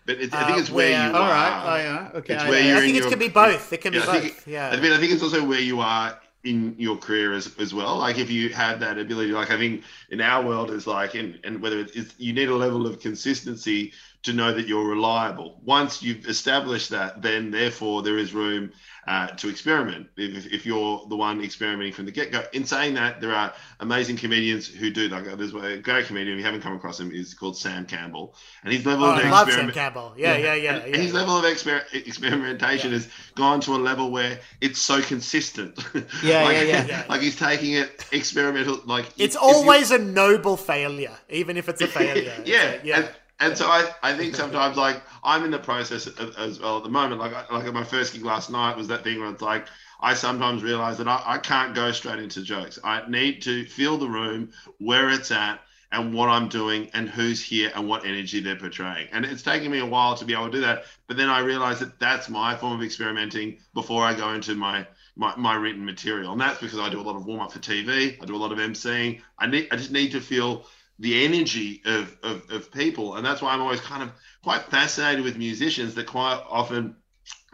But 0.06 0.22
it, 0.22 0.34
I 0.34 0.46
think 0.46 0.58
Uh, 0.58 0.62
it's 0.62 0.70
where, 0.70 0.92
where- 0.92 1.10
you 1.10 1.16
All 1.16 1.22
are. 1.24 1.30
right. 1.32 1.64
Oh, 1.66 1.78
yeah. 1.88 2.20
Okay. 2.20 2.34
It's 2.36 2.44
I- 2.44 2.50
where 2.50 2.64
I- 2.64 2.68
you're 2.68 2.78
I 2.78 2.80
think 2.82 2.90
in 2.92 2.96
it 2.96 3.00
your- 3.02 3.10
can 3.10 3.20
be 3.20 3.28
both. 3.30 3.74
It 3.74 3.82
can 3.82 3.92
be 3.92 4.00
I 4.00 4.06
both. 4.06 4.26
it- 4.26 4.36
yeah. 4.46 4.70
I 4.70 4.78
mean, 4.80 4.92
I 4.94 4.98
think 5.00 5.12
it's 5.12 5.24
also 5.24 5.44
where 5.44 5.60
you 5.60 5.80
are 5.82 6.18
in 6.44 6.76
your 6.78 6.96
career 6.96 7.34
as, 7.34 7.46
as 7.60 7.74
well. 7.74 7.98
Like 7.98 8.18
if 8.18 8.30
you 8.30 8.50
have 8.50 8.80
that 8.80 8.98
ability, 8.98 9.32
like 9.32 9.52
I 9.52 9.58
think 9.58 9.84
in 10.12 10.22
our 10.22 10.46
world 10.46 10.70
is 10.72 10.88
like, 10.88 11.16
and, 11.16 11.38
and 11.44 11.62
whether 11.62 11.80
it's, 11.80 12.14
you 12.18 12.32
need 12.32 12.48
a 12.48 12.56
level 12.56 12.88
of 12.88 13.00
consistency 13.02 13.92
to 14.24 14.32
know 14.34 14.54
that 14.54 14.66
you're 14.68 14.88
reliable. 14.88 15.60
Once 15.66 16.02
you've 16.04 16.26
established 16.28 16.90
that, 16.92 17.22
then 17.22 17.52
therefore 17.52 18.02
there 18.02 18.18
is 18.18 18.34
room 18.34 18.72
uh, 19.08 19.28
to 19.28 19.48
experiment. 19.50 20.08
If, 20.18 20.52
if 20.52 20.66
you're 20.66 21.06
the 21.08 21.16
one 21.16 21.42
experimenting 21.44 21.94
from 21.94 22.06
the 22.06 22.12
get 22.12 22.32
go. 22.32 22.44
In 22.54 22.66
saying 22.66 22.96
that, 22.96 23.22
there 23.22 23.34
are 23.34 23.54
amazing 23.80 24.18
comedians 24.18 24.68
who 24.68 24.90
do. 24.90 25.08
Like 25.08 25.24
there's 25.38 25.54
a 25.54 25.78
great 25.78 26.06
comedian, 26.08 26.34
if 26.38 26.40
you 26.40 26.46
haven't 26.46 26.62
come 26.62 26.74
across 26.76 27.00
him, 27.00 27.12
is 27.12 27.34
called 27.34 27.58
Sam 27.58 27.86
Campbell, 27.86 28.36
and 28.64 28.74
his 28.74 28.86
level 28.86 29.06
Oh, 29.06 29.12
of 29.18 29.24
I 29.26 29.30
love 29.30 29.52
Sam. 29.52 29.72
Campbell. 29.72 30.14
Yeah, 30.18 30.36
yeah, 30.38 30.54
yeah. 30.56 30.76
And 30.78 30.94
yeah, 30.94 31.02
his 31.02 31.14
yeah. 31.14 31.20
level 31.20 31.38
of 31.38 31.46
exper- 31.46 31.86
experimentation 31.94 32.92
has 32.92 33.08
gone 33.36 33.62
to 33.62 33.76
a 33.76 33.78
level 33.78 34.12
where 34.12 34.40
it's 34.62 34.82
so 34.82 35.02
consistent. 35.02 35.78
Yeah, 36.24 36.44
like, 36.44 36.58
yeah, 36.58 36.64
yeah. 36.64 36.86
Yeah. 36.88 37.04
Like 37.10 37.22
he's 37.22 37.36
taking 37.38 37.74
it 37.74 38.06
experimental. 38.12 38.82
Like 38.86 39.06
It's 39.18 39.36
you- 39.36 39.42
always 39.42 39.92
a 39.92 39.98
noble 39.98 40.58
failure, 40.58 41.16
even 41.30 41.58
if 41.58 41.70
it's 41.70 41.82
a 41.82 41.88
failure. 41.88 42.34
Yeah, 42.46 42.64
a- 42.74 42.84
yeah. 42.84 42.98
And, 43.00 43.10
and 43.40 43.58
so 43.58 43.68
I, 43.68 43.92
I 44.04 44.16
think 44.16 44.36
sometimes 44.44 44.78
like 44.78 45.02
I'm 45.24 45.44
in 45.44 45.52
the 45.52 45.60
process 45.60 46.08
as 46.08 46.60
well 46.60 46.78
at 46.78 46.84
the 46.84 46.90
moment. 46.90 47.20
Like 47.20 47.52
like 47.52 47.72
my 47.74 47.84
first 47.84 48.14
gig 48.14 48.24
last 48.24 48.50
night 48.50 48.78
was 48.78 48.88
that 48.88 49.04
thing 49.04 49.20
where 49.20 49.30
it's 49.30 49.42
like 49.42 49.68
I 50.00 50.14
sometimes 50.14 50.64
realize 50.64 50.98
that 50.98 51.08
I, 51.08 51.22
I 51.26 51.38
can't 51.38 51.74
go 51.74 51.92
straight 51.92 52.20
into 52.20 52.42
jokes. 52.42 52.80
I 52.84 53.08
need 53.10 53.42
to 53.44 53.66
feel 53.66 53.98
the 53.98 54.08
room 54.08 54.52
where 54.78 55.10
it's 55.10 55.32
at 55.32 55.60
and 55.92 56.14
what 56.14 56.30
I'm 56.30 56.50
doing 56.50 56.90
and 56.94 57.08
who's 57.08 57.42
here 57.42 57.72
and 57.74 57.88
what 57.88 58.06
energy 58.06 58.42
they're 58.42 58.58
portraying. 58.58 59.08
And 59.12 59.24
it's 59.24 59.42
taken 59.42 59.72
me 59.72 59.80
a 59.80 59.86
while 59.86 60.16
to 60.16 60.26
be 60.26 60.34
able 60.34 60.48
to 60.48 60.52
do 60.52 60.62
that. 60.62 60.84
But 61.08 61.16
then 61.16 61.30
I 61.30 61.40
realized 61.40 61.80
that 61.80 61.98
that's 61.98 62.30
my 62.30 62.56
form 62.58 62.74
of 62.74 62.84
experimenting 62.84 63.60
before 63.74 64.04
I 64.04 64.14
go 64.14 64.34
into 64.34 64.56
my 64.56 64.86
my, 65.16 65.36
my 65.36 65.56
written 65.56 65.84
material. 65.84 66.32
And 66.32 66.42
that's 66.42 66.60
because 66.60 66.78
I 66.78 66.90
do 66.90 67.00
a 67.00 67.02
lot 67.02 67.16
of 67.16 67.26
warm 67.26 67.40
up 67.40 67.52
for 67.52 67.60
TV. 67.60 68.22
I 68.22 68.26
do 68.26 68.36
a 68.36 68.38
lot 68.38 68.52
of 68.52 68.60
emceeing. 68.60 69.22
I 69.40 69.48
need 69.48 69.68
I 69.72 69.78
just 69.78 69.92
need 69.92 70.12
to 70.12 70.22
feel 70.22 70.68
the 71.00 71.26
energy 71.26 71.82
of, 71.86 72.16
of, 72.24 72.50
of 72.50 72.72
people. 72.72 73.16
And 73.16 73.26
that's 73.26 73.42
why 73.42 73.54
I'm 73.54 73.62
always 73.62 73.82
kind 73.82 74.04
of 74.04 74.12
quite 74.44 74.64
fascinated 74.64 75.24
with 75.24 75.38
musicians 75.38 75.96
that 75.96 76.08
quite 76.08 76.42
often 76.50 76.96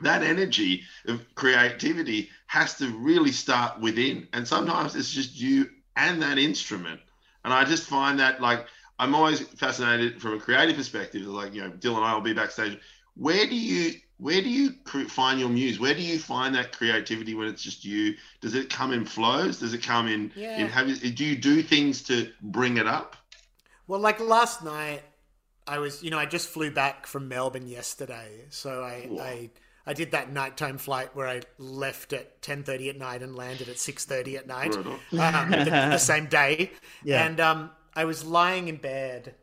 that 0.02 0.24
energy 0.24 0.84
of 1.08 1.24
creativity 1.36 2.30
has 2.48 2.78
to 2.78 2.90
really 2.90 3.32
start 3.32 3.80
within. 3.80 4.28
And 4.34 4.48
sometimes 4.48 4.96
it's 4.96 5.12
just 5.12 5.40
you 5.40 5.70
and 5.96 6.22
that 6.22 6.38
instrument. 6.38 7.00
And 7.44 7.54
I 7.54 7.64
just 7.66 7.88
find 7.88 8.20
that 8.20 8.42
like 8.42 8.66
I'm 9.00 9.16
always 9.16 9.42
fascinated 9.42 10.22
from 10.22 10.34
a 10.36 10.40
creative 10.40 10.76
perspective. 10.76 11.24
Like, 11.24 11.54
you 11.54 11.62
know, 11.62 11.72
Dylan 11.72 11.98
and 11.98 12.06
I 12.06 12.14
will 12.14 12.22
be 12.22 12.34
backstage. 12.34 12.80
Where 13.16 13.46
do 13.46 13.56
you 13.56 13.94
where 14.18 14.42
do 14.42 14.50
you 14.50 14.72
find 15.08 15.40
your 15.40 15.50
muse? 15.50 15.80
Where 15.80 15.94
do 15.94 16.02
you 16.02 16.18
find 16.18 16.56
that 16.56 16.72
creativity 16.72 17.34
when 17.34 17.48
it's 17.48 17.62
just 17.62 17.84
you? 17.84 18.16
Does 18.40 18.56
it 18.56 18.70
come 18.70 18.94
in 18.94 19.06
flows? 19.06 19.60
Does 19.60 19.74
it 19.74 19.84
come 19.84 20.08
in? 20.08 20.32
Yeah. 20.36 20.58
in 20.58 20.68
have 20.68 20.88
you, 20.88 21.12
do 21.12 21.26
you 21.26 21.36
do 21.36 21.62
things 21.62 22.04
to 22.04 22.32
bring 22.42 22.78
it 22.78 22.88
up? 22.88 23.18
Well, 23.88 24.00
like 24.00 24.19
last 24.19 24.63
night, 24.63 25.04
I 25.67 25.80
was, 25.80 26.04
you 26.04 26.10
know, 26.10 26.19
I 26.19 26.26
just 26.26 26.50
flew 26.50 26.72
back 26.72 27.08
from 27.08 27.28
Melbourne 27.28 27.67
yesterday, 27.67 28.46
so 28.50 28.84
I, 28.84 29.08
Whoa. 29.10 29.22
I, 29.22 29.50
I 29.86 29.93
did 29.93 30.12
that 30.12 30.32
nighttime 30.32 30.78
flight 30.78 31.15
where 31.15 31.28
I 31.28 31.41
left 31.58 32.13
at 32.13 32.41
ten 32.41 32.63
thirty 32.63 32.89
at 32.89 32.98
night 32.98 33.22
and 33.22 33.36
landed 33.36 33.69
at 33.69 33.78
six 33.78 34.06
thirty 34.06 34.38
at 34.38 34.48
night, 34.48 34.76
um, 34.76 34.98
the, 35.12 35.65
the 35.65 35.98
same 35.98 36.28
day. 36.28 36.72
Yeah. 37.04 37.26
And 37.26 37.39
um, 37.39 37.72
I 37.93 38.06
was 38.06 38.24
lying 38.24 38.69
in 38.69 38.78
bed, 38.78 39.36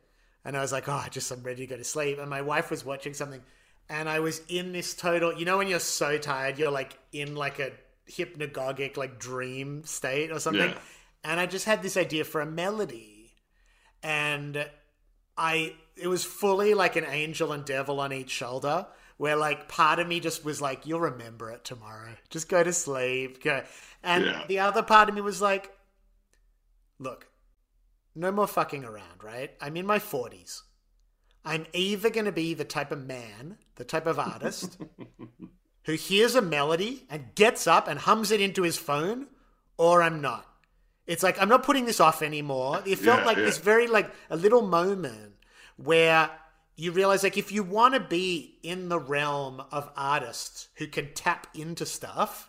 and 0.44 0.56
I 0.56 0.60
was 0.60 0.72
like, 0.72 0.88
oh, 0.88 0.92
I 0.92 1.08
just 1.10 1.30
I'm 1.30 1.42
ready 1.42 1.66
to 1.66 1.66
go 1.66 1.76
to 1.76 1.84
sleep. 1.84 2.18
And 2.18 2.30
my 2.30 2.40
wife 2.40 2.70
was 2.70 2.84
watching 2.84 3.12
something, 3.12 3.42
and 3.88 4.08
I 4.08 4.20
was 4.20 4.40
in 4.48 4.72
this 4.72 4.94
total, 4.94 5.34
you 5.34 5.44
know, 5.44 5.58
when 5.58 5.68
you're 5.68 5.78
so 5.78 6.16
tired, 6.16 6.58
you're 6.58 6.70
like 6.70 6.98
in 7.12 7.34
like 7.34 7.58
a 7.58 7.72
hypnagogic 8.10 8.96
like 8.96 9.18
dream 9.18 9.84
state 9.84 10.30
or 10.32 10.38
something. 10.38 10.70
Yeah. 10.70 10.78
And 11.22 11.38
I 11.38 11.46
just 11.46 11.66
had 11.66 11.82
this 11.82 11.98
idea 11.98 12.24
for 12.24 12.40
a 12.40 12.46
melody 12.46 13.19
and 14.02 14.68
I 15.36 15.74
it 15.96 16.08
was 16.08 16.24
fully 16.24 16.74
like 16.74 16.96
an 16.96 17.04
angel 17.04 17.52
and 17.52 17.64
devil 17.64 18.00
on 18.00 18.12
each 18.12 18.30
shoulder 18.30 18.86
where 19.18 19.36
like 19.36 19.68
part 19.68 19.98
of 19.98 20.08
me 20.08 20.18
just 20.20 20.44
was 20.44 20.60
like 20.60 20.86
you'll 20.86 21.00
remember 21.00 21.50
it 21.50 21.64
tomorrow. 21.64 22.14
Just 22.30 22.48
go 22.48 22.62
to 22.62 22.72
sleep 22.72 23.42
go. 23.42 23.62
And 24.02 24.24
Yeah. 24.24 24.44
the 24.48 24.58
other 24.60 24.82
part 24.82 25.08
of 25.08 25.14
me 25.14 25.20
was 25.20 25.40
like 25.42 25.70
look 26.98 27.26
no 28.14 28.32
more 28.32 28.46
fucking 28.46 28.84
around 28.84 29.22
right? 29.22 29.50
I'm 29.60 29.76
in 29.76 29.86
my 29.86 29.98
40s 29.98 30.62
i'm 31.42 31.64
either 31.72 32.10
going 32.10 32.26
to 32.26 32.32
be 32.32 32.52
the 32.52 32.64
type 32.66 32.92
of 32.92 33.06
man 33.06 33.56
the 33.76 33.84
type 33.84 34.06
of 34.06 34.18
artist 34.18 34.76
who 35.84 35.92
hears 35.94 36.34
a 36.34 36.42
melody 36.42 37.06
and 37.08 37.34
gets 37.34 37.66
up 37.66 37.88
and 37.88 37.98
hums 38.00 38.30
it 38.30 38.42
into 38.42 38.60
his 38.62 38.76
phone 38.76 39.26
or 39.78 40.02
i'm 40.02 40.20
not 40.20 40.46
it's 41.10 41.22
like 41.22 41.40
I'm 41.42 41.48
not 41.48 41.62
putting 41.64 41.84
this 41.86 42.00
off 42.00 42.22
anymore. 42.22 42.82
It 42.86 42.98
felt 42.98 43.20
Yeah, 43.20 43.26
like 43.26 43.36
yeah. 43.36 43.44
this 43.44 43.58
very 43.58 43.86
like 43.88 44.10
a 44.30 44.36
little 44.36 44.62
moment 44.62 45.34
where 45.76 46.30
you 46.76 46.92
realize 46.92 47.22
like 47.22 47.36
if 47.36 47.50
you 47.52 47.62
want 47.62 47.94
to 47.94 48.00
be 48.00 48.58
in 48.62 48.88
the 48.88 48.98
realm 48.98 49.60
of 49.72 49.90
artists 49.96 50.68
who 50.76 50.86
can 50.86 51.12
tap 51.14 51.46
into 51.54 51.84
stuff, 51.84 52.48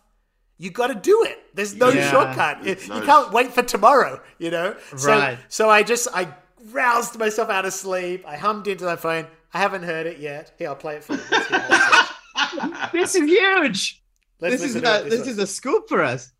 you 0.57 0.69
got 0.69 0.87
to 0.87 0.95
do 0.95 1.23
it. 1.27 1.37
There's 1.55 1.75
no 1.75 1.89
Yeah. 1.89 2.09
shortcut. 2.11 2.63
You, 2.63 2.77
No. 2.87 2.95
you 2.97 3.01
can't 3.01 3.31
wait 3.31 3.51
for 3.51 3.63
tomorrow, 3.63 4.21
you 4.37 4.51
know? 4.51 4.75
So, 4.95 5.07
Right. 5.09 5.39
So 5.49 5.69
I 5.69 5.81
just 5.83 6.07
I 6.13 6.27
roused 6.71 7.17
myself 7.17 7.49
out 7.49 7.65
of 7.65 7.73
sleep. 7.73 8.23
I 8.27 8.37
hummed 8.37 8.67
into 8.67 8.85
that 8.85 8.99
phone. 8.99 9.25
I 9.53 9.59
haven't 9.59 9.83
heard 9.83 10.05
it 10.05 10.19
yet. 10.19 10.53
Here, 10.59 10.69
I'll 10.69 10.75
play 10.75 10.95
it 10.97 11.03
for 11.03 11.13
you. 11.15 11.21
Let's 11.31 11.47
hear 11.49 11.59
it. 11.61 12.91
This 12.93 13.15
is 13.15 13.23
huge. 13.23 14.01
Let's 14.39 14.61
this 14.61 14.63
is 14.63 14.75
a, 14.75 15.05
it. 15.05 15.09
this 15.09 15.27
is 15.27 15.37
a 15.39 15.47
scoop 15.47 15.89
for 15.89 16.01
us. 16.01 16.31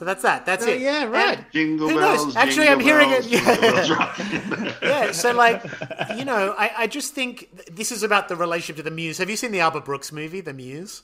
So 0.00 0.06
that's 0.06 0.22
that. 0.22 0.46
That's 0.46 0.64
Oh, 0.64 0.70
it. 0.70 0.80
yeah, 0.80 1.04
right. 1.04 1.36
And- 1.36 1.46
Jingle 1.52 1.90
Who 1.90 2.00
knows? 2.00 2.22
bells. 2.24 2.36
Actually, 2.36 2.68
jingle 2.68 2.72
I'm 2.72 2.80
hearing 2.80 3.10
bells, 3.10 3.26
it. 3.26 3.32
Yeah. 3.32 4.74
yeah, 4.82 5.12
so 5.12 5.32
like, 5.34 5.62
you 6.16 6.24
know, 6.24 6.54
I, 6.56 6.70
I 6.78 6.86
just 6.86 7.12
think 7.14 7.50
th- 7.54 7.68
this 7.70 7.92
is 7.92 8.02
about 8.02 8.28
the 8.30 8.34
relationship 8.34 8.76
to 8.76 8.82
the 8.82 8.90
Muse. 8.90 9.18
Have 9.18 9.28
you 9.28 9.36
seen 9.36 9.52
the 9.52 9.60
Albert 9.60 9.84
Brooks 9.84 10.10
movie, 10.10 10.40
The 10.40 10.54
Muse? 10.54 11.02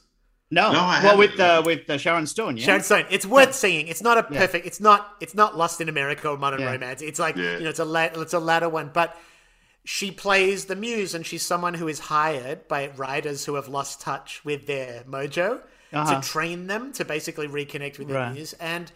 No, 0.50 0.72
No, 0.72 0.78
I 0.80 1.02
well, 1.04 1.18
with 1.18 1.38
uh, 1.38 1.62
with 1.66 1.90
uh, 1.90 1.98
Sharon 1.98 2.26
Stone, 2.26 2.56
yeah. 2.56 2.64
Sharon 2.64 2.82
Stone. 2.82 3.04
It's 3.10 3.26
worth 3.26 3.54
seeing. 3.54 3.86
It's 3.88 4.00
not 4.00 4.16
a 4.16 4.26
Yeah. 4.32 4.38
perfect. 4.40 4.64
It's 4.66 4.80
not. 4.80 5.10
It's 5.20 5.34
not 5.34 5.58
Lost 5.58 5.82
in 5.82 5.90
America 5.90 6.30
or 6.30 6.38
Modern 6.38 6.60
Yeah. 6.60 6.72
Romance. 6.72 7.02
It's 7.02 7.18
like 7.18 7.36
Yeah. 7.36 7.58
you 7.58 7.64
know, 7.64 7.68
it's 7.70 7.80
a 7.80 7.84
la- 7.84 8.08
it's 8.14 8.32
a 8.32 8.38
latter 8.40 8.70
one, 8.70 8.90
but. 8.94 9.14
She 9.88 10.10
plays 10.10 10.64
the 10.64 10.74
muse, 10.74 11.14
and 11.14 11.24
she's 11.24 11.44
someone 11.46 11.74
who 11.74 11.86
is 11.86 12.00
hired 12.00 12.66
by 12.66 12.88
writers 12.96 13.44
who 13.44 13.54
have 13.54 13.68
lost 13.68 14.00
touch 14.00 14.44
with 14.44 14.66
their 14.66 15.04
mojo 15.08 15.60
Uh-huh. 15.92 16.20
to 16.20 16.28
train 16.28 16.66
them 16.66 16.92
to 16.92 17.04
basically 17.04 17.48
reconnect 17.48 17.98
with 17.98 18.08
their 18.08 18.16
Right. 18.18 18.34
muse. 18.34 18.52
And 18.54 18.90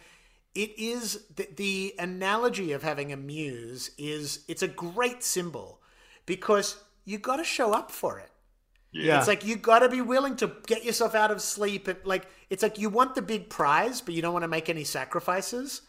it 0.53 0.77
is 0.77 1.23
the, 1.35 1.47
the 1.55 1.95
analogy 1.99 2.73
of 2.73 2.83
having 2.83 3.11
a 3.13 3.17
muse 3.17 3.91
is 3.97 4.43
it's 4.47 4.61
a 4.61 4.67
great 4.67 5.23
symbol 5.23 5.79
because 6.25 6.75
you 7.05 7.17
got 7.17 7.37
to 7.37 7.43
show 7.43 7.73
up 7.73 7.89
for 7.91 8.19
it. 8.19 8.29
yeah. 8.91 9.17
It's 9.19 9.27
like 9.27 9.45
you 9.45 9.55
got 9.55 9.79
to 9.79 9.89
be 9.89 10.01
willing 10.01 10.35
to 10.37 10.51
get 10.67 10.83
yourself 10.83 11.15
out 11.15 11.31
of 11.31 11.41
sleep. 11.41 11.87
And 11.87 11.97
like 12.03 12.27
it's 12.49 12.61
like 12.61 12.77
you 12.77 12.89
want 12.89 13.15
the 13.15 13.21
big 13.21 13.49
prize, 13.49 14.01
but 14.01 14.13
you 14.13 14.21
don't 14.21 14.33
want 14.33 14.43
to 14.43 14.49
make 14.49 14.67
any 14.69 14.83
sacrifices. 14.83 15.81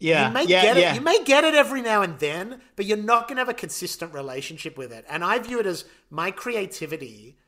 yeah, 0.00 0.26
You 0.26 0.34
may 0.34 0.44
yeah, 0.44 0.62
get 0.62 0.76
it. 0.76 0.80
yeah. 0.80 0.94
You 0.94 1.00
may 1.00 1.22
get 1.24 1.44
it 1.44 1.54
every 1.54 1.82
now 1.82 2.02
and 2.02 2.18
then, 2.18 2.60
but 2.74 2.84
you're 2.84 2.96
not 2.96 3.28
going 3.28 3.36
to 3.36 3.40
have 3.42 3.48
a 3.48 3.54
consistent 3.54 4.12
relationship 4.12 4.76
with 4.76 4.92
it. 4.92 5.04
And 5.08 5.22
I 5.24 5.38
view 5.38 5.60
it 5.60 5.66
as 5.66 5.84
my 6.10 6.30
creativity. 6.32 7.38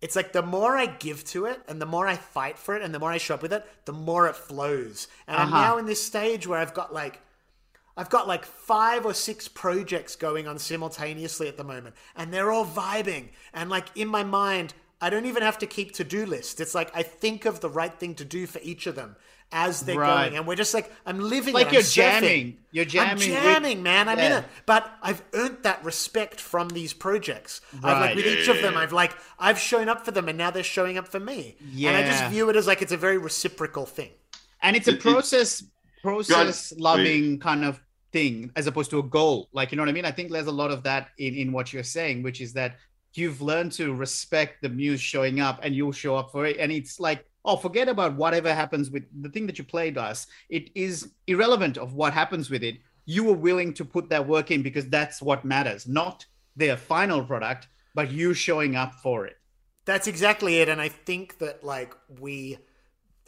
It's 0.00 0.14
like 0.14 0.32
the 0.32 0.42
more 0.42 0.76
I 0.76 0.86
give 0.86 1.24
to 1.26 1.46
it, 1.46 1.60
and 1.68 1.80
the 1.82 1.86
more 1.86 2.06
I 2.06 2.16
fight 2.16 2.56
for 2.58 2.76
it, 2.76 2.82
and 2.82 2.94
the 2.94 2.98
more 3.00 3.10
I 3.10 3.18
show 3.18 3.34
up 3.34 3.42
with 3.42 3.52
it, 3.52 3.66
the 3.84 3.92
more 3.92 4.28
it 4.28 4.36
flows. 4.36 5.08
And 5.26 5.36
I'm 5.36 5.48
Uh-huh. 5.48 5.62
now 5.62 5.78
in 5.78 5.86
this 5.86 6.02
stage 6.02 6.46
where 6.46 6.58
I've 6.60 6.74
got 6.74 6.92
like. 6.94 7.20
I've 7.96 8.10
got 8.10 8.28
like 8.28 8.44
five 8.44 9.04
or 9.04 9.12
six 9.12 9.48
projects 9.48 10.14
going 10.14 10.46
on 10.46 10.60
simultaneously 10.60 11.48
at 11.48 11.56
the 11.56 11.64
moment, 11.64 11.96
and 12.14 12.32
they're 12.32 12.52
all 12.52 12.64
vibing. 12.64 13.30
And 13.52 13.68
like 13.68 13.88
in 13.96 14.06
my 14.06 14.22
mind, 14.22 14.72
I 15.00 15.10
don't 15.10 15.26
even 15.26 15.42
have 15.42 15.58
to 15.58 15.66
keep 15.66 15.90
to 15.94 16.04
do 16.04 16.24
lists. 16.24 16.60
It's 16.60 16.76
like 16.76 16.92
I 16.96 17.02
think 17.02 17.44
of 17.44 17.58
the 17.58 17.68
right 17.68 17.92
thing 17.98 18.14
to 18.14 18.24
do 18.24 18.46
for 18.46 18.60
each 18.62 18.86
of 18.86 18.94
them 18.94 19.16
as 19.50 19.80
they're 19.82 19.98
Right. 19.98 20.24
going, 20.28 20.36
and 20.36 20.46
we're 20.46 20.56
just 20.56 20.74
like 20.74 20.92
I'm 21.06 21.20
living. 21.20 21.54
Like 21.54 21.66
it, 21.66 21.68
I'm 21.68 21.74
you're 21.74 21.82
surfing. 21.82 21.94
jamming. 21.94 22.58
You're 22.70 22.84
jamming 22.84 23.10
I'm 23.10 23.16
with- 23.18 23.26
jamming, 23.28 23.82
man. 23.82 24.08
I'm 24.08 24.18
in 24.18 24.32
it. 24.32 24.44
But 24.66 24.92
I've 25.02 25.22
earned 25.32 25.58
that 25.62 25.82
respect 25.84 26.40
from 26.40 26.68
these 26.68 26.92
projects. 26.92 27.60
I've 27.76 27.82
like 27.82 27.92
Right. 28.00 28.16
with 28.16 28.26
each 28.26 28.48
of 28.48 28.60
them, 28.60 28.76
I've 28.76 28.92
like 28.92 29.16
I've 29.38 29.58
shown 29.58 29.88
up 29.88 30.04
for 30.04 30.10
them, 30.10 30.28
and 30.28 30.36
now 30.36 30.50
they're 30.50 30.62
showing 30.62 30.98
up 30.98 31.08
for 31.08 31.20
me. 31.20 31.56
Yeah. 31.72 31.90
And 31.92 31.96
I 32.04 32.10
just 32.10 32.24
view 32.30 32.48
it 32.50 32.56
as 32.56 32.66
like 32.66 32.82
it's 32.82 32.92
a 32.92 32.96
very 32.96 33.18
reciprocal 33.18 33.86
thing. 33.86 34.10
and 34.60 34.74
it's 34.76 34.88
a 34.88 34.90
It- 34.90 34.96
it- 34.96 35.00
process 35.02 35.62
process 36.02 36.72
loving 36.78 37.38
kind 37.38 37.64
of 37.64 37.80
thing 38.12 38.50
as 38.56 38.66
opposed 38.66 38.90
to 38.90 38.98
a 38.98 39.02
goal 39.02 39.48
like 39.52 39.70
you 39.70 39.76
know 39.76 39.82
what 39.82 39.88
i 39.88 39.92
mean 39.92 40.04
i 40.04 40.10
think 40.10 40.30
there's 40.32 40.46
a 40.46 40.50
lot 40.62 40.70
of 40.70 40.82
that 40.82 41.08
in 41.18 41.34
in 41.34 41.52
what 41.52 41.72
you're 41.72 41.82
saying 41.82 42.22
which 42.22 42.40
is 42.40 42.54
that 42.54 42.76
you've 43.14 43.42
learned 43.42 43.70
to 43.70 43.92
respect 43.94 44.62
the 44.62 44.68
muse 44.68 45.00
showing 45.00 45.40
up 45.40 45.60
and 45.62 45.74
you'll 45.74 45.92
show 45.92 46.16
up 46.16 46.32
for 46.32 46.46
it 46.46 46.56
and 46.58 46.72
it's 46.72 46.98
like 46.98 47.24
oh 47.48 47.56
forget 47.56 47.88
about 47.88 48.14
whatever 48.14 48.54
happens 48.54 48.90
with 48.90 49.04
the 49.22 49.28
thing 49.30 49.46
that 49.46 49.58
you 49.58 49.64
played 49.64 49.98
us 49.98 50.26
it 50.48 50.70
is 50.74 51.12
irrelevant 51.26 51.76
of 51.76 51.94
what 51.94 52.12
happens 52.12 52.50
with 52.50 52.62
it 52.62 52.76
you 53.06 53.24
were 53.24 53.40
willing 53.48 53.72
to 53.72 53.84
put 53.84 54.08
that 54.10 54.28
work 54.28 54.50
in 54.50 54.62
because 54.62 54.88
that's 54.88 55.20
what 55.20 55.44
matters 55.44 55.88
not 55.88 56.26
their 56.56 56.76
final 56.76 57.24
product 57.24 57.68
but 57.94 58.12
you 58.12 58.34
showing 58.34 58.76
up 58.76 58.94
for 58.94 59.26
it 59.26 59.38
That's 59.88 60.06
exactly 60.06 60.60
it. 60.60 60.68
And 60.68 60.82
I 60.82 60.88
think 60.90 61.38
that 61.38 61.64
like 61.64 61.96
we, 62.20 62.58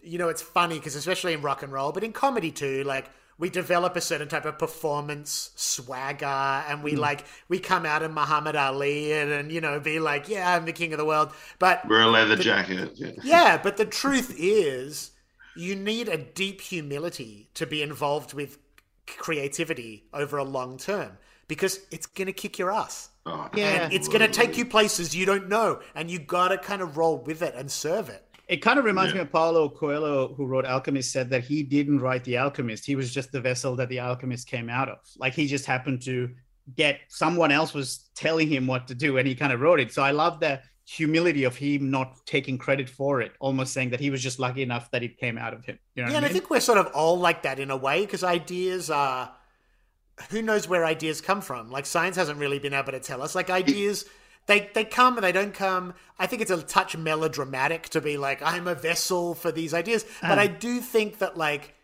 you 0.02 0.18
know, 0.18 0.28
it's 0.28 0.42
funny 0.42 0.76
because 0.76 0.94
especially 0.94 1.32
in 1.32 1.40
rock 1.40 1.62
and 1.62 1.72
roll, 1.72 1.90
but 1.90 2.04
in 2.04 2.12
comedy 2.12 2.50
too, 2.50 2.84
like 2.84 3.08
we 3.40 3.48
develop 3.48 3.96
a 3.96 4.00
certain 4.02 4.28
type 4.28 4.44
of 4.44 4.58
performance 4.58 5.50
swagger 5.56 6.26
and 6.26 6.84
we 6.84 6.92
hmm. 6.92 7.00
like, 7.00 7.24
we 7.48 7.58
come 7.58 7.86
out 7.86 8.02
in 8.02 8.12
Muhammad 8.12 8.54
Ali 8.54 9.12
and, 9.12 9.32
and, 9.32 9.50
you 9.50 9.62
know, 9.62 9.80
be 9.80 9.98
like, 9.98 10.28
yeah, 10.28 10.54
I'm 10.54 10.66
the 10.66 10.72
king 10.72 10.92
of 10.92 10.98
the 10.98 11.06
world. 11.06 11.32
But 11.58 11.88
Wear 11.88 12.02
a 12.02 12.06
leather 12.06 12.36
jacket. 12.36 12.92
Yeah. 12.94 13.12
yeah, 13.24 13.60
but 13.60 13.78
the 13.78 13.86
truth 13.86 14.34
is, 14.38 15.12
you 15.56 15.74
need 15.74 16.08
a 16.08 16.18
deep 16.18 16.60
humility 16.60 17.48
to 17.54 17.66
be 17.66 17.82
involved 17.82 18.34
with 18.34 18.58
creativity 19.06 20.04
over 20.12 20.36
a 20.36 20.44
long 20.44 20.76
term 20.76 21.16
because 21.48 21.80
it's 21.90 22.06
going 22.06 22.26
to 22.26 22.32
kick 22.32 22.58
your 22.58 22.70
ass. 22.70 23.08
Oh, 23.24 23.48
Yeah. 23.54 23.84
And 23.84 23.92
it's 23.92 24.06
going 24.06 24.20
to 24.20 24.28
take 24.28 24.58
you 24.58 24.66
places 24.66 25.16
you 25.16 25.24
don't 25.24 25.48
know, 25.48 25.80
and 25.94 26.10
you 26.10 26.18
got 26.18 26.48
to 26.48 26.58
kind 26.58 26.82
of 26.82 26.98
roll 26.98 27.18
with 27.18 27.40
it 27.40 27.54
and 27.54 27.70
serve 27.70 28.10
it. 28.10 28.22
It 28.50 28.60
kind 28.62 28.78
of 28.78 28.84
reminds 28.84 29.12
Yeah. 29.12 29.18
me 29.18 29.22
of 29.22 29.32
Paulo 29.32 29.68
Coelho, 29.68 30.34
who 30.34 30.44
wrote 30.44 30.66
Alchemist, 30.66 31.12
said 31.12 31.30
that 31.30 31.44
he 31.44 31.62
didn't 31.62 32.00
write 32.00 32.24
The 32.24 32.36
Alchemist. 32.38 32.84
He 32.84 32.96
was 32.96 33.14
just 33.14 33.30
the 33.30 33.40
vessel 33.40 33.76
that 33.76 33.88
The 33.88 34.00
Alchemist 34.00 34.48
came 34.48 34.68
out 34.68 34.88
of. 34.88 34.98
Like 35.18 35.34
he 35.34 35.46
just 35.46 35.66
happened 35.66 36.02
to 36.02 36.30
get 36.76 37.00
someone 37.08 37.52
else 37.52 37.72
was 37.74 38.10
telling 38.14 38.48
him 38.48 38.66
what 38.66 38.88
to 38.88 38.94
do 38.94 39.18
and 39.18 39.26
he 39.26 39.34
kind 39.34 39.52
of 39.52 39.60
wrote 39.60 39.80
it. 39.80 39.92
So 39.92 40.02
I 40.02 40.10
love 40.10 40.40
the 40.40 40.60
humility 40.84 41.44
of 41.44 41.54
him 41.56 41.90
not 41.90 42.16
taking 42.26 42.58
credit 42.58 42.88
for 42.88 43.20
it, 43.20 43.32
almost 43.38 43.72
saying 43.72 43.90
that 43.90 44.00
he 44.00 44.10
was 44.10 44.20
just 44.22 44.40
lucky 44.40 44.62
enough 44.62 44.90
that 44.90 45.04
it 45.04 45.16
came 45.18 45.38
out 45.38 45.54
of 45.54 45.64
him. 45.64 45.78
You 45.94 46.02
know 46.02 46.08
Yeah, 46.08 46.14
what 46.14 46.16
and 46.18 46.26
I 46.26 46.28
I 46.28 46.32
think 46.32 46.50
we're 46.50 46.60
sort 46.60 46.78
of 46.78 46.86
all 46.92 47.18
like 47.18 47.42
that 47.42 47.60
in 47.60 47.70
a 47.70 47.76
way 47.76 48.00
because 48.04 48.24
ideas 48.24 48.90
are. 48.90 49.32
Who 50.30 50.42
knows 50.42 50.68
where 50.68 50.84
ideas 50.84 51.20
come 51.22 51.40
from? 51.40 51.70
Like 51.70 51.86
science 51.86 52.16
hasn't 52.16 52.38
really 52.38 52.58
been 52.58 52.74
able 52.74 52.92
to 52.92 53.00
tell 53.00 53.22
us. 53.22 53.34
Like 53.34 53.48
ideas, 53.48 54.04
they 54.50 54.68
they 54.74 54.84
come 54.84 55.16
and 55.16 55.24
they 55.24 55.32
don't 55.32 55.54
come. 55.54 55.94
I 56.18 56.26
think 56.26 56.42
it's 56.42 56.50
a 56.50 56.60
touch 56.62 56.96
melodramatic 56.96 57.88
to 57.90 58.00
be 58.00 58.16
like 58.16 58.42
I'm 58.42 58.66
a 58.66 58.74
vessel 58.74 59.34
for 59.34 59.52
these 59.52 59.72
ideas, 59.72 60.04
hmm. 60.20 60.28
but 60.28 60.38
I 60.38 60.46
do 60.46 60.80
think 60.80 61.18
that 61.18 61.36
like. 61.36 61.74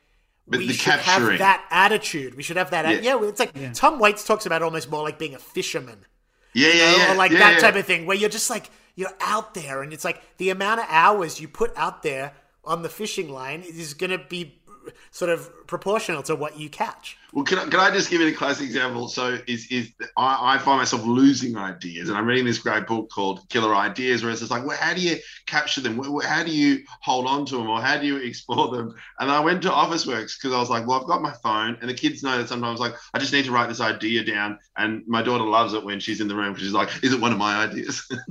But 0.48 0.58
we 0.60 0.68
the 0.68 0.74
should 0.74 0.92
have 1.00 1.38
that 1.38 1.64
attitude. 1.70 2.36
We 2.36 2.44
should 2.44 2.56
have 2.56 2.70
that. 2.70 2.84
Yeah, 2.84 3.00
Yeah. 3.00 3.20
yeah 3.20 3.28
it's 3.28 3.40
like 3.40 3.72
Tom 3.74 3.98
Waits 3.98 4.24
talks 4.24 4.46
about 4.46 4.62
almost 4.62 4.88
more 4.88 5.02
like 5.02 5.18
being 5.18 5.34
a 5.34 5.40
fisherman 5.40 6.06
Yeah, 6.52 6.68
yeah, 6.68 6.92
know, 6.92 6.96
yeah. 6.98 7.12
or 7.12 7.16
like 7.16 7.32
yeah, 7.32 7.38
that 7.40 7.52
yeah. 7.54 7.58
type 7.58 7.74
of 7.74 7.84
thing 7.84 8.06
where 8.06 8.16
you're 8.16 8.30
just 8.30 8.48
like 8.48 8.70
you're 8.94 9.16
out 9.20 9.54
there 9.54 9.82
and 9.82 9.92
it's 9.92 10.04
like 10.04 10.22
the 10.38 10.50
amount 10.50 10.80
of 10.80 10.86
hours 10.88 11.40
you 11.40 11.48
put 11.48 11.72
out 11.76 12.04
there 12.04 12.32
on 12.64 12.82
the 12.82 12.88
fishing 12.88 13.28
line 13.28 13.62
is 13.62 13.94
going 13.94 14.10
to 14.10 14.18
be 14.18 14.60
sort 15.10 15.30
of 15.30 15.66
proportional 15.66 16.22
to 16.22 16.36
what 16.36 16.58
you 16.58 16.68
catch 16.70 17.16
Well, 17.36 17.44
can 17.44 17.58
I, 17.58 17.64
can 17.66 17.80
I 17.80 17.90
just 17.90 18.08
give 18.08 18.22
you 18.22 18.28
a 18.28 18.32
classic 18.32 18.64
example? 18.64 19.08
So, 19.08 19.38
is 19.46 19.70
is 19.70 19.92
I, 20.16 20.54
I 20.54 20.58
find 20.58 20.78
myself 20.78 21.04
losing 21.04 21.54
ideas, 21.58 22.08
and 22.08 22.16
I'm 22.16 22.24
reading 22.24 22.46
this 22.46 22.56
great 22.56 22.86
book 22.86 23.10
called 23.10 23.46
Killer 23.50 23.74
Ideas, 23.76 24.22
where 24.22 24.32
it's 24.32 24.40
just 24.40 24.50
like, 24.50 24.64
well, 24.64 24.78
how 24.78 24.94
do 24.94 25.02
you 25.02 25.18
capture 25.44 25.82
them? 25.82 26.02
How 26.22 26.42
do 26.42 26.50
you 26.50 26.82
hold 27.02 27.26
on 27.26 27.44
to 27.44 27.58
them, 27.58 27.68
or 27.68 27.78
how 27.82 27.98
do 27.98 28.06
you 28.06 28.16
explore 28.26 28.74
them? 28.74 28.94
And 29.20 29.30
I 29.30 29.40
went 29.40 29.60
to 29.64 29.68
Officeworks 29.68 30.38
because 30.40 30.54
I 30.54 30.58
was 30.58 30.70
like, 30.70 30.86
well, 30.86 30.98
I've 30.98 31.06
got 31.06 31.20
my 31.20 31.34
phone, 31.42 31.76
and 31.82 31.90
the 31.90 31.94
kids 31.94 32.22
know 32.22 32.38
that 32.38 32.48
sometimes 32.48 32.80
like 32.80 32.94
I 33.12 33.18
just 33.18 33.34
need 33.34 33.44
to 33.44 33.52
write 33.52 33.68
this 33.68 33.82
idea 33.82 34.24
down, 34.24 34.58
and 34.78 35.02
my 35.06 35.20
daughter 35.20 35.44
loves 35.44 35.74
it 35.74 35.84
when 35.84 36.00
she's 36.00 36.22
in 36.22 36.28
the 36.28 36.34
room 36.34 36.54
because 36.54 36.64
she's 36.64 36.72
like, 36.72 36.88
is 37.04 37.12
it 37.12 37.20
one 37.20 37.32
of 37.32 37.38
my 37.38 37.66
ideas? 37.66 38.02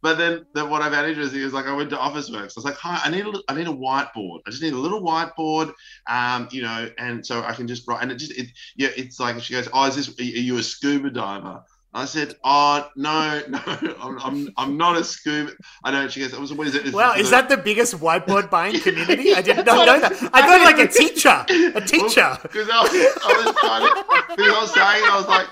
but 0.00 0.14
then, 0.16 0.46
then 0.54 0.70
what 0.70 0.80
I 0.80 0.88
found 0.88 1.06
interesting 1.06 1.42
is 1.42 1.52
like 1.52 1.66
I 1.66 1.76
went 1.76 1.90
to 1.90 1.96
Officeworks. 1.96 2.56
I 2.56 2.56
was 2.56 2.64
like, 2.64 2.76
hi, 2.76 2.98
I 3.04 3.10
need 3.10 3.26
a, 3.26 3.32
I 3.46 3.54
need 3.54 3.68
a 3.68 3.72
whiteboard. 3.72 4.38
I 4.46 4.50
just 4.50 4.62
need 4.62 4.72
a 4.72 4.78
little 4.78 5.02
whiteboard, 5.02 5.74
um, 6.08 6.48
you 6.50 6.62
know, 6.62 6.88
and 6.96 7.26
so 7.26 7.42
I 7.42 7.52
can 7.52 7.68
just 7.68 7.73
write. 7.86 8.02
And 8.02 8.12
it 8.12 8.16
just, 8.16 8.32
it, 8.32 8.48
yeah, 8.76 8.88
it's 8.96 9.18
like 9.20 9.40
she 9.42 9.54
goes, 9.54 9.68
oh, 9.72 9.86
is 9.86 9.96
this? 9.96 10.18
Are 10.18 10.22
you 10.22 10.58
a 10.58 10.62
scuba 10.62 11.10
diver? 11.10 11.62
I 11.96 12.04
said, 12.06 12.34
oh 12.42 12.88
no, 12.96 13.40
no, 13.48 13.60
I'm, 14.02 14.18
I'm, 14.20 14.48
I'm 14.56 14.76
not 14.76 14.96
a 14.96 15.04
scuba. 15.04 15.52
I 15.84 15.92
know. 15.92 16.08
She 16.08 16.20
goes, 16.20 16.34
"I 16.34 16.54
what 16.54 16.66
is 16.66 16.74
it? 16.74 16.92
well 16.92 17.12
for 17.14 17.20
is 17.20 17.30
that 17.30 17.48
the 17.48 17.56
biggest 17.56 17.94
whiteboard 18.00 18.50
buying 18.50 18.78
community 18.86 19.34
i 19.34 19.40
didn't 19.40 19.64
know, 19.70 19.84
know 19.84 20.00
that 20.00 20.12
i 20.32 20.42
thought 20.46 20.60
like 20.64 20.78
a 20.78 20.88
teacher 20.90 21.44
a 21.74 21.80
teacher 21.80 22.36
Because 22.42 22.68
I, 22.70 22.82
was- 22.82 22.92
I 23.24 23.44
was 23.44 23.56
trying 23.56 23.82
to, 23.86 24.44
I 24.44 24.60
was 24.60 24.74
saying, 24.74 25.04
I 25.04 25.16
was 25.16 25.28
like, 25.28 25.48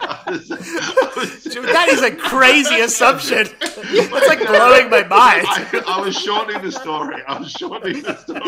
I 0.00 0.30
was, 0.30 0.50
I 0.50 1.12
was- 1.16 1.44
Dude, 1.44 1.64
that 1.66 1.88
is 1.88 2.02
a 2.02 2.14
crazy 2.14 2.80
assumption 2.80 3.48
it's 3.60 4.28
like 4.28 4.38
blowing 4.46 4.88
my 4.90 5.02
mind 5.04 5.46
I, 5.48 5.82
I 5.86 6.00
was 6.00 6.18
shortening 6.18 6.62
the 6.62 6.72
story. 6.72 7.22
I 7.26 7.38
was 7.38 7.50
shortening 7.50 8.02
the 8.02 8.16
story. 8.16 8.40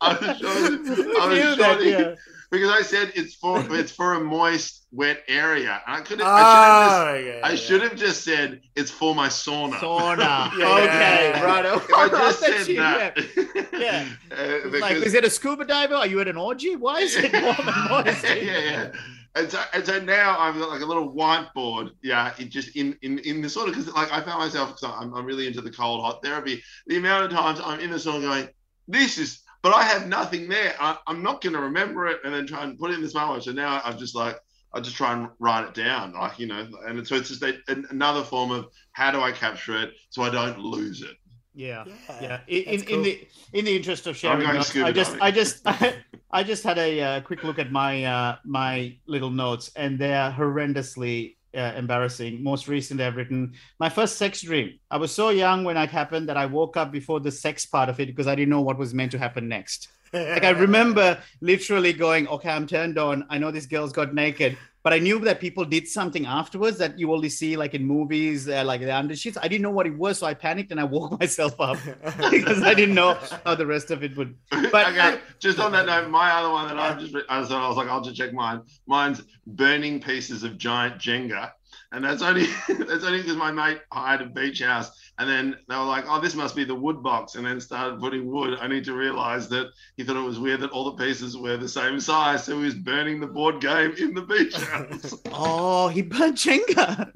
I 0.00 0.18
was 0.20 0.38
shortening, 0.38 1.16
I 1.20 1.26
was 1.26 1.38
knew 1.38 1.56
shortening 1.56 1.88
yeah. 1.90 2.14
Because 2.54 2.70
I 2.70 2.82
said 2.82 3.12
it's 3.14 3.34
for 3.34 3.64
it's 3.76 3.92
for 3.92 4.14
a 4.14 4.20
moist, 4.20 4.86
wet 4.92 5.22
area. 5.28 5.82
And 5.86 5.96
I 5.96 6.00
could 6.00 6.20
have 6.20 6.28
I 6.28 6.36
oh, 6.40 7.16
should 7.16 7.16
have 7.16 7.26
yeah, 7.26 7.32
just, 7.40 7.44
I 7.44 7.54
should 7.56 7.82
have 7.82 7.96
just 7.96 8.24
said 8.24 8.60
it's 8.76 8.90
for 8.90 9.14
my 9.14 9.28
sauna. 9.28 9.74
Sauna. 9.74 10.50
Yeah. 10.58 11.34
okay, 11.34 11.42
right. 11.42 11.64
If 11.66 11.92
I 11.94 12.08
just 12.08 12.40
That's 12.46 12.66
said 12.66 12.68
you, 12.68 12.76
that. 12.76 13.70
Yeah. 13.72 14.06
Uh, 14.30 14.64
because- 14.64 14.80
Like, 14.80 14.96
is 14.96 15.14
it 15.14 15.24
a 15.24 15.30
scuba 15.30 15.64
diver? 15.64 15.94
Are 15.94 16.06
you 16.06 16.20
at 16.20 16.28
an 16.28 16.36
orgy? 16.36 16.76
Why 16.76 17.00
is 17.00 17.16
it 17.16 17.32
warm 17.32 17.56
and 17.68 17.90
moist? 17.90 18.24
yeah, 18.24 18.58
yeah. 18.58 18.92
And 19.36 19.50
so, 19.50 19.60
and 19.72 19.84
so 19.84 19.98
now 19.98 20.38
I've 20.38 20.54
got 20.54 20.70
like 20.70 20.80
a 20.80 20.86
little 20.86 21.12
whiteboard, 21.12 21.90
yeah, 22.02 22.32
it 22.38 22.50
just 22.50 22.76
in 22.76 22.96
in 23.02 23.18
in 23.20 23.42
the 23.42 23.48
sort 23.48 23.68
of 23.68 23.74
because 23.74 23.92
like 23.92 24.12
I 24.12 24.20
found 24.22 24.38
myself 24.38 24.68
because 24.76 24.94
I'm, 24.96 25.12
I'm 25.12 25.26
really 25.26 25.48
into 25.48 25.60
the 25.60 25.72
cold 25.72 26.02
hot 26.04 26.22
therapy. 26.22 26.62
The 26.86 26.98
amount 26.98 27.24
of 27.24 27.32
times 27.32 27.60
I'm 27.64 27.80
in 27.80 27.90
the 27.90 27.96
sauna 27.96 28.22
going, 28.22 28.48
this 28.86 29.18
is, 29.18 29.40
but 29.64 29.74
I 29.74 29.82
have 29.82 30.06
nothing 30.06 30.46
there. 30.46 30.74
I, 30.78 30.98
I'm 31.06 31.22
not 31.22 31.40
going 31.40 31.54
to 31.54 31.60
remember 31.60 32.06
it, 32.06 32.20
and 32.22 32.34
then 32.34 32.46
try 32.46 32.64
and 32.64 32.78
put 32.78 32.90
it 32.90 32.94
in 32.96 33.02
the 33.02 33.08
smartwatch. 33.08 33.44
So 33.44 33.52
now 33.52 33.80
I'm 33.82 33.96
just 33.96 34.14
like 34.14 34.36
I 34.74 34.80
just 34.80 34.94
try 34.94 35.14
and 35.14 35.30
write 35.38 35.64
it 35.66 35.72
down, 35.74 36.12
like 36.12 36.38
you 36.38 36.46
know, 36.46 36.68
and 36.86 37.08
so 37.08 37.14
it's 37.16 37.30
just 37.30 37.42
a, 37.42 37.54
an- 37.68 37.86
another 37.88 38.22
form 38.22 38.50
of 38.50 38.66
how 38.92 39.10
do 39.10 39.22
I 39.22 39.32
capture 39.32 39.80
it 39.80 39.94
so 40.10 40.22
I 40.22 40.28
don't 40.28 40.58
lose 40.58 41.00
it. 41.00 41.16
Yeah, 41.54 41.84
Yeah, 41.86 42.20
yeah. 42.20 42.40
In, 42.46 42.62
in, 42.64 42.82
cool. 42.82 42.96
in 42.96 43.02
the 43.04 43.28
in 43.54 43.64
the 43.64 43.74
interest 43.74 44.06
of 44.06 44.18
sharing, 44.18 44.46
notes, 44.46 44.76
I 44.76 44.92
just. 44.92 45.16
I 45.20 45.30
just 45.30 45.66
I 46.30 46.42
just 46.42 46.64
had 46.64 46.78
a 46.78 47.00
uh, 47.00 47.20
quick 47.22 47.42
look 47.44 47.58
at 47.58 47.72
my 47.72 48.04
uh, 48.04 48.36
my 48.44 48.98
little 49.06 49.30
notes, 49.30 49.70
and 49.76 49.98
they're 49.98 50.30
horrendously 50.30 51.36
uh, 51.54 51.72
embarrassing. 51.76 52.42
Most 52.42 52.68
recently, 52.68 53.04
I've 53.04 53.16
written 53.16 53.54
my 53.78 53.88
first 53.88 54.16
sex 54.16 54.42
dream. 54.42 54.78
I 54.90 54.96
was 54.96 55.12
so 55.12 55.30
young 55.30 55.64
when 55.64 55.76
it 55.76 55.90
happened 55.90 56.28
that 56.28 56.36
I 56.36 56.46
woke 56.46 56.76
up 56.76 56.92
before 56.92 57.20
the 57.20 57.30
sex 57.30 57.66
part 57.66 57.88
of 57.88 58.00
it 58.00 58.06
because 58.06 58.26
I 58.26 58.34
didn't 58.34 58.50
know 58.50 58.60
what 58.60 58.78
was 58.78 58.94
meant 58.94 59.12
to 59.12 59.18
happen 59.18 59.48
next. 59.48 59.88
Like 60.12 60.44
I 60.44 60.50
remember 60.66 61.18
literally 61.40 61.92
going, 61.92 62.28
"Okay, 62.28 62.50
I'm 62.50 62.66
turned 62.66 62.98
on. 62.98 63.26
I 63.30 63.38
know 63.38 63.50
this 63.50 63.66
girl's 63.66 63.92
got 63.92 64.14
naked." 64.14 64.56
But 64.84 64.92
I 64.92 64.98
knew 64.98 65.18
that 65.20 65.40
people 65.40 65.64
did 65.64 65.88
something 65.88 66.26
afterwards 66.26 66.76
that 66.76 66.98
you 66.98 67.10
only 67.10 67.30
see 67.30 67.56
like 67.56 67.72
in 67.72 67.84
movies, 67.86 68.46
uh, 68.48 68.62
like 68.66 68.82
the 68.82 68.88
undersheets. 68.88 69.38
I 69.42 69.48
didn't 69.48 69.62
know 69.62 69.70
what 69.70 69.86
it 69.86 69.96
was, 69.96 70.18
so 70.18 70.26
I 70.26 70.34
panicked 70.34 70.70
and 70.72 70.78
I 70.78 70.84
woke 70.96 71.18
myself 71.18 71.58
up 71.58 71.78
because 72.30 72.62
I 72.62 72.74
didn't 72.74 72.94
know 72.94 73.18
how 73.46 73.54
the 73.54 73.66
rest 73.66 73.90
of 73.90 74.04
it 74.04 74.14
would. 74.16 74.36
But 74.70 74.88
okay, 74.88 75.00
I- 75.00 75.20
just 75.40 75.58
on 75.58 75.72
that 75.72 75.86
note, 75.86 76.10
my 76.10 76.30
other 76.32 76.50
one 76.50 76.68
that 76.68 76.78
I've 76.78 76.98
just 77.00 77.16
I 77.30 77.40
was, 77.40 77.50
I 77.50 77.66
was 77.66 77.76
like, 77.78 77.88
I'll 77.88 78.02
just 78.02 78.16
check 78.16 78.32
mine. 78.34 78.60
Mine's 78.86 79.22
burning 79.46 80.00
pieces 80.00 80.42
of 80.44 80.58
giant 80.58 80.98
Jenga, 80.98 81.52
and 81.94 82.04
that's 82.04 82.22
only 82.22 82.46
that's 82.68 83.04
only 83.04 83.18
because 83.18 83.36
my 83.36 83.50
mate 83.50 83.80
hired 83.92 84.20
a 84.20 84.26
beach 84.26 84.60
house, 84.60 84.90
and 85.18 85.28
then 85.28 85.56
they 85.68 85.76
were 85.76 85.84
like, 85.84 86.04
oh, 86.08 86.20
this 86.20 86.34
must 86.34 86.56
be 86.56 86.64
the 86.64 86.74
wood 86.74 87.02
box, 87.02 87.36
and 87.36 87.46
then 87.46 87.60
started 87.60 88.00
putting 88.00 88.30
wood. 88.30 88.58
I 88.60 88.66
need 88.66 88.84
to 88.84 88.94
realize 88.94 89.48
that 89.50 89.68
he 89.96 90.04
thought 90.04 90.16
it 90.16 90.26
was 90.26 90.40
weird 90.40 90.60
that 90.60 90.70
all 90.70 90.84
the 90.90 91.04
pieces 91.04 91.36
were 91.36 91.56
the 91.56 91.68
same 91.68 92.00
size, 92.00 92.44
so 92.44 92.58
he 92.58 92.64
was 92.64 92.74
burning 92.74 93.20
the 93.20 93.26
board 93.28 93.60
game 93.60 93.94
in 93.96 94.12
the 94.12 94.22
beach 94.22 94.56
house. 94.56 95.14
Oh, 95.36 95.88
he 95.88 96.02
burnt 96.02 96.36
Jenga. 96.36 97.10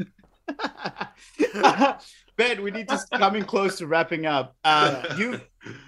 ben, 2.37 2.63
we 2.63 2.71
need 2.71 2.89
to 2.89 2.99
coming 3.15 3.45
close 3.45 3.79
to 3.79 3.87
wrapping 3.87 4.27
up. 4.27 4.57
Um, 4.65 4.97
you, 5.17 5.41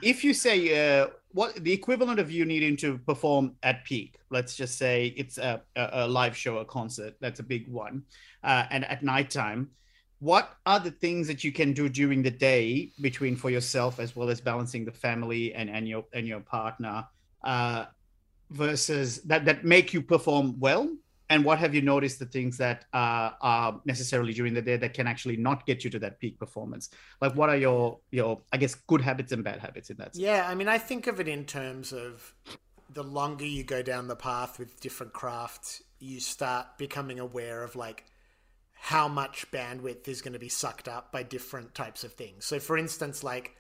if 0.03 0.25
you 0.25 0.33
say 0.33 1.01
uh, 1.01 1.09
what 1.33 1.55
the 1.63 1.73
equivalent 1.73 2.19
of 2.19 2.31
you 2.31 2.45
needing 2.45 2.77
to 2.79 2.99
perform 2.99 3.55
at 3.63 3.85
peak, 3.85 4.19
let's 4.31 4.57
just 4.57 4.79
say 4.79 5.15
it's 5.17 5.39
a, 5.39 5.63
a, 5.77 6.07
live 6.07 6.37
show, 6.37 6.59
a 6.59 6.65
concert. 6.65 7.15
That's 7.21 7.41
a 7.41 7.43
big 7.43 7.69
one, 7.69 8.03
uh, 8.43 8.65
and 8.71 8.85
at 8.85 9.03
nighttime. 9.03 9.71
What 10.19 10.57
are 10.67 10.81
the 10.81 10.91
things 10.91 11.27
that 11.29 11.45
you 11.45 11.53
can 11.53 11.73
do 11.73 11.89
during 11.89 12.23
the 12.23 12.31
day 12.31 12.93
between 13.01 13.37
for 13.37 13.49
yourself 13.49 14.01
as 14.01 14.15
well 14.15 14.29
as 14.29 14.41
balancing 14.41 14.85
the 14.85 14.93
family 14.93 15.55
and, 15.55 15.71
and 15.71 15.89
your 15.89 16.05
and 16.13 16.27
your 16.27 16.41
partner 16.41 17.07
uh, 17.45 17.87
versus 18.51 19.23
that 19.23 19.45
that 19.45 19.65
make 19.65 19.95
you 19.95 20.03
perform 20.03 20.59
well 20.59 20.91
and 21.31 21.45
what 21.45 21.59
have 21.59 21.75
you 21.75 21.81
noticed 21.81 22.19
the 22.19 22.27
things 22.27 22.59
that 22.59 22.85
uh, 22.93 23.31
are 23.41 23.81
necessarily 23.87 24.35
during 24.35 24.53
the 24.53 24.63
day 24.63 24.77
that 24.77 24.93
can 24.93 25.07
actually 25.07 25.37
not 25.37 25.65
get 25.65 25.85
you 25.85 25.91
to 25.91 25.99
that 25.99 26.21
peak 26.21 26.39
performance 26.39 26.91
like 27.21 27.35
what 27.35 27.49
are 27.49 27.57
your 27.57 27.99
your 28.11 28.41
i 28.53 28.57
guess 28.57 28.75
good 28.75 29.01
habits 29.01 29.33
and 29.33 29.43
bad 29.43 29.61
habits 29.61 29.91
in 29.91 29.97
that 29.97 30.15
sense? 30.15 30.23
Yeah, 30.23 30.47
I 30.49 30.55
mean, 30.55 30.69
I 30.69 30.79
think 30.79 31.07
of 31.07 31.21
it 31.21 31.29
in 31.29 31.45
terms 31.45 31.93
of 31.93 32.35
the 32.93 33.05
longer 33.05 33.45
you 33.45 33.63
go 33.63 33.83
down 33.83 34.09
the 34.09 34.17
path 34.17 34.59
with 34.59 34.81
different 34.81 35.13
crafts, 35.13 35.83
you 35.99 36.21
start 36.21 36.79
becoming 36.79 37.21
aware 37.21 37.63
of 37.63 37.77
like 37.77 38.05
how 38.75 39.07
much 39.09 39.51
bandwidth 39.51 40.09
is 40.09 40.23
going 40.23 40.33
to 40.33 40.39
be 40.39 40.49
sucked 40.49 40.89
up 40.89 41.13
by 41.13 41.23
different 41.23 41.75
types 41.75 42.03
of 42.03 42.15
things. 42.15 42.45
So, 42.45 42.59
for 42.59 42.77
instance, 42.77 43.23
like 43.23 43.55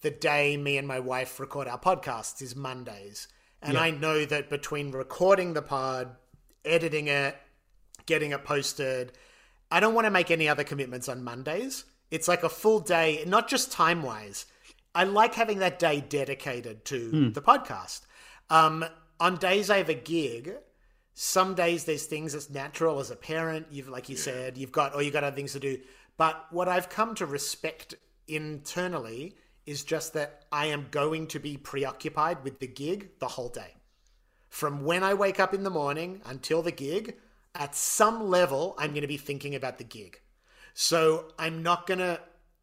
the 0.00 0.10
day 0.10 0.56
me 0.56 0.78
and 0.78 0.88
my 0.88 0.98
wife 0.98 1.38
record 1.38 1.68
our 1.68 1.78
podcasts 1.78 2.42
is 2.42 2.56
Mondays. 2.56 3.28
And 3.64 3.78
I 3.78 3.90
know 3.90 4.24
that 4.24 4.50
between 4.50 4.90
recording 4.90 5.52
the 5.52 5.62
pod, 5.62 6.16
editing 6.64 7.08
it, 7.08 7.36
getting 8.06 8.32
it 8.32 8.44
posted, 8.44 9.12
I 9.70 9.80
don't 9.80 9.94
want 9.94 10.06
to 10.06 10.10
make 10.10 10.30
any 10.30 10.48
other 10.48 10.64
commitments 10.64 11.08
on 11.08 11.24
Mondays. 11.24 11.84
It's 12.10 12.28
like 12.28 12.42
a 12.42 12.48
full 12.48 12.80
day, 12.80 13.24
not 13.26 13.48
just 13.48 13.72
time 13.72 14.02
wise. 14.02 14.46
I 14.94 15.04
like 15.04 15.34
having 15.34 15.60
that 15.60 15.78
day 15.78 16.00
dedicated 16.00 16.84
to 16.86 17.30
the 17.30 17.40
podcast. 17.40 18.02
Um, 18.50 18.84
on 19.18 19.36
days 19.36 19.70
I 19.70 19.78
have 19.78 19.88
a 19.88 19.94
gig, 19.94 20.52
some 21.14 21.54
days 21.54 21.84
there's 21.84 22.04
things 22.04 22.34
that's 22.34 22.50
natural 22.50 23.00
as 23.00 23.10
a 23.10 23.16
parent. 23.16 23.66
You've, 23.70 23.88
like 23.88 24.10
you 24.10 24.16
said, 24.16 24.58
you've 24.58 24.72
got, 24.72 24.94
or 24.94 25.02
you've 25.02 25.14
got 25.14 25.24
other 25.24 25.34
things 25.36 25.52
to 25.52 25.60
do. 25.60 25.78
But 26.18 26.46
what 26.50 26.68
I've 26.68 26.90
come 26.90 27.14
to 27.16 27.26
respect 27.26 27.94
internally 28.28 29.36
is 29.64 29.84
just 29.84 30.12
that 30.14 30.44
I 30.52 30.66
am 30.66 30.88
going 30.90 31.28
to 31.28 31.38
be 31.38 31.56
preoccupied 31.56 32.44
with 32.44 32.58
the 32.58 32.66
gig 32.66 33.18
the 33.18 33.28
whole 33.28 33.48
day. 33.48 33.74
From 34.52 34.84
when 34.84 35.02
I 35.02 35.14
wake 35.14 35.40
up 35.40 35.54
in 35.54 35.62
the 35.62 35.70
morning 35.70 36.20
until 36.26 36.60
the 36.60 36.70
gig, 36.72 37.14
at 37.54 37.74
some 37.74 38.28
level, 38.28 38.74
I'm 38.76 38.90
going 38.90 39.00
to 39.00 39.06
be 39.08 39.16
thinking 39.16 39.54
about 39.54 39.78
the 39.78 39.84
gig. 39.84 40.20
So 40.74 41.32
I'm 41.38 41.62
not 41.62 41.86
going 41.86 42.00
to 42.00 42.20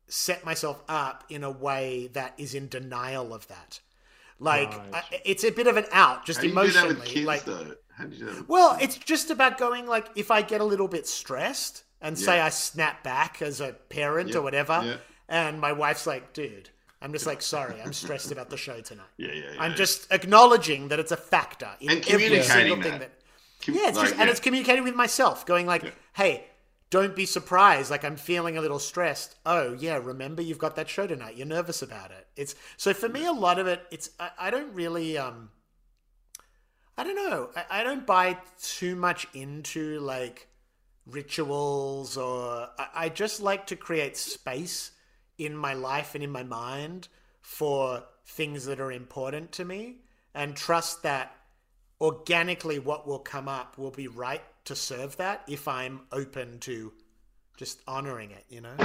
set 0.07 0.45
myself 0.45 0.83
up 0.87 1.23
in 1.29 1.43
a 1.43 1.49
way 1.49 2.11
that 2.13 2.35
is 2.37 2.53
in 2.53 2.67
denial 2.67 3.33
of 3.33 3.47
that. 3.47 3.79
Like, 4.39 4.69
Right. 4.69 5.03
I, 5.11 5.21
it's 5.25 5.43
a 5.43 5.49
bit 5.49 5.65
of 5.65 5.77
an 5.77 5.85
out, 5.91 6.27
just 6.27 6.37
How 6.37 6.43
do 6.43 6.47
you 6.49 6.53
do 6.53 6.67
that 6.73 6.85
emotionally. 6.85 7.07
kids, 7.07 7.25
like. 7.25 7.45
How 7.97 8.05
do 8.05 8.15
you 8.15 8.19
do 8.19 8.25
that? 8.33 8.47
well, 8.47 8.77
it's 8.79 8.95
just 8.95 9.31
about 9.31 9.57
going 9.57 9.87
like 9.87 10.09
if 10.15 10.29
I 10.29 10.43
get 10.43 10.61
a 10.61 10.65
little 10.65 10.87
bit 10.87 11.07
stressed 11.07 11.83
and 12.01 12.17
say 12.17 12.39
I 12.39 12.49
snap 12.49 13.03
back 13.03 13.41
as 13.41 13.59
a 13.61 13.73
parent 13.89 14.29
Yeah, 14.29 14.37
or 14.37 14.41
whatever, 14.43 14.79
yeah. 14.85 14.97
and 15.27 15.59
my 15.59 15.73
wife's 15.73 16.05
like, 16.05 16.33
dude, 16.33 16.69
I'm 17.01 17.13
just 17.13 17.25
like, 17.25 17.41
sorry, 17.41 17.81
I'm 17.81 17.93
stressed 17.93 18.31
about 18.31 18.49
the 18.49 18.57
show 18.57 18.81
tonight. 18.81 19.05
Yeah, 19.17 19.31
yeah, 19.31 19.43
yeah. 19.53 19.61
I'm 19.61 19.75
just 19.75 20.11
acknowledging 20.11 20.89
that 20.89 20.99
it's 20.99 21.11
a 21.13 21.17
factor 21.17 21.69
in 21.79 21.89
And 21.91 21.99
every 22.09 22.11
communicating 22.27 22.43
single 22.51 22.75
that. 22.77 22.83
thing 22.83 22.99
that. 22.99 23.11
Com- 23.65 23.75
Yeah, 23.75 23.87
it's 23.89 23.97
like, 23.97 24.07
just 24.09 24.19
and 24.19 24.29
it's 24.29 24.39
communicating 24.39 24.83
with 24.83 24.95
myself, 24.95 25.45
going 25.45 25.65
like, 25.65 25.93
hey, 26.13 26.45
don't 26.89 27.15
be 27.15 27.25
surprised. 27.25 27.89
Like 27.91 28.03
I'm 28.03 28.17
feeling 28.17 28.57
a 28.57 28.61
little 28.61 28.79
stressed. 28.79 29.35
Oh 29.45 29.73
yeah, 29.73 29.97
remember 29.97 30.41
you've 30.41 30.57
got 30.57 30.75
that 30.75 30.89
show 30.89 31.07
tonight. 31.07 31.37
You're 31.37 31.47
nervous 31.47 31.81
about 31.81 32.11
it. 32.11 32.27
It's 32.35 32.55
so 32.77 32.93
for 32.93 33.07
me 33.07 33.25
a 33.25 33.31
lot 33.31 33.59
of 33.59 33.67
it. 33.67 33.81
It's 33.91 34.09
I, 34.19 34.31
I 34.39 34.51
don't 34.51 34.73
really 34.73 35.17
um. 35.17 35.49
I 36.97 37.03
don't 37.05 37.15
know. 37.15 37.49
I, 37.55 37.79
I 37.79 37.83
don't 37.83 38.05
buy 38.05 38.37
too 38.61 38.95
much 38.97 39.25
into 39.33 39.99
like 40.01 40.47
rituals 41.05 42.17
or 42.17 42.67
I, 42.77 42.87
I 43.05 43.09
just 43.09 43.39
like 43.41 43.67
to 43.67 43.75
create 43.75 44.17
space 44.17 44.91
in 45.39 45.55
my 45.57 45.73
life 45.73 46.15
and 46.15 46.23
in 46.23 46.31
my 46.31 46.43
mind 46.43 47.07
for 47.41 48.03
things 48.25 48.65
that 48.65 48.79
are 48.79 48.91
important 48.91 49.51
to 49.53 49.65
me 49.65 49.97
and 50.35 50.55
trust 50.55 51.03
that 51.03 51.35
organically 52.01 52.79
what 52.79 53.07
will 53.07 53.19
come 53.19 53.47
up 53.47 53.77
will 53.77 53.91
be 53.91 54.07
right 54.07 54.43
to 54.65 54.75
serve 54.75 55.17
that 55.17 55.43
if 55.47 55.67
I'm 55.67 56.01
open 56.11 56.59
to 56.61 56.93
just 57.57 57.81
honoring 57.87 58.31
it, 58.31 58.45
you 58.49 58.61
know? 58.61 58.75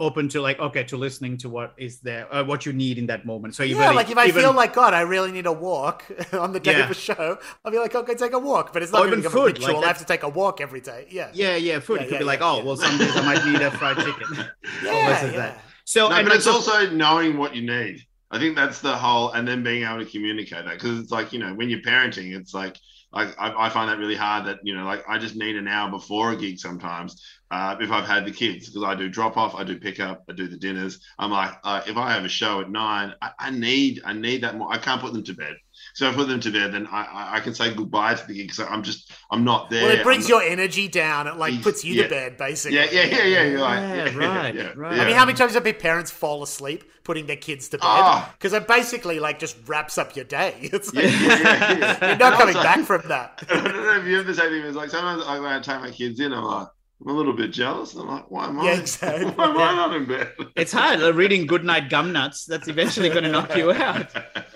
open 0.00 0.28
to 0.28 0.40
like 0.40 0.58
okay 0.58 0.82
to 0.84 0.96
listening 0.96 1.36
to 1.38 1.48
what 1.48 1.74
is 1.76 2.00
there 2.00 2.32
uh, 2.34 2.42
what 2.44 2.66
you 2.66 2.72
need 2.72 2.98
in 2.98 3.06
that 3.06 3.24
moment 3.24 3.54
so 3.54 3.62
you 3.62 3.76
Yeah, 3.76 3.82
really, 3.82 3.96
like 3.96 4.10
if 4.10 4.18
I 4.18 4.26
even, 4.28 4.42
feel 4.42 4.52
like 4.52 4.74
God, 4.74 4.92
I 4.92 5.02
really 5.02 5.30
need 5.32 5.46
a 5.46 5.52
walk 5.52 6.04
on 6.32 6.52
the 6.52 6.60
day 6.60 6.72
Yeah. 6.72 6.84
of 6.84 6.90
a 6.90 6.94
show, 6.94 7.38
I'll 7.64 7.70
be 7.72 7.78
like, 7.78 7.94
okay, 7.94 8.14
take 8.14 8.32
a 8.32 8.38
walk. 8.38 8.72
But 8.72 8.82
it's 8.82 8.92
not 8.92 9.02
Or 9.02 9.06
going 9.06 9.22
to 9.22 9.28
even 9.28 9.30
food, 9.30 9.60
like 9.60 9.76
I 9.76 9.86
have 9.86 9.98
to 9.98 10.04
take 10.04 10.22
a 10.24 10.28
walk 10.28 10.60
every 10.60 10.80
day. 10.80 11.06
Yeah, 11.10 11.30
yeah 11.32 11.56
yeah 11.56 11.80
food 11.80 11.96
Yeah, 11.96 12.02
it 12.02 12.08
could 12.08 12.14
yeah, 12.14 12.18
be 12.18 12.24
like 12.24 12.40
oh 12.42 12.62
well 12.64 12.76
some 12.76 12.98
days 12.98 13.16
i 13.16 13.22
might 13.22 13.44
need 13.46 13.60
a 13.62 13.70
fried 13.70 13.96
chicken 13.98 14.26
yeah, 14.82 15.24
yeah. 15.24 15.36
that. 15.36 15.64
So 15.84 16.08
No, 16.08 16.16
and 16.16 16.26
but 16.26 16.36
it's 16.36 16.44
so- 16.44 16.52
also 16.52 16.90
knowing 16.90 17.36
what 17.38 17.54
you 17.54 17.62
need. 17.62 18.00
I 18.30 18.38
think 18.38 18.56
that's 18.56 18.80
the 18.80 18.96
whole, 18.96 19.30
and 19.32 19.46
then 19.46 19.62
being 19.62 19.82
able 19.84 20.02
to 20.02 20.10
communicate 20.10 20.64
that 20.64 20.74
because 20.78 20.98
it's 20.98 21.10
like 21.12 21.32
you 21.32 21.38
know 21.38 21.52
when 21.54 21.68
you're 21.68 21.80
parenting, 21.82 22.34
it's 22.34 22.54
like 22.54 22.78
like 23.12 23.38
I, 23.38 23.66
I 23.66 23.68
find 23.68 23.90
that 23.90 23.98
really 23.98 24.14
hard. 24.16 24.46
That 24.46 24.60
you 24.62 24.74
know 24.74 24.84
like 24.84 25.04
I 25.06 25.18
just 25.18 25.36
need 25.36 25.56
an 25.56 25.68
hour 25.68 25.90
before 25.90 26.32
a 26.32 26.36
gig 26.36 26.58
sometimes 26.58 27.22
uh, 27.52 27.76
if 27.80 27.90
I've 27.92 28.06
had 28.06 28.24
the 28.24 28.30
kids 28.30 28.70
because 28.70 28.82
I 28.82 28.94
do 28.94 29.10
drop 29.10 29.36
off, 29.36 29.54
I 29.54 29.62
do 29.62 29.78
pick 29.78 30.00
up, 30.00 30.24
I 30.26 30.32
do 30.32 30.48
the 30.48 30.56
dinners. 30.56 31.00
I'm 31.18 31.30
like 31.30 31.52
uh, 31.62 31.82
if 31.86 31.98
I 31.98 32.10
have 32.10 32.24
a 32.24 32.28
show 32.28 32.62
at 32.62 32.70
nine, 32.70 33.12
I, 33.20 33.30
I 33.38 33.50
need 33.50 34.00
I 34.06 34.14
need 34.14 34.42
that 34.42 34.56
more. 34.56 34.72
I 34.72 34.78
can't 34.78 35.02
put 35.02 35.12
them 35.12 35.22
to 35.24 35.34
bed. 35.34 35.56
So 35.92 36.08
if 36.08 36.14
I 36.14 36.16
put 36.16 36.28
them 36.28 36.40
to 36.40 36.50
bed, 36.50 36.72
then 36.72 36.86
I, 36.86 37.02
I, 37.02 37.36
I 37.36 37.40
can 37.40 37.54
say 37.54 37.74
goodbye 37.74 38.14
to 38.14 38.26
the 38.26 38.32
gig 38.32 38.48
because 38.48 38.60
I'm 38.60 38.82
just 38.82 39.12
I'm 39.30 39.44
not 39.44 39.68
there. 39.68 39.84
Well, 39.84 39.98
it 39.98 40.02
brings 40.02 40.24
I'm 40.26 40.30
your 40.30 40.42
energy 40.42 40.88
down. 40.88 41.26
It 41.26 41.36
like 41.36 41.60
puts 41.62 41.84
you 41.84 41.94
yeah. 41.94 42.04
to 42.04 42.08
bed, 42.08 42.36
basically. 42.38 42.78
yeah 42.78 42.86
yeah 42.90 43.04
yeah 43.04 43.24
yeah. 43.24 43.42
You're 43.44 43.60
like, 43.60 43.80
Yeah, 43.92 44.14
right, 44.16 44.76
right. 44.76 45.00
I 45.00 45.04
mean, 45.04 45.14
how 45.14 45.26
many 45.26 45.36
times 45.36 45.52
have 45.52 45.78
parents 45.78 46.10
fall 46.10 46.42
asleep 46.42 46.84
putting 47.04 47.26
their 47.26 47.36
kids 47.36 47.68
to 47.70 47.76
bed? 47.76 47.84
Ah. 47.86 48.32
Because 48.38 48.54
it 48.54 48.66
basically 48.66 49.20
like 49.20 49.38
just 49.38 49.56
wraps 49.68 49.98
up 49.98 50.16
your 50.16 50.24
day. 50.24 50.54
It's 50.72 50.94
like, 50.94 51.04
Yeah, 51.04 51.10
yeah, 51.10 51.38
yeah, 51.38 51.78
yeah. 51.78 52.08
you're 52.08 52.16
not 52.16 52.38
coming 52.38 52.56
also- 52.56 52.66
back 52.66 52.86
from 52.86 53.02
that. 53.08 53.44
I 53.50 53.56
don't 53.56 53.64
know 53.64 54.00
if 54.00 54.06
you 54.06 54.16
have 54.16 54.26
the 54.26 54.34
same 54.34 54.48
thing. 54.48 54.62
It's 54.62 54.76
like 54.76 54.88
sometimes 54.88 55.22
I, 55.26 55.38
when 55.38 55.52
I 55.52 55.60
take 55.60 55.80
my 55.80 55.90
kids 55.90 56.18
in, 56.18 56.32
I'm 56.32 56.44
like, 56.44 56.68
I'm 57.04 57.10
a 57.10 57.12
little 57.12 57.32
bit 57.32 57.50
jealous. 57.50 57.94
I'm 57.94 58.06
like, 58.06 58.30
why 58.30 58.46
am 58.46 58.60
I? 58.60 58.64
Yeah, 58.64 58.74
exactly. 58.80 59.30
Why 59.32 59.46
am 59.46 59.58
I 59.58 59.74
not 59.74 59.96
in 59.96 60.06
bed? 60.06 60.32
it's 60.56 60.72
hard 60.72 61.00
reading 61.16 61.46
goodnight 61.46 61.88
gum 61.90 62.12
nuts 62.12 62.44
that's 62.44 62.68
eventually 62.68 63.08
going 63.08 63.24
to 63.24 63.30
knock 63.30 63.56
you 63.56 63.72
out 63.88 64.12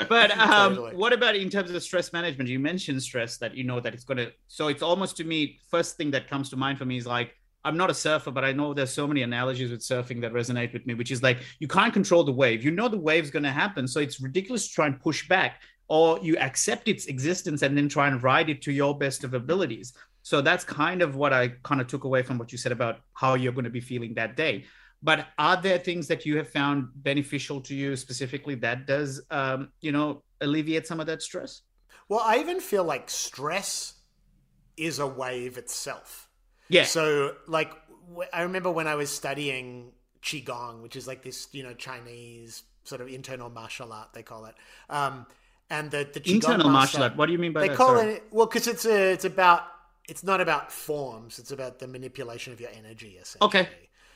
but 0.09 0.31
um, 0.39 0.75
Totally. 0.77 0.97
what 0.97 1.13
about 1.13 1.35
in 1.37 1.51
terms 1.51 1.71
of 1.71 1.83
stress 1.83 2.13
management 2.13 2.49
you 2.49 2.59
mentioned 2.59 3.03
stress 3.03 3.39
that 3.39 3.57
you 3.57 3.65
know 3.65 3.81
that 3.81 3.95
it's 3.95 4.05
going 4.05 4.19
to 4.19 4.33
so 4.49 4.69
it's 4.69 4.83
almost 4.83 5.17
to 5.17 5.25
me 5.25 5.59
first 5.71 5.97
thing 5.97 6.11
that 6.11 6.29
comes 6.29 6.51
to 6.51 6.57
mind 6.57 6.79
for 6.79 6.85
me 6.85 6.97
is 6.97 7.07
like 7.07 7.35
i'm 7.65 7.77
not 7.77 7.91
a 7.91 7.95
surfer 7.95 8.31
but 8.31 8.45
i 8.45 8.53
know 8.53 8.75
there's 8.75 8.93
so 8.93 9.07
many 9.07 9.23
analogies 9.23 9.71
with 9.71 9.81
surfing 9.81 10.21
that 10.21 10.33
resonate 10.33 10.73
with 10.73 10.87
me 10.87 10.95
which 10.95 11.11
is 11.11 11.23
like 11.23 11.39
you 11.59 11.69
can't 11.69 11.93
control 11.95 12.23
the 12.23 12.33
wave 12.33 12.63
you 12.65 12.71
know 12.71 12.89
the 12.89 12.99
wave's 12.99 13.31
going 13.31 13.43
to 13.43 13.51
happen 13.51 13.89
so 13.89 14.01
it's 14.01 14.21
ridiculous 14.21 14.69
to 14.69 14.75
try 14.75 14.87
and 14.87 15.01
push 15.01 15.29
back 15.29 15.63
or 15.89 16.19
you 16.21 16.37
accept 16.39 16.89
its 16.89 17.07
existence 17.07 17.63
and 17.63 17.77
then 17.77 17.89
try 17.89 18.09
and 18.09 18.23
ride 18.23 18.51
it 18.51 18.61
to 18.63 18.73
your 18.73 18.97
best 18.97 19.25
of 19.25 19.35
abilities 19.35 19.93
so 20.31 20.35
that's 20.49 20.65
kind 20.65 21.01
of 21.07 21.11
what 21.23 21.33
i 21.41 21.43
kind 21.69 21.81
of 21.83 21.87
took 21.93 22.05
away 22.09 22.23
from 22.27 22.37
what 22.41 22.49
you 22.53 22.59
said 22.65 22.73
about 22.79 22.95
how 23.23 23.31
you're 23.41 23.57
going 23.59 23.71
to 23.73 23.77
be 23.81 23.85
feeling 23.93 24.13
that 24.21 24.33
day 24.45 24.55
But 25.03 25.19
are 25.39 25.59
there 25.67 25.79
things 25.89 26.05
that 26.09 26.25
you 26.27 26.35
have 26.41 26.49
found 26.59 26.79
beneficial 27.09 27.59
to 27.69 27.75
you 27.83 27.97
specifically 28.05 28.57
that 28.67 28.79
does, 28.93 29.21
um, 29.31 29.61
you 29.87 29.93
know, 29.97 30.09
alleviate 30.41 30.87
some 30.91 31.01
of 31.03 31.07
that 31.11 31.21
stress? 31.23 31.63
Well, 32.09 32.23
I 32.25 32.39
even 32.45 32.59
feel 32.61 32.83
like 32.93 33.11
stress 33.11 33.73
is 34.77 34.99
a 34.99 35.07
wave 35.07 35.59
itself. 35.59 36.29
Yeah. 36.69 36.85
So, 36.85 37.05
like, 37.47 37.71
I 38.33 38.43
remember 38.49 38.71
when 38.79 38.89
I 38.89 38.97
was 39.03 39.11
studying 39.11 39.93
qigong, 40.23 40.83
which 40.83 40.97
is 40.97 41.07
like 41.07 41.23
this, 41.23 41.47
you 41.53 41.63
know, 41.63 41.75
Chinese 41.75 42.65
sort 42.85 43.01
of 43.03 43.09
internal 43.09 43.51
martial 43.51 43.93
art 43.93 44.11
they 44.17 44.23
call 44.23 44.47
it. 44.51 44.55
Um, 44.89 45.27
and 45.71 45.91
the 45.91 46.09
the 46.17 46.21
qigong 46.21 46.35
Internal 46.41 46.71
master- 46.71 46.99
martial 46.99 47.03
art. 47.05 47.17
What 47.17 47.27
do 47.27 47.33
you 47.33 47.39
mean 47.39 47.53
by 47.53 47.61
that? 47.61 47.67
they 47.69 47.75
that? 47.77 47.77
call 47.77 47.97
Sorry. 47.97 48.13
it 48.15 48.23
well 48.31 48.47
because 48.47 48.67
it's 48.67 48.87
a, 48.87 49.13
it's 49.13 49.25
about 49.27 49.63
it's 50.09 50.23
not 50.25 50.41
about 50.41 50.71
forms. 50.73 51.39
It's 51.39 51.51
about 51.51 51.79
the 51.79 51.87
manipulation 51.89 52.53
of 52.53 52.61
your 52.61 52.71
energy. 52.77 53.19
Essentially. 53.21 53.47
Okay. 53.47 53.69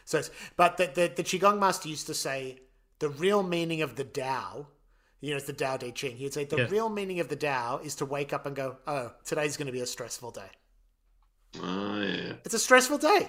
So, 0.04 0.18
it's, 0.18 0.30
but 0.56 0.76
the, 0.76 0.86
the 0.86 1.12
the 1.16 1.22
qigong 1.22 1.58
master 1.58 1.88
used 1.88 2.06
to 2.08 2.14
say 2.14 2.60
the 2.98 3.08
real 3.10 3.42
meaning 3.42 3.82
of 3.82 3.96
the 3.96 4.04
Tao. 4.04 4.66
You 5.20 5.30
know, 5.30 5.36
it's 5.36 5.46
the 5.46 5.52
Tao 5.52 5.76
Te 5.76 5.92
Ching. 5.92 6.16
He'd 6.16 6.32
say 6.32 6.44
the 6.44 6.56
Yeah. 6.56 6.66
real 6.70 6.88
meaning 6.88 7.20
of 7.20 7.28
the 7.28 7.36
Tao 7.36 7.80
is 7.84 7.94
to 7.96 8.06
wake 8.06 8.32
up 8.32 8.46
and 8.46 8.56
go, 8.56 8.78
"Oh, 8.86 9.12
today's 9.24 9.56
going 9.56 9.66
to 9.66 9.72
be 9.72 9.80
a 9.80 9.86
stressful 9.86 10.30
day. 10.30 10.50
Oh 11.60 12.00
yeah. 12.00 12.32
It's 12.44 12.54
a 12.54 12.58
stressful 12.58 12.98
day." 12.98 13.28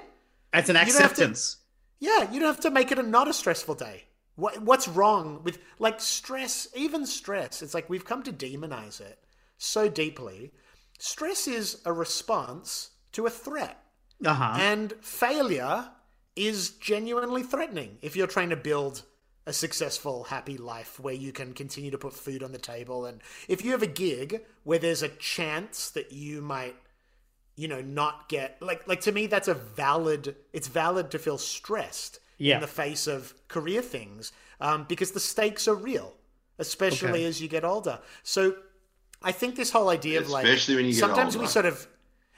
It's 0.53 0.70
an 0.70 0.76
You 0.76 0.82
to- 0.82 0.88
acceptance. 0.88 1.57
Yeah, 1.99 2.32
you 2.32 2.39
don't 2.39 2.47
have 2.47 2.59
to 2.62 2.72
make 2.72 2.91
it 2.91 2.99
a 2.99 3.03
not 3.03 3.28
a 3.28 3.34
stressful 3.34 3.76
day. 3.76 4.05
What 4.36 4.62
what's 4.62 4.88
wrong 4.88 5.41
with 5.43 5.59
like 5.80 5.99
stress? 5.99 6.68
Even 6.76 7.05
stress, 7.05 7.62
it's 7.62 7.74
like 7.74 7.89
we've 7.89 8.05
come 8.05 8.24
to 8.24 8.34
demonize 8.34 8.99
it 9.01 9.20
so 9.57 9.88
deeply. 9.89 10.51
Stress 11.02 11.47
is 11.47 11.82
a 11.84 11.91
response 11.91 12.91
to 13.14 13.26
a 13.26 13.30
threat, 13.32 13.84
Uh 14.24 14.34
huh. 14.36 14.56
and 14.60 14.93
failure 15.02 15.89
is 16.36 16.70
genuinely 16.70 17.41
threatening. 17.41 17.97
If 18.04 18.16
you're 18.16 18.28
trying 18.28 18.52
to 18.52 18.56
build 18.56 19.02
a 19.47 19.52
successful, 19.52 20.26
happy 20.26 20.58
life 20.58 20.99
where 20.99 21.16
you 21.16 21.32
can 21.32 21.54
continue 21.54 21.89
to 21.89 21.97
put 21.97 22.14
food 22.14 22.43
on 22.43 22.52
the 22.52 22.60
table, 22.60 23.06
and 23.08 23.20
if 23.47 23.66
you 23.66 23.72
have 23.72 23.82
a 23.82 23.88
gig 23.88 24.45
where 24.64 24.78
there's 24.78 25.02
a 25.02 25.10
chance 25.10 25.89
that 25.89 26.12
you 26.12 26.39
might 26.41 26.76
you 27.56 27.68
know 27.68 27.82
not 27.82 28.30
get 28.30 28.62
like 28.62 28.88
like 28.88 29.02
to 29.02 29.12
me 29.12 29.26
that's 29.28 29.47
a 29.49 29.54
valid 29.56 30.36
it's 30.54 30.68
valid 30.70 31.10
to 31.12 31.20
feel 31.20 31.38
stressed 31.39 32.20
Yeah. 32.38 32.56
in 32.56 32.62
the 32.62 32.68
face 32.68 33.08
of 33.08 33.34
career 33.49 33.82
things 33.82 34.32
um, 34.62 34.86
because 34.88 35.12
the 35.12 35.20
stakes 35.20 35.68
are 35.68 35.76
real 35.76 36.14
especially 36.60 37.10
Okay. 37.10 37.26
as 37.26 37.41
you 37.41 37.47
get 37.49 37.66
older 37.66 37.99
so 38.24 38.56
i 39.22 39.32
think 39.32 39.55
this 39.55 39.72
whole 39.72 39.89
idea 39.89 40.19
of 40.19 40.30
like 40.30 40.45
Especially 40.45 40.76
when 40.76 40.86
you 40.86 40.91
get 40.93 40.99
sometimes 40.99 41.38
we 41.38 41.47
sort 41.47 41.65
of 41.65 41.88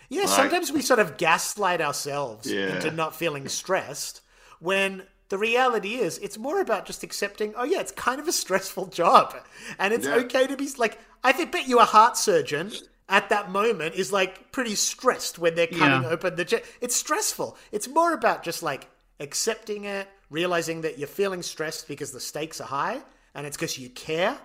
yeah 0.09 0.21
Like- 0.21 0.29
sometimes 0.29 0.71
we 0.71 0.81
sort 0.81 0.99
of 0.99 1.17
gaslight 1.17 1.81
ourselves 1.81 2.51
Yeah. 2.51 2.75
into 2.75 2.91
not 2.91 3.15
feeling 3.15 3.47
stressed 3.47 4.21
when 4.59 5.03
the 5.29 5.37
reality 5.37 5.95
is 5.95 6.17
it's 6.19 6.37
more 6.37 6.61
about 6.61 6.85
just 6.85 7.03
accepting 7.03 7.53
oh 7.55 7.63
yeah 7.63 7.79
it's 7.79 7.91
kind 7.91 8.19
of 8.19 8.27
a 8.27 8.31
stressful 8.31 8.87
job 8.87 9.35
and 9.79 9.93
it's 9.93 10.05
Yeah. 10.05 10.15
okay 10.15 10.45
to 10.47 10.55
be 10.57 10.69
like 10.77 10.99
i 11.23 11.31
think 11.31 11.51
bet 11.51 11.67
you 11.67 11.79
a 11.79 11.85
heart 11.85 12.17
surgeon 12.17 12.71
at 13.09 13.29
that 13.29 13.51
moment 13.51 13.95
is 13.95 14.11
like 14.13 14.51
pretty 14.51 14.75
stressed 14.75 15.37
when 15.39 15.55
they're 15.55 15.67
cutting 15.67 16.03
Yeah. 16.03 16.09
open 16.09 16.35
the 16.35 16.45
jet. 16.45 16.63
It's 16.79 16.95
stressful. 16.95 17.57
It's 17.73 17.87
more 17.87 18.13
about 18.13 18.43
just 18.43 18.63
like 18.63 18.87
accepting 19.19 19.83
it, 19.83 20.07
realizing 20.29 20.81
that 20.81 20.97
you're 20.97 21.07
feeling 21.07 21.43
stressed 21.43 21.87
because 21.87 22.11
the 22.13 22.21
stakes 22.21 22.61
are 22.61 22.67
high 22.67 23.01
and 23.35 23.45
it's 23.45 23.57
because 23.57 23.77
you 23.77 23.89
care 23.89 24.37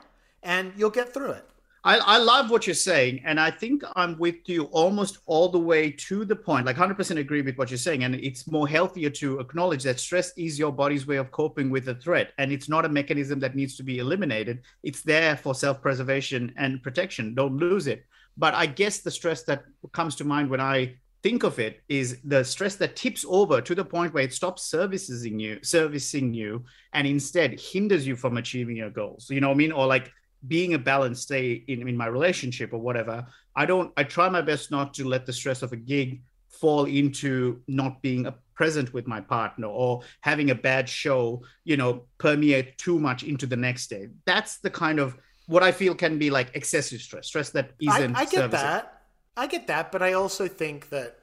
and 0.42 0.72
you'll 0.76 0.90
get 0.90 1.14
through 1.14 1.30
it. 1.32 1.48
I, 1.84 1.98
I 1.98 2.18
love 2.18 2.50
what 2.50 2.66
you're 2.66 2.74
saying, 2.74 3.22
and 3.24 3.38
I 3.38 3.50
think 3.50 3.82
I'm 3.94 4.18
with 4.18 4.48
you 4.48 4.64
almost 4.64 5.18
all 5.26 5.48
the 5.48 5.58
way 5.58 5.90
to 5.92 6.24
the 6.24 6.34
point. 6.34 6.66
Like 6.66 6.76
100% 6.76 7.18
agree 7.18 7.42
with 7.42 7.56
what 7.56 7.70
you're 7.70 7.78
saying, 7.78 8.04
and 8.04 8.14
it's 8.16 8.50
more 8.50 8.68
healthier 8.68 9.10
to 9.10 9.38
acknowledge 9.38 9.84
that 9.84 10.00
stress 10.00 10.36
is 10.36 10.58
your 10.58 10.72
body's 10.72 11.06
way 11.06 11.16
of 11.16 11.30
coping 11.30 11.70
with 11.70 11.88
a 11.88 11.94
threat, 11.94 12.32
and 12.38 12.50
it's 12.50 12.68
not 12.68 12.84
a 12.84 12.88
mechanism 12.88 13.38
that 13.40 13.54
needs 13.54 13.76
to 13.76 13.82
be 13.82 13.98
eliminated. 13.98 14.62
It's 14.82 15.02
there 15.02 15.36
for 15.36 15.54
self-preservation 15.54 16.52
and 16.56 16.82
protection. 16.82 17.34
Don't 17.34 17.56
lose 17.56 17.86
it. 17.86 18.04
But 18.36 18.54
I 18.54 18.66
guess 18.66 18.98
the 18.98 19.10
stress 19.10 19.44
that 19.44 19.64
comes 19.92 20.16
to 20.16 20.24
mind 20.24 20.50
when 20.50 20.60
I 20.60 20.96
think 21.22 21.42
of 21.42 21.58
it 21.58 21.80
is 21.88 22.18
the 22.24 22.44
stress 22.44 22.76
that 22.76 22.96
tips 22.96 23.24
over 23.28 23.60
to 23.60 23.74
the 23.74 23.84
point 23.84 24.14
where 24.14 24.22
it 24.22 24.32
stops 24.32 24.62
servicing 24.64 25.38
you, 25.38 25.58
servicing 25.62 26.32
you, 26.32 26.64
and 26.92 27.06
instead 27.06 27.58
hinders 27.58 28.06
you 28.06 28.16
from 28.16 28.36
achieving 28.36 28.76
your 28.76 28.90
goals. 28.90 29.28
You 29.30 29.40
know 29.40 29.48
what 29.48 29.54
I 29.54 29.58
mean? 29.58 29.72
Or 29.72 29.86
like 29.86 30.12
being 30.46 30.74
a 30.74 30.78
balanced 30.78 31.22
stay 31.22 31.64
in, 31.66 31.86
in 31.88 31.96
my 31.96 32.06
relationship 32.06 32.72
or 32.72 32.78
whatever 32.78 33.26
i 33.56 33.66
don't 33.66 33.92
i 33.96 34.04
try 34.04 34.28
my 34.28 34.40
best 34.40 34.70
not 34.70 34.94
to 34.94 35.04
let 35.06 35.26
the 35.26 35.32
stress 35.32 35.62
of 35.62 35.72
a 35.72 35.76
gig 35.76 36.22
fall 36.48 36.84
into 36.86 37.60
not 37.68 38.00
being 38.02 38.26
a 38.26 38.34
present 38.54 38.92
with 38.92 39.06
my 39.06 39.20
partner 39.20 39.68
or 39.68 40.02
having 40.20 40.50
a 40.50 40.54
bad 40.54 40.88
show 40.88 41.42
you 41.64 41.76
know 41.76 42.04
permeate 42.18 42.76
too 42.78 42.98
much 42.98 43.22
into 43.22 43.46
the 43.46 43.56
next 43.56 43.88
day 43.88 44.08
that's 44.26 44.58
the 44.58 44.70
kind 44.70 44.98
of 44.98 45.16
what 45.46 45.62
i 45.62 45.72
feel 45.72 45.94
can 45.94 46.18
be 46.18 46.30
like 46.30 46.50
excessive 46.54 47.00
stress 47.00 47.26
stress 47.26 47.50
that 47.50 47.70
I, 47.88 47.98
isn't 47.98 48.16
I 48.16 48.24
get 48.24 48.30
servicing. 48.32 48.50
that. 48.50 48.98
I 49.38 49.46
get 49.46 49.68
that, 49.68 49.92
but 49.92 50.02
I 50.02 50.14
also 50.14 50.48
think 50.48 50.88
that 50.88 51.16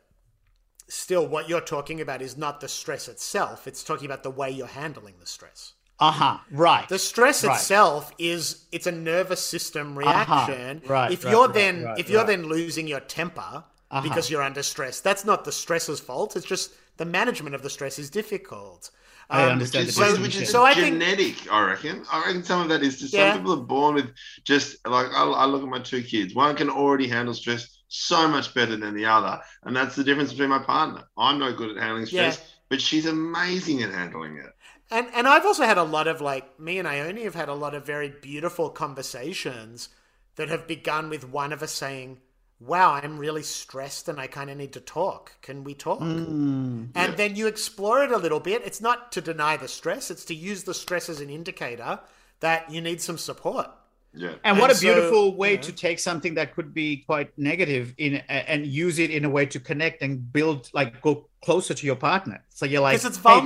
still 0.88 1.28
what 1.28 1.50
you're 1.50 1.60
talking 1.60 2.00
about 2.00 2.22
is 2.22 2.38
not 2.38 2.62
the 2.62 2.70
stress 2.70 3.10
itself. 3.10 3.68
It's 3.68 3.84
talking 3.84 4.06
about 4.06 4.24
the 4.24 4.32
way 4.32 4.50
you're 4.50 4.68
handling 4.68 5.16
the 5.20 5.26
stress. 5.26 5.74
Uh-huh 6.00 6.38
right 6.52 6.88
The 6.90 7.00
stress 7.00 7.44
Right. 7.44 7.56
itself 7.56 8.12
is 8.18 8.66
it's 8.72 8.88
a 8.88 8.92
nervous 8.92 9.42
system 9.46 9.98
reaction. 9.98 10.82
Right, 10.88 11.12
If 11.12 11.24
right, 11.24 11.32
you're 11.32 11.46
right, 11.46 11.54
then 11.54 11.84
right, 11.84 12.00
if 12.00 12.10
you're 12.10 12.20
right. 12.20 12.28
then 12.28 12.48
losing 12.48 12.88
your 12.88 13.00
temper 13.02 13.64
Uh-huh. 13.92 14.02
because 14.02 14.30
you're 14.30 14.42
under 14.44 14.64
stress, 14.64 15.00
that's 15.00 15.24
not 15.26 15.46
the 15.46 15.52
stressor's 15.52 16.00
fault. 16.00 16.36
It's 16.36 16.46
just 16.46 16.72
the 16.98 17.06
management 17.06 17.56
of 17.56 17.62
the 17.62 17.70
stress 17.70 17.98
is 18.00 18.10
difficult. 18.10 18.90
I 19.30 19.44
Um, 19.46 19.54
understand 19.54 19.88
Which 19.88 19.96
the 19.96 20.04
is, 20.06 20.16
so- 20.16 20.22
which 20.22 20.36
is 20.36 20.50
so 20.50 20.64
I 20.66 20.74
think- 20.74 21.00
genetic, 21.00 21.52
I 21.52 21.62
reckon. 21.62 22.06
I 22.12 22.18
reckon 22.26 22.44
some 22.44 22.62
of 22.62 22.70
that 22.70 22.84
is 22.84 23.00
just 23.00 23.14
Yeah. 23.14 23.32
some 23.32 23.40
people 23.42 23.54
are 23.54 23.66
born 23.66 23.96
with 23.96 24.10
just 24.44 24.86
like 24.88 25.08
I, 25.14 25.24
I 25.24 25.46
look 25.46 25.64
at 25.64 25.70
my 25.70 25.80
two 25.80 26.04
kids. 26.04 26.36
One 26.36 26.56
can 26.56 26.70
already 26.70 27.08
handle 27.08 27.34
stress 27.34 27.80
so 27.88 28.28
much 28.28 28.54
better 28.54 28.76
than 28.76 28.94
the 28.96 29.06
other, 29.06 29.40
and 29.64 29.76
that's 29.76 29.96
the 29.96 30.04
difference 30.04 30.32
between 30.32 30.50
my 30.50 30.60
partner. 30.60 31.04
I'm 31.18 31.40
no 31.40 31.54
good 31.54 31.76
at 31.78 31.82
handling 31.82 32.06
stress, 32.06 32.40
but 32.70 32.82
she's 32.82 33.06
amazing 33.06 33.82
at 33.84 33.92
handling 33.92 34.38
it. 34.38 34.52
And 34.96 35.08
and 35.14 35.28
I've 35.28 35.46
also 35.46 35.64
had 35.64 35.78
a 35.78 35.84
lot 35.84 36.08
of 36.08 36.22
like 36.22 36.58
me 36.58 36.80
and 36.80 36.88
Ione 36.88 37.24
have 37.24 37.36
had 37.36 37.50
a 37.50 37.54
lot 37.54 37.76
of 37.76 37.86
very 37.86 38.10
beautiful 38.10 38.70
conversations 38.70 39.90
that 40.38 40.48
have 40.48 40.68
begun 40.68 41.10
with 41.10 41.28
one 41.28 41.52
of 41.52 41.62
us 41.62 41.74
saying, 41.74 42.20
"Wow, 42.62 42.94
I'm 42.94 43.18
really 43.18 43.44
stressed 43.44 44.08
and 44.08 44.22
I 44.22 44.28
kind 44.28 44.50
of 44.50 44.56
need 44.56 44.72
to 44.72 44.80
talk. 44.80 45.34
Can 45.42 45.66
we 45.66 45.74
talk?" 45.74 46.00
Mm. 46.00 46.92
And 46.96 47.18
then 47.18 47.36
you 47.36 47.46
explore 47.48 48.06
it 48.06 48.12
a 48.12 48.18
little 48.18 48.40
bit. 48.40 48.62
It's 48.64 48.80
not 48.80 49.12
to 49.12 49.22
deny 49.22 49.58
the 49.58 49.68
stress; 49.68 50.10
it's 50.10 50.24
to 50.26 50.34
use 50.34 50.64
the 50.64 50.74
stress 50.74 51.10
as 51.10 51.20
an 51.20 51.30
indicator 51.30 52.00
that 52.40 52.72
you 52.72 52.80
need 52.80 53.02
some 53.02 53.18
support. 53.18 53.70
Yeah. 54.14 54.36
And 54.46 54.60
what 54.60 54.70
And 54.70 54.80
a 54.80 54.82
beautiful 54.82 55.36
way 55.36 55.52
you 55.52 55.58
know. 55.58 55.64
to 55.64 55.72
take 55.74 56.00
something 56.00 56.36
that 56.36 56.56
could 56.56 56.74
be 56.74 57.04
quite 57.06 57.38
negative 57.38 57.94
in 57.98 58.24
and 58.30 58.66
use 58.66 58.98
it 58.98 59.12
in 59.12 59.26
a 59.26 59.30
way 59.30 59.46
to 59.48 59.60
connect 59.60 60.02
and 60.02 60.32
build, 60.32 60.70
like 60.74 61.02
go 61.02 61.28
closer 61.44 61.74
to 61.74 61.86
your 61.86 61.98
partner. 61.98 62.42
So 62.50 62.66
you're 62.66 62.82
like, 62.82 62.94
Because 62.94 63.18
it's 63.18 63.18
hey, 63.18 63.42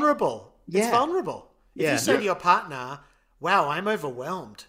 vulnerable. 0.71 0.77
It's 0.77 0.85
Yeah. 0.85 0.91
vulnerable. 0.91 1.51
If 1.75 1.81
Yeah. 1.83 1.91
you 1.93 1.97
say 1.99 2.11
Yeah. 2.13 2.17
to 2.19 2.23
your 2.25 2.35
partner, 2.35 2.99
"Wow, 3.39 3.69
I'm 3.69 3.87
overwhelmed. 3.87 4.65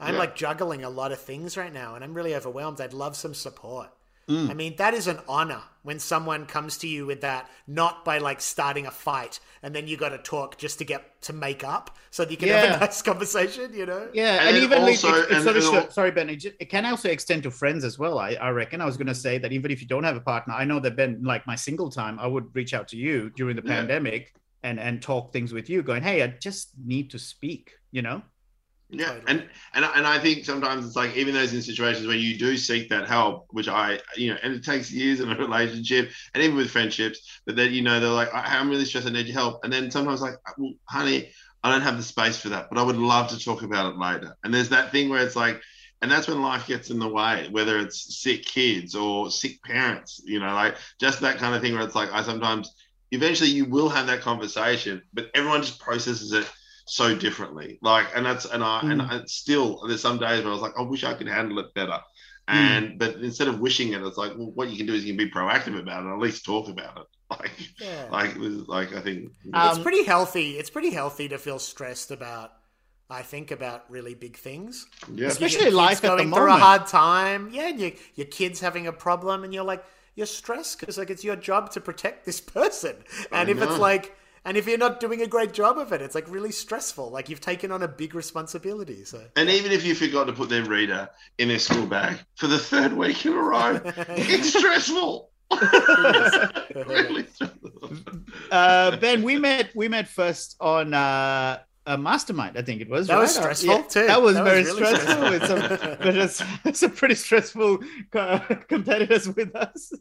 I'm 0.00 0.14
Yeah. 0.14 0.20
like 0.20 0.34
juggling 0.36 0.82
a 0.84 0.90
lot 0.90 1.12
of 1.12 1.20
things 1.20 1.56
right 1.56 1.72
now, 1.72 1.94
and 1.94 2.02
I'm 2.04 2.14
really 2.14 2.34
overwhelmed. 2.34 2.80
I'd 2.80 2.92
love 2.92 3.16
some 3.16 3.34
support." 3.34 3.90
Mm. 4.28 4.50
I 4.50 4.54
mean, 4.54 4.76
that 4.76 4.94
is 4.94 5.08
an 5.08 5.18
honor 5.28 5.62
when 5.82 5.98
someone 5.98 6.46
comes 6.46 6.78
to 6.78 6.86
you 6.86 7.04
with 7.06 7.22
that, 7.22 7.50
not 7.66 8.04
by 8.04 8.18
like 8.18 8.40
starting 8.40 8.86
a 8.86 8.90
fight 8.92 9.40
and 9.64 9.74
then 9.74 9.88
you 9.88 9.96
got 9.96 10.10
to 10.10 10.18
talk 10.18 10.56
just 10.58 10.78
to 10.78 10.84
get 10.84 11.20
to 11.22 11.32
make 11.32 11.64
up 11.64 11.96
so 12.12 12.24
that 12.24 12.30
you 12.30 12.36
can 12.36 12.48
have 12.48 12.76
a 12.76 12.80
nice 12.80 13.02
conversation. 13.10 13.74
You 13.74 13.86
know? 13.86 14.08
Yeah, 14.14 14.38
And 14.46 14.56
and, 14.56 14.64
even 14.64 14.78
also- 14.78 15.08
it, 15.12 15.18
it, 15.28 15.30
and- 15.32 15.42
sorry, 15.44 15.56
and 15.56 15.64
sure- 15.64 15.76
al- 15.80 15.90
sorry, 15.90 16.10
Ben. 16.12 16.30
It, 16.30 16.44
it 16.60 16.70
can 16.70 16.86
also 16.86 17.08
extend 17.10 17.42
to 17.42 17.50
friends 17.50 17.84
as 17.84 17.98
well. 17.98 18.18
I, 18.20 18.34
I 18.34 18.50
reckon. 18.50 18.80
I 18.80 18.84
was 18.86 18.96
going 18.96 19.08
to 19.08 19.14
say 19.14 19.38
that 19.38 19.52
even 19.52 19.72
if 19.72 19.80
you 19.82 19.88
don't 19.88 20.04
have 20.04 20.16
a 20.16 20.20
partner, 20.20 20.54
I 20.54 20.64
know 20.66 20.78
that 20.78 20.94
Ben, 20.96 21.20
like 21.24 21.44
my 21.48 21.56
single 21.56 21.90
time, 21.90 22.20
I 22.20 22.28
would 22.28 22.54
reach 22.54 22.74
out 22.74 22.86
to 22.88 22.96
you 22.96 23.30
during 23.30 23.56
the 23.56 23.62
Yeah. 23.64 23.74
pandemic 23.74 24.34
and 24.62 24.80
and 24.80 25.02
talk 25.02 25.32
things 25.32 25.52
with 25.52 25.68
you, 25.70 25.82
going, 25.82 26.02
"Hey, 26.02 26.22
I 26.22 26.28
just 26.28 26.70
need 26.78 27.10
to 27.10 27.18
speak," 27.18 27.72
you 27.90 28.02
know. 28.02 28.22
Yeah, 28.94 29.06
Totally. 29.06 29.26
and 29.26 29.48
and 29.72 29.86
and 29.86 30.06
I 30.06 30.18
think 30.18 30.44
sometimes 30.44 30.84
it's 30.86 30.96
like 30.96 31.16
even 31.16 31.32
those 31.32 31.54
in 31.54 31.62
situations 31.62 32.06
where 32.06 32.16
you 32.16 32.38
do 32.38 32.58
seek 32.58 32.90
that 32.90 33.08
help, 33.08 33.46
which 33.50 33.66
I 33.66 33.98
you 34.18 34.30
know, 34.32 34.38
and 34.42 34.52
it 34.54 34.62
takes 34.64 34.92
years 34.92 35.20
in 35.20 35.30
a 35.30 35.36
relationship 35.36 36.10
and 36.34 36.42
even 36.42 36.56
with 36.56 36.70
friendships, 36.70 37.40
but 37.46 37.56
then 37.56 37.72
you 37.72 37.80
know 37.80 38.00
they're 38.00 38.10
like, 38.10 38.32
I, 38.34 38.58
I'm 38.58 38.68
really 38.68 38.84
stressed, 38.84 39.06
I 39.06 39.10
need 39.10 39.26
your 39.26 39.34
help, 39.34 39.64
and 39.64 39.72
then 39.72 39.90
sometimes 39.90 40.20
like, 40.20 40.34
well, 40.58 40.74
honey, 40.90 41.30
I 41.62 41.70
don't 41.72 41.80
have 41.80 41.96
the 41.96 42.02
space 42.02 42.38
for 42.38 42.50
that, 42.50 42.68
but 42.68 42.78
I 42.78 42.82
would 42.82 42.98
love 42.98 43.28
to 43.30 43.38
talk 43.42 43.62
about 43.62 43.94
it 43.94 43.98
later. 43.98 44.36
And 44.44 44.52
there's 44.52 44.68
that 44.68 44.92
thing 44.92 45.08
where 45.08 45.24
it's 45.24 45.36
like, 45.36 45.62
and 46.02 46.10
that's 46.10 46.28
when 46.28 46.42
life 46.42 46.66
gets 46.66 46.90
in 46.90 46.98
the 46.98 47.08
way, 47.08 47.48
whether 47.50 47.78
it's 47.78 48.20
sick 48.22 48.44
kids 48.44 48.94
or 48.94 49.30
sick 49.30 49.62
parents, 49.62 50.20
you 50.26 50.38
know, 50.38 50.52
like 50.52 50.76
just 51.00 51.20
that 51.20 51.38
kind 51.38 51.54
of 51.54 51.62
thing 51.62 51.72
where 51.72 51.82
it's 51.82 51.94
like 51.94 52.12
I 52.12 52.22
sometimes 52.22 52.74
eventually 53.12 53.50
you 53.50 53.66
will 53.66 53.88
have 53.90 54.08
that 54.08 54.20
conversation, 54.22 55.02
but 55.14 55.30
everyone 55.34 55.62
just 55.62 55.80
processes 55.80 56.32
it 56.32 56.50
so 56.86 57.16
differently. 57.16 57.78
Like, 57.82 58.08
and 58.16 58.26
that's 58.26 58.46
and 58.46 58.64
I 58.64 58.80
and 58.82 59.00
I 59.02 59.22
still 59.26 59.86
there's 59.86 60.02
some 60.02 60.18
days 60.18 60.40
where 60.42 60.50
I 60.50 60.54
was 60.54 60.62
like, 60.62 60.74
I 60.78 60.82
wish 60.82 61.04
I 61.04 61.14
could 61.14 61.28
handle 61.28 61.58
it 61.60 61.74
better. 61.74 62.00
And 62.48 62.98
but 62.98 63.16
instead 63.16 63.48
of 63.48 63.60
wishing 63.60 63.92
it, 63.92 64.02
it's 64.02 64.18
like, 64.18 64.32
well, 64.36 64.52
what 64.52 64.70
you 64.70 64.76
can 64.76 64.86
do 64.86 64.94
is 64.94 65.04
you 65.04 65.14
can 65.14 65.24
be 65.24 65.30
proactive 65.30 65.78
about 65.78 66.04
it, 66.04 66.10
at 66.12 66.18
least 66.18 66.44
talk 66.44 66.68
about 66.68 66.98
it. 66.98 67.06
Like, 67.32 67.52
Yeah. 67.80 68.08
like 68.10 68.32
it 68.32 68.38
was 68.38 68.68
like 68.68 68.94
I 68.94 69.00
think. 69.00 69.30
it's 69.54 69.78
Um, 69.78 69.82
pretty 69.82 70.04
healthy. 70.04 70.58
It's 70.58 70.68
pretty 70.70 70.90
healthy 70.90 71.28
to 71.30 71.38
feel 71.38 71.58
stressed 71.58 72.10
about. 72.10 72.52
I 73.08 73.22
think 73.22 73.50
about 73.50 73.90
really 73.90 74.14
big 74.14 74.36
things. 74.36 74.86
yeah, 75.12 75.28
Especially 75.28 75.64
Your 75.64 75.72
life 75.72 76.00
kids 76.00 76.04
at 76.04 76.16
the 76.16 76.24
going 76.24 76.32
through 76.32 76.50
a 76.50 76.56
hard 76.58 76.86
time. 76.86 77.50
Yeah, 77.52 77.68
and 77.68 77.80
your 77.80 77.92
your 78.14 78.26
kid's 78.26 78.60
having 78.60 78.86
a 78.86 78.92
problem, 78.92 79.44
and 79.44 79.52
you're 79.54 79.64
like 79.64 79.84
you're 80.14 80.26
stressed 80.26 80.80
because 80.80 80.98
like 80.98 81.10
it's 81.10 81.24
your 81.24 81.36
job 81.36 81.70
to 81.72 81.80
protect 81.80 82.24
this 82.24 82.40
person. 82.58 82.96
And 83.30 83.48
if 83.48 83.60
it's 83.60 83.78
like, 83.78 84.16
and 84.44 84.56
if 84.56 84.66
you're 84.66 84.78
not 84.78 84.98
doing 85.00 85.22
a 85.22 85.26
great 85.26 85.52
job 85.52 85.78
of 85.78 85.92
it, 85.92 86.02
it's 86.02 86.14
like 86.14 86.28
really 86.28 86.50
stressful. 86.50 87.10
Like 87.10 87.28
you've 87.28 87.40
taken 87.40 87.70
on 87.70 87.82
a 87.82 87.88
big 87.88 88.14
responsibility. 88.14 89.04
So 89.04 89.22
And 89.36 89.48
even 89.48 89.72
if 89.72 89.84
you 89.84 89.94
forgot 89.94 90.24
to 90.24 90.32
put 90.32 90.48
their 90.48 90.64
reader 90.64 91.08
in 91.38 91.48
their 91.48 91.60
school 91.60 91.86
bag 91.86 92.18
for 92.36 92.48
the 92.48 92.58
third 92.58 92.92
week 92.92 93.24
in 93.24 93.32
a 93.32 93.36
row, 93.36 93.80
it's 93.84 94.52
stressful. 94.52 95.30
really 96.86 97.26
stressful. 97.26 97.92
uh, 98.50 98.96
Ben, 98.96 99.22
we 99.22 99.38
met 99.38 99.70
we 99.74 99.88
met 99.88 100.08
first 100.08 100.56
on 100.60 100.92
uh, 100.92 101.58
a 101.86 101.98
mastermind. 101.98 102.56
I 102.56 102.62
think 102.62 102.80
it 102.80 102.88
was. 102.88 103.08
That 103.08 103.18
was 103.18 103.36
right? 103.36 103.46
Uh, 103.50 103.54
stressful, 103.54 103.82
too. 103.84 104.06
That 104.06 104.22
was 104.22 104.34
That 104.34 104.44
was 104.44 104.52
very 104.52 104.64
really 104.64 104.76
stressful. 104.76 105.26
stressful. 105.26 105.32
It's 105.34 105.50
a, 105.50 105.96
but 106.02 106.16
it's, 106.16 106.42
it's 106.64 106.82
a 106.82 106.88
pretty 106.88 107.14
stressful 107.14 107.78
co- 108.10 108.40
competitors 108.68 109.28
with 109.28 109.54
us. 109.56 109.92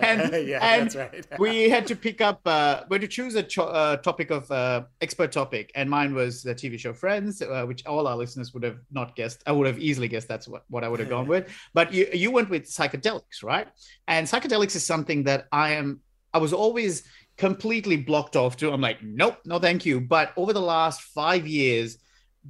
And- 0.00 0.32
yeah, 0.48 0.60
and 0.62 0.90
that's 0.90 0.96
right. 0.96 1.26
we 1.38 1.68
had 1.68 1.86
to 1.88 1.94
pick 1.94 2.22
up 2.22 2.40
uh 2.46 2.84
we 2.88 2.94
had 2.94 3.02
to 3.02 3.08
choose 3.08 3.34
a 3.34 3.42
cho- 3.42 3.64
uh, 3.66 3.96
topic 3.98 4.30
of 4.30 4.50
uh 4.50 4.84
expert 5.02 5.30
topic 5.30 5.70
and 5.74 5.90
mine 5.90 6.14
was 6.14 6.42
the 6.42 6.54
tv 6.54 6.78
show 6.78 6.94
friends 6.94 7.42
uh, 7.42 7.64
which 7.66 7.84
all 7.84 8.06
our 8.06 8.16
listeners 8.16 8.54
would 8.54 8.62
have 8.62 8.78
not 8.90 9.14
guessed 9.14 9.42
i 9.46 9.52
would 9.52 9.66
have 9.66 9.78
easily 9.78 10.08
guessed 10.08 10.26
that's 10.26 10.48
what, 10.48 10.62
what 10.70 10.84
i 10.84 10.88
would 10.88 11.00
have 11.00 11.10
gone 11.10 11.26
with 11.26 11.50
but 11.74 11.92
you 11.92 12.08
you 12.14 12.30
went 12.30 12.48
with 12.48 12.64
psychedelics 12.64 13.42
right 13.42 13.68
and 14.06 14.26
psychedelics 14.26 14.74
is 14.74 14.86
something 14.86 15.24
that 15.24 15.46
i 15.52 15.72
am 15.72 16.00
i 16.32 16.38
was 16.38 16.54
always 16.54 17.02
completely 17.38 17.96
blocked 17.96 18.36
off 18.36 18.56
to 18.56 18.72
i'm 18.72 18.80
like 18.80 19.02
nope 19.02 19.38
no 19.44 19.58
thank 19.58 19.86
you. 19.86 20.00
But 20.00 20.32
over 20.36 20.52
the 20.52 20.60
last 20.60 21.02
five 21.02 21.46
years 21.46 21.98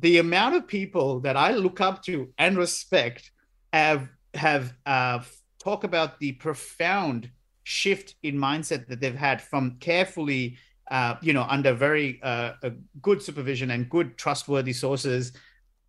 the 0.01 0.19
amount 0.19 0.57
of 0.57 0.67
people 0.67 1.21
that 1.21 1.37
i 1.37 1.53
look 1.53 1.81
up 1.81 2.03
to 2.05 2.33
and 2.39 2.57
respect 2.57 3.31
have 3.73 4.09
have 4.35 4.73
uh 4.87 5.21
talk 5.59 5.85
about 5.85 6.19
the 6.19 6.33
profound 6.33 7.31
shift 7.65 8.15
in 8.23 8.35
mindset 8.37 8.87
that 8.89 8.99
they've 9.01 9.15
had 9.15 9.43
from 9.43 9.77
carefully, 9.79 10.57
uh, 10.91 11.17
you 11.21 11.35
know, 11.35 11.43
under 11.43 11.75
very 11.75 12.19
uh, 12.23 12.53
a 12.63 12.71
good 13.03 13.23
supervision 13.23 13.73
and 13.73 13.91
good 13.91 14.17
trustworthy 14.17 14.73
sources, 14.73 15.33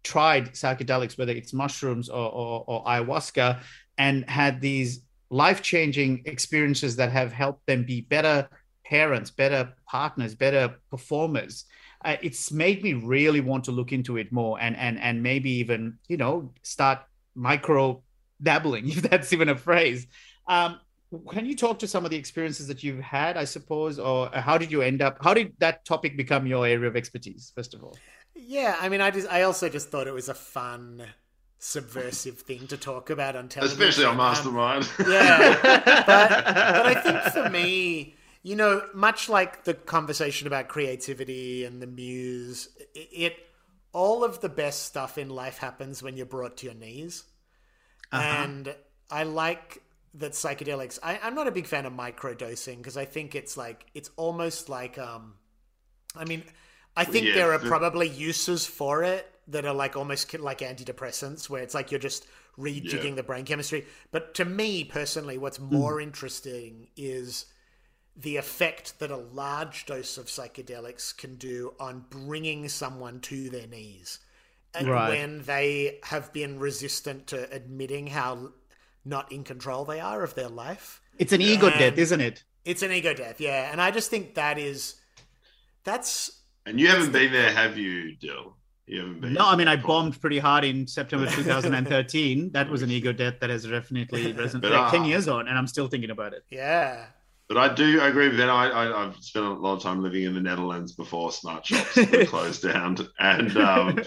tried 0.04 0.52
psychedelics, 0.52 1.18
whether 1.18 1.32
it's 1.32 1.54
mushrooms 1.54 2.10
or, 2.10 2.30
or, 2.32 2.66
or 2.68 2.84
ayahuasca, 2.84 3.62
and 3.97 4.30
had 4.30 4.60
these 4.60 5.02
life 5.30 5.62
changing 5.62 6.22
experiences 6.26 6.97
that 6.97 7.12
have 7.12 7.32
helped 7.32 7.66
them 7.66 7.86
be 7.86 8.02
better 8.02 8.50
parents, 8.90 9.30
better 9.32 9.74
partners, 9.88 10.36
better 10.36 10.76
performers. 10.90 11.66
Uh, 12.06 12.16
it's 12.22 12.52
made 12.52 12.82
me 12.84 12.94
really 12.94 13.42
want 13.42 13.64
to 13.66 13.72
look 13.72 13.92
into 13.92 14.18
it 14.18 14.32
more 14.32 14.60
and 14.62 14.76
and 14.78 14.98
and 15.00 15.22
maybe 15.22 15.52
even 15.52 15.98
you 16.08 16.18
know 16.18 16.52
start 16.64 17.00
micro 17.36 18.02
dabbling 18.42 18.88
if 18.96 19.02
that's 19.02 19.34
even 19.34 19.50
a 19.50 19.56
phrase 19.56 20.08
um, 20.48 20.80
can 21.34 21.46
you 21.46 21.56
talk 21.56 21.78
to 21.80 21.88
some 21.88 22.06
of 22.06 22.12
the 22.12 22.18
experiences 22.18 22.68
that 22.68 22.84
you've 22.84 23.04
had 23.04 23.36
i 23.36 23.44
suppose 23.46 24.00
or 24.00 24.30
how 24.48 24.58
did 24.58 24.72
you 24.72 24.82
end 24.82 25.02
up 25.02 25.18
how 25.22 25.34
did 25.34 25.52
that 25.60 25.84
topic 25.84 26.16
become 26.16 26.48
your 26.48 26.66
area 26.66 26.88
of 26.88 26.96
expertise 26.96 27.52
first 27.56 27.74
of 27.74 27.84
all 27.84 27.96
Yeah, 28.36 28.76
I 28.80 28.88
mean, 28.90 29.02
I 29.02 29.12
just, 29.12 29.28
I 29.28 29.42
also 29.44 29.68
just 29.68 29.90
thought 29.92 30.08
it 30.08 30.14
was 30.14 30.30
a 30.30 30.34
fun, 30.34 31.04
subversive 31.58 32.40
thing 32.48 32.68
to 32.68 32.78
talk 32.78 33.10
about 33.10 33.36
on 33.36 33.50
television. 33.50 33.82
Especially 33.82 34.06
on 34.06 34.12
Um, 34.12 34.18
Mastermind. 34.18 34.88
Yeah, 35.00 35.60
but, 35.62 35.84
but 35.86 36.86
I 36.88 36.96
think 37.04 37.20
for 37.34 37.50
me, 37.60 38.16
you 38.44 38.56
know, 38.56 38.82
much 38.94 39.30
like 39.30 39.64
the 39.66 39.74
conversation 39.74 40.48
about 40.48 40.68
creativity 40.68 41.66
and 41.66 41.82
the 41.82 41.88
muse, 41.88 42.70
it, 42.96 43.10
it 43.12 43.36
all 43.94 44.24
of 44.24 44.40
the 44.42 44.50
best 44.50 44.84
stuff 44.84 45.18
in 45.18 45.30
life 45.30 45.58
happens 45.58 46.02
when 46.04 46.16
you're 46.16 46.26
brought 46.26 46.58
to 46.58 46.66
your 46.68 46.76
knees. 46.76 47.24
And 48.12 48.74
I 49.12 49.24
like 49.24 49.82
that 50.16 50.32
psychedelics. 50.32 51.00
I, 51.04 51.20
I'm 51.22 51.36
not 51.36 51.48
a 51.48 51.52
big 51.52 51.68
fan 51.68 51.86
of 51.86 51.94
microdosing 51.94 52.78
because 52.78 52.98
I 52.98 53.06
think 53.06 53.36
it's 53.36 53.56
like 53.58 53.86
it's 53.94 54.10
almost 54.16 54.70
like 54.70 54.98
um, 54.98 55.36
I 56.16 56.26
mean, 56.26 56.44
I 56.96 57.06
think 57.06 57.28
Yeah, 57.28 57.36
there 57.36 57.52
are 57.54 57.60
the- 57.60 57.68
probably 57.68 58.08
uses 58.10 58.66
for 58.66 59.04
it 59.04 59.30
that 59.48 59.66
are 59.66 59.74
like 59.74 59.96
almost 59.96 60.38
like 60.40 60.60
antidepressants, 60.60 61.50
where 61.50 61.62
it's 61.64 61.74
like 61.74 61.92
you're 61.92 62.00
just 62.00 62.26
rejigging 62.58 63.10
Yeah. 63.10 63.16
the 63.16 63.24
brain 63.24 63.46
chemistry. 63.46 63.86
But 64.12 64.34
to 64.36 64.46
me 64.46 64.84
personally, 64.84 65.38
what's 65.38 65.60
more 65.60 66.00
interesting 66.02 66.88
is 66.96 67.46
the 68.22 68.36
effect 68.38 68.99
that 68.99 69.11
a 69.11 69.15
large 69.17 69.86
dose 69.86 70.17
of 70.17 70.26
psychedelics 70.26 71.15
can 71.15 71.36
do 71.36 71.74
on 71.80 72.03
bringing 72.09 72.67
someone 72.67 73.20
to 73.22 73.49
their 73.49 73.67
knees. 73.67 74.20
And 74.74 74.88
Right. 74.89 75.09
when 75.09 75.43
they 75.43 75.99
have 76.03 76.32
been 76.34 76.59
resistant 76.59 77.28
to 77.28 77.51
admitting 77.51 78.07
how 78.07 78.51
not 79.05 79.32
in 79.32 79.43
control 79.43 79.86
they 79.86 79.99
are 79.99 80.22
of 80.24 80.36
their 80.36 80.49
life. 80.49 81.01
it's 81.17 81.32
an 81.34 81.41
ego 81.41 81.67
And- 81.67 81.80
death 81.80 81.97
isn't 81.97 82.22
it 82.22 82.43
It's 82.65 82.82
an 82.84 82.91
ego 82.91 83.13
death, 83.13 83.39
yeah. 83.39 83.72
And 83.72 83.82
I 83.82 83.89
just 83.91 84.09
think 84.09 84.36
that 84.36 84.57
is 84.59 84.95
that's 85.84 86.41
And 86.65 86.80
you 86.80 86.88
haven't 86.88 87.11
been 87.13 87.32
there, 87.32 87.51
have 87.51 87.78
you, 87.78 88.15
Dill? 88.17 88.55
You 88.86 88.99
haven't 89.01 89.22
been. 89.22 89.34
no 89.34 89.45
i 89.47 89.55
mean 89.55 89.67
i 89.67 89.76
bombed 89.76 90.20
pretty 90.20 90.39
hard 90.39 90.63
in 90.65 90.88
september 90.88 91.28
2013 91.32 92.51
that 92.53 92.70
was 92.70 92.82
an 92.82 92.89
ego 92.89 93.11
death 93.13 93.36
that 93.39 93.49
has 93.51 93.63
definitely 93.63 94.34
resonated 94.34 94.61
But, 94.61 94.72
like 94.72 94.91
10 94.91 95.01
uh, 95.01 95.05
years 95.05 95.28
on 95.28 95.47
and 95.47 95.55
i'm 95.57 95.67
still 95.67 95.88
thinking 95.88 96.09
about 96.09 96.34
it 96.34 96.43
yeah. 96.49 97.05
But 97.50 97.58
I 97.58 97.74
do 97.74 98.00
agree 98.00 98.28
with 98.28 98.38
that. 98.38 98.50
I, 98.50 98.70
I, 98.70 99.06
I've 99.06 99.16
spent 99.24 99.43
a 99.43 99.54
lot 99.54 99.74
of 99.74 99.82
time 99.82 100.04
living 100.04 100.24
in 100.24 100.36
the 100.36 100.39
Netherlands 100.39 100.93
before 100.93 101.32
smart 101.32 101.66
shops 101.66 101.95
were 101.95 102.26
closed 102.26 102.62
down, 102.62 102.97
and 103.20 103.58
um, 103.58 104.00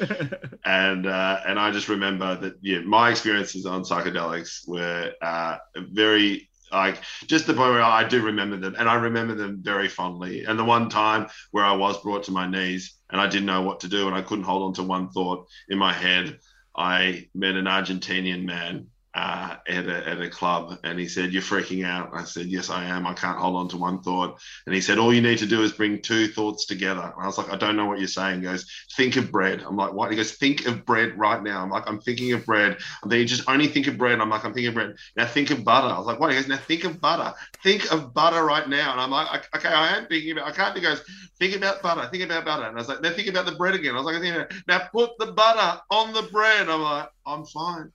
and 0.64 1.06
uh, 1.08 1.40
and 1.44 1.58
I 1.58 1.72
just 1.72 1.88
remember 1.88 2.36
that 2.36 2.54
yeah, 2.60 2.82
my 2.82 3.10
experiences 3.10 3.66
on 3.66 3.82
psychedelics 3.82 4.68
were 4.68 5.12
uh, 5.20 5.58
very 5.74 6.48
like 6.70 7.02
just 7.26 7.48
the 7.48 7.54
point 7.54 7.72
where 7.72 7.82
I 7.82 8.06
do 8.06 8.22
remember 8.22 8.58
them, 8.58 8.76
and 8.78 8.88
I 8.88 8.94
remember 8.94 9.34
them 9.34 9.58
very 9.60 9.88
fondly. 9.88 10.44
And 10.44 10.56
the 10.56 10.64
one 10.64 10.88
time 10.88 11.26
where 11.50 11.64
I 11.64 11.72
was 11.72 12.00
brought 12.00 12.22
to 12.24 12.30
my 12.30 12.46
knees 12.46 12.94
and 13.10 13.20
I 13.20 13.26
didn't 13.26 13.46
know 13.46 13.62
what 13.62 13.80
to 13.80 13.88
do, 13.88 14.06
and 14.06 14.14
I 14.14 14.22
couldn't 14.22 14.44
hold 14.44 14.62
on 14.62 14.74
to 14.74 14.84
one 14.84 15.10
thought 15.10 15.48
in 15.68 15.78
my 15.78 15.92
head, 15.92 16.38
I 16.76 17.28
met 17.34 17.56
an 17.56 17.64
Argentinian 17.64 18.44
man 18.44 18.86
uh, 19.14 19.56
at, 19.68 19.86
a, 19.86 20.08
at 20.08 20.20
a 20.22 20.30
club 20.30 20.78
and 20.84 20.98
he 20.98 21.06
said, 21.06 21.32
You're 21.32 21.42
freaking 21.42 21.84
out. 21.84 22.10
I 22.14 22.24
said, 22.24 22.46
Yes, 22.46 22.70
I 22.70 22.84
am. 22.84 23.06
I 23.06 23.12
can't 23.12 23.38
hold 23.38 23.56
on 23.56 23.68
to 23.68 23.76
one 23.76 24.00
thought. 24.00 24.40
And 24.64 24.74
he 24.74 24.80
said, 24.80 24.98
All 24.98 25.12
you 25.12 25.20
need 25.20 25.38
to 25.38 25.46
do 25.46 25.62
is 25.62 25.72
bring 25.72 26.00
two 26.00 26.28
thoughts 26.28 26.64
together. 26.64 27.02
And 27.02 27.22
I 27.22 27.26
was 27.26 27.36
like, 27.36 27.52
I 27.52 27.56
don't 27.56 27.76
know 27.76 27.84
what 27.84 27.98
you're 27.98 28.08
saying. 28.08 28.40
He 28.40 28.46
goes, 28.46 28.66
Think 28.96 29.16
of 29.16 29.30
bread. 29.30 29.62
I'm 29.62 29.76
like, 29.76 29.92
What? 29.92 30.10
He 30.10 30.16
goes, 30.16 30.32
Think 30.32 30.66
of 30.66 30.86
bread 30.86 31.18
right 31.18 31.42
now. 31.42 31.62
I'm 31.62 31.68
like, 31.68 31.84
I'm 31.86 32.00
thinking 32.00 32.32
of 32.32 32.46
bread. 32.46 32.78
And 33.02 33.12
then 33.12 33.18
you 33.18 33.26
just 33.26 33.46
only 33.48 33.68
think 33.68 33.86
of 33.86 33.98
bread. 33.98 34.18
I'm 34.18 34.30
like, 34.30 34.46
I'm 34.46 34.54
thinking 34.54 34.68
of 34.68 34.74
bread. 34.74 34.96
Now 35.14 35.26
think 35.26 35.50
of 35.50 35.62
butter. 35.62 35.88
I 35.88 35.98
was 35.98 36.06
like, 36.06 36.18
What? 36.18 36.30
He 36.30 36.36
goes, 36.36 36.48
Now 36.48 36.56
think 36.56 36.84
of 36.84 36.98
butter. 36.98 37.34
Think 37.62 37.92
of 37.92 38.14
butter 38.14 38.42
right 38.44 38.66
now. 38.66 38.92
And 38.92 39.00
I'm 39.00 39.10
like, 39.10 39.54
Okay, 39.54 39.68
I 39.68 39.98
am 39.98 40.06
thinking 40.06 40.32
about 40.32 40.48
I 40.48 40.52
can't. 40.52 40.74
He 40.74 40.82
goes, 40.82 41.02
Think 41.38 41.54
about 41.54 41.82
butter. 41.82 42.08
Think 42.10 42.24
about 42.24 42.46
butter. 42.46 42.64
And 42.64 42.78
I 42.78 42.80
was 42.80 42.88
like, 42.88 43.02
Now 43.02 43.10
think 43.10 43.28
about 43.28 43.44
the 43.44 43.52
bread 43.52 43.74
again. 43.74 43.94
I 43.94 44.00
was 44.00 44.06
like, 44.06 44.50
Now 44.66 44.88
put 44.90 45.18
the 45.18 45.32
butter 45.32 45.82
on 45.90 46.14
the 46.14 46.22
bread. 46.32 46.70
I'm 46.70 46.80
like, 46.80 47.10
I'm 47.26 47.44
fine. 47.44 47.92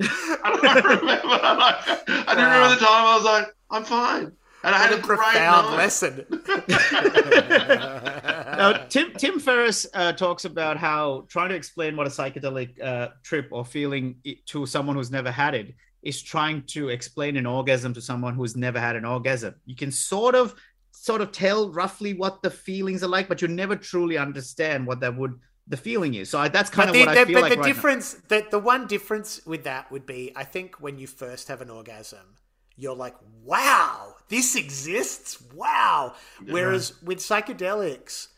And 0.00 0.10
I 0.44 0.74
remember, 0.84 1.28
like, 1.28 2.28
I 2.28 2.34
do 2.34 2.42
remember 2.42 2.74
the 2.74 2.84
time 2.84 3.04
I 3.04 3.14
was 3.16 3.24
like, 3.24 3.46
I'm 3.70 3.84
fine. 3.84 4.32
And 4.64 4.74
I 4.74 4.78
had 4.78 4.90
What 4.90 4.90
a 4.90 5.02
a 5.02 5.02
great 5.02 5.18
profound 5.18 5.66
night. 5.70 5.76
lesson. 5.76 6.26
now, 8.58 8.72
Tim 8.88 9.12
Tim 9.16 9.38
Ferriss 9.38 9.86
uh, 9.94 10.12
talks 10.12 10.44
about 10.44 10.76
how 10.76 11.24
trying 11.28 11.50
to 11.50 11.54
explain 11.54 11.96
what 11.96 12.06
a 12.06 12.10
psychedelic 12.10 12.80
uh, 12.82 13.08
trip 13.22 13.48
or 13.52 13.64
feeling 13.64 14.16
to 14.46 14.66
someone 14.66 14.96
who's 14.96 15.10
never 15.10 15.30
had 15.30 15.54
it 15.54 15.74
is 16.02 16.22
trying 16.22 16.62
to 16.62 16.88
explain 16.88 17.36
an 17.36 17.46
orgasm 17.46 17.92
to 17.94 18.00
someone 18.00 18.34
who's 18.34 18.56
never 18.56 18.78
had 18.80 18.96
an 18.96 19.04
orgasm. 19.04 19.54
You 19.66 19.76
can 19.76 19.90
sort 19.90 20.34
of 20.34 20.54
sort 20.92 21.20
of 21.20 21.32
tell 21.32 21.70
roughly 21.70 22.14
what 22.14 22.42
the 22.42 22.50
feelings 22.50 23.02
are 23.04 23.08
like, 23.08 23.28
but 23.28 23.42
you 23.42 23.48
never 23.48 23.76
truly 23.76 24.16
understand 24.18 24.86
what 24.86 25.00
that 25.00 25.16
would 25.16 25.38
the 25.66 25.76
feeling 25.76 26.14
is. 26.14 26.30
So 26.30 26.38
I, 26.38 26.48
that's 26.48 26.70
kind 26.70 26.88
but 26.88 26.88
of 26.88 26.94
the, 26.94 27.06
what 27.06 27.14
the- 27.14 27.20
I 27.20 27.24
feel 27.24 27.34
but 27.34 27.42
like 27.42 27.52
the 27.52 27.56
right 27.58 27.66
now. 27.66 27.72
difference, 27.72 28.14
the, 28.28 28.46
the 28.50 28.58
one 28.58 28.86
difference 28.86 29.44
with 29.46 29.64
that 29.64 29.90
would 29.90 30.06
be, 30.06 30.32
I 30.36 30.44
think 30.44 30.76
when 30.80 30.98
you 30.98 31.06
first 31.06 31.48
have 31.48 31.60
an 31.60 31.70
orgasm, 31.70 32.36
you're 32.76 32.94
like, 32.94 33.16
wow, 33.42 34.14
this 34.28 34.54
exists. 34.54 35.40
Wow. 35.54 36.14
Whereas 36.46 37.00
with 37.02 37.18
psychedelics, 37.18 38.28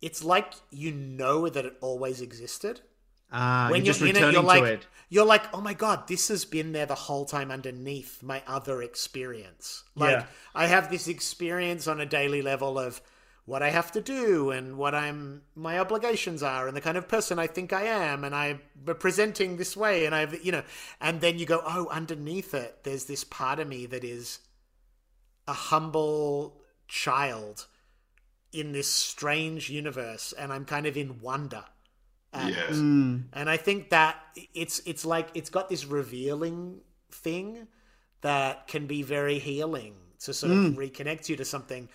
it's 0.00 0.24
like 0.24 0.52
you 0.70 0.90
know 0.92 1.48
that 1.48 1.64
it 1.64 1.74
always 1.80 2.20
existed. 2.20 2.80
Ah, 3.32 3.68
when 3.70 3.84
you're 3.84 3.94
you're 3.96 4.08
in 4.08 4.16
it, 4.16 4.32
you're 4.32 4.42
like, 4.42 4.62
it. 4.62 4.86
you're 5.08 5.24
like, 5.26 5.42
oh 5.54 5.60
my 5.60 5.74
god, 5.74 6.06
this 6.06 6.28
has 6.28 6.44
been 6.44 6.72
there 6.72 6.86
the 6.86 6.94
whole 6.94 7.24
time 7.24 7.50
underneath 7.50 8.22
my 8.22 8.42
other 8.46 8.80
experience. 8.82 9.82
Like, 9.96 10.12
Yeah. 10.18 10.26
I 10.54 10.66
have 10.66 10.90
this 10.90 11.08
experience 11.08 11.88
on 11.88 12.00
a 12.00 12.06
daily 12.06 12.42
level 12.42 12.78
of 12.78 13.00
what 13.46 13.62
I 13.62 13.70
have 13.70 13.92
to 13.92 14.00
do 14.00 14.50
and 14.50 14.78
what 14.78 14.94
I'm 14.94 15.42
my 15.54 15.78
obligations 15.78 16.42
are 16.42 16.66
and 16.66 16.76
the 16.76 16.80
kind 16.80 16.96
of 16.96 17.08
person 17.08 17.38
I 17.38 17.46
think 17.46 17.72
I 17.72 17.82
am 17.82 18.24
and 18.24 18.34
I'm 18.34 18.60
presenting 18.98 19.56
this 19.56 19.76
way 19.76 20.06
and 20.06 20.14
I've 20.14 20.44
you 20.44 20.52
know 20.52 20.62
and 21.00 21.20
then 21.20 21.38
you 21.38 21.44
go 21.44 21.62
oh 21.66 21.88
underneath 21.90 22.54
it 22.54 22.84
there's 22.84 23.04
this 23.04 23.22
part 23.22 23.58
of 23.60 23.68
me 23.68 23.86
that 23.86 24.02
is 24.02 24.38
a 25.46 25.52
humble 25.52 26.60
child 26.88 27.66
in 28.52 28.72
this 28.72 28.88
strange 28.88 29.68
universe, 29.68 30.32
and 30.38 30.52
I'm 30.52 30.64
kind 30.64 30.86
of 30.86 30.96
in 30.96 31.20
wonder. 31.20 31.64
at 32.32 32.50
it. 32.50 32.70
Mm. 32.70 33.24
And 33.32 33.50
I 33.50 33.56
think 33.56 33.90
that 33.90 34.16
it's 34.54 34.80
it's 34.86 35.04
like 35.04 35.28
it's 35.34 35.50
got 35.50 35.68
this 35.68 35.84
revealing 35.84 36.80
thing 37.10 37.66
that 38.22 38.66
can 38.68 38.86
be 38.86 39.02
very 39.02 39.38
healing 39.38 39.94
to 40.20 40.32
sort 40.32 40.52
of 40.52 40.58
reconnect 40.74 41.28
you 41.28 41.36
to 41.36 41.44
something 41.44 41.88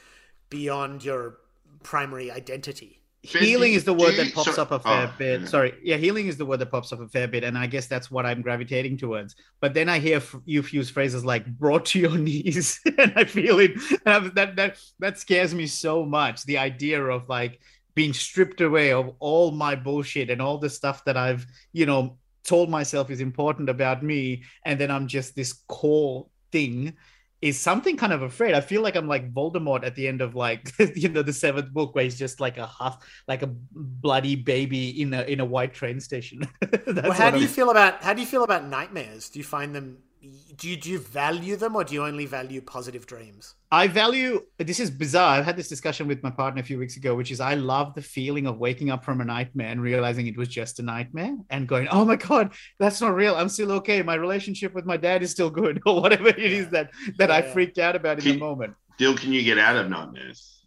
beyond 0.49 1.03
your 1.03 1.37
primary 1.83 2.29
identity. 2.31 2.95
healing 3.21 3.73
is 3.73 3.83
the 3.83 3.93
word 3.93 4.11
you- 4.11 4.23
that 4.23 4.33
pops 4.33 4.55
sorry- 4.55 4.59
up 4.61 4.71
a 4.71 4.79
fair 4.79 5.07
oh, 5.07 5.13
bit. 5.17 5.41
yeah. 5.41 5.47
Sorry, 5.47 5.73
yeah, 5.83 5.97
healing 5.97 6.27
is 6.27 6.37
the 6.37 6.45
word 6.45 6.59
that 6.61 6.71
pops 6.71 6.93
up 6.93 7.01
a 7.01 7.07
fair 7.09 7.27
bit, 7.27 7.43
and 7.43 7.57
I 7.57 7.67
guess 7.67 7.85
that's 7.87 8.09
what 8.09 8.25
I'm 8.25 8.41
gravitating 8.41 8.95
towards. 8.97 9.35
But 9.59 9.73
then 9.73 9.89
I 9.89 9.99
hear 9.99 10.17
f- 10.17 10.35
you 10.45 10.63
use 10.71 10.89
phrases 10.89 11.25
like 11.25 11.45
"brought 11.45 11.85
to 11.87 11.99
your 11.99 12.17
knees," 12.27 12.79
and 12.97 13.11
I 13.17 13.25
feel 13.25 13.59
it. 13.59 13.71
And 14.05 14.13
I'm- 14.15 14.31
that 14.35 14.55
that 14.55 14.77
that 14.99 15.19
scares 15.19 15.53
me 15.53 15.67
so 15.67 16.05
much. 16.05 16.45
The 16.45 16.57
idea 16.57 17.03
of 17.03 17.27
like 17.27 17.59
being 17.93 18.13
stripped 18.13 18.61
away 18.61 18.93
of 18.93 19.13
all 19.19 19.51
my 19.51 19.75
bullshit 19.75 20.29
and 20.29 20.41
all 20.41 20.57
the 20.57 20.69
stuff 20.69 21.03
that 21.03 21.17
I've 21.17 21.45
you 21.73 21.85
know 21.85 22.17
told 22.45 22.69
myself 22.69 23.09
is 23.11 23.19
important 23.19 23.67
about 23.69 24.01
me, 24.01 24.43
and 24.65 24.79
then 24.79 24.89
I'm 24.91 25.07
just 25.07 25.35
this 25.35 25.51
core 25.67 26.25
thing 26.53 26.95
is 27.41 27.57
something 27.59 27.95
kind 27.95 28.11
of 28.11 28.21
afraid. 28.21 28.53
I 28.53 28.61
feel 28.61 28.81
like 28.81 28.95
I'm 28.95 29.07
like 29.07 29.33
Voldemort 29.33 29.85
at 29.85 29.95
the 29.95 30.07
end 30.07 30.21
of 30.21 30.35
like 30.35 30.73
you 30.95 31.09
know 31.09 31.21
the 31.21 31.33
seventh 31.33 31.71
book 31.71 31.95
where 31.95 32.03
he's 32.03 32.19
just 32.19 32.39
like 32.39 32.57
a 32.57 32.67
half 32.67 32.97
like 33.27 33.43
a 33.43 33.47
bloody 33.73 34.35
baby 34.35 35.01
in 35.01 35.13
a 35.13 35.21
in 35.23 35.39
a 35.39 35.45
white 35.45 35.73
train 35.73 35.99
station. 35.99 36.41
Well, 36.87 37.11
how 37.13 37.29
do 37.31 37.37
you 37.37 37.45
I'm- 37.45 37.53
feel 37.53 37.69
about 37.69 38.03
how 38.03 38.13
do 38.13 38.21
you 38.21 38.27
feel 38.27 38.43
about 38.43 38.65
nightmares? 38.67 39.29
Do 39.29 39.39
you 39.39 39.45
find 39.45 39.73
them? 39.75 39.99
Do 40.57 40.67
you 40.69 40.75
do 40.75 40.89
you 40.89 40.99
value 40.99 41.55
them, 41.55 41.77
or 41.77 41.85
do 41.85 41.93
you 41.93 42.03
only 42.03 42.25
value 42.25 42.59
positive 42.61 43.05
dreams? 43.05 43.55
I 43.71 43.87
value 43.87 44.41
this 44.57 44.81
is 44.81 44.91
bizarre. 44.91 45.37
I've 45.37 45.45
had 45.45 45.55
this 45.55 45.69
discussion 45.69 46.07
with 46.07 46.21
my 46.21 46.29
partner 46.29 46.59
a 46.59 46.63
few 46.65 46.77
weeks 46.77 46.97
ago, 46.97 47.15
which 47.15 47.31
is 47.31 47.39
I 47.39 47.53
love 47.53 47.93
the 47.95 48.01
feeling 48.01 48.45
of 48.45 48.57
waking 48.57 48.89
up 48.91 49.05
from 49.05 49.21
a 49.21 49.25
nightmare 49.25 49.69
and 49.69 49.81
realizing 49.81 50.27
it 50.27 50.35
was 50.37 50.49
just 50.49 50.79
a 50.79 50.83
nightmare 50.83 51.37
and 51.49 51.69
going, 51.69 51.87
Oh 51.89 52.03
my 52.03 52.17
god, 52.17 52.51
that's 52.79 52.99
not 52.99 53.15
real. 53.15 53.35
I'm 53.35 53.47
still 53.47 53.71
okay. 53.73 54.01
My 54.01 54.15
relationship 54.15 54.73
with 54.73 54.85
my 54.85 54.97
dad 54.97 55.23
is 55.23 55.31
still 55.31 55.49
good, 55.49 55.81
or 55.85 56.01
whatever 56.01 56.27
it 56.27 56.39
is 56.39 56.69
that 56.71 56.91
that 57.17 57.31
I 57.31 57.39
Yeah. 57.39 57.53
freaked 57.53 57.77
out 57.77 57.95
about 57.95 58.17
in 58.17 58.23
Can- 58.23 58.33
the 58.33 58.39
moment. 58.39 58.73
Dill, 58.97 59.15
can 59.15 59.31
you 59.31 59.43
get 59.43 59.57
out 59.57 59.77
of 59.77 59.89
nightmares? 59.89 60.58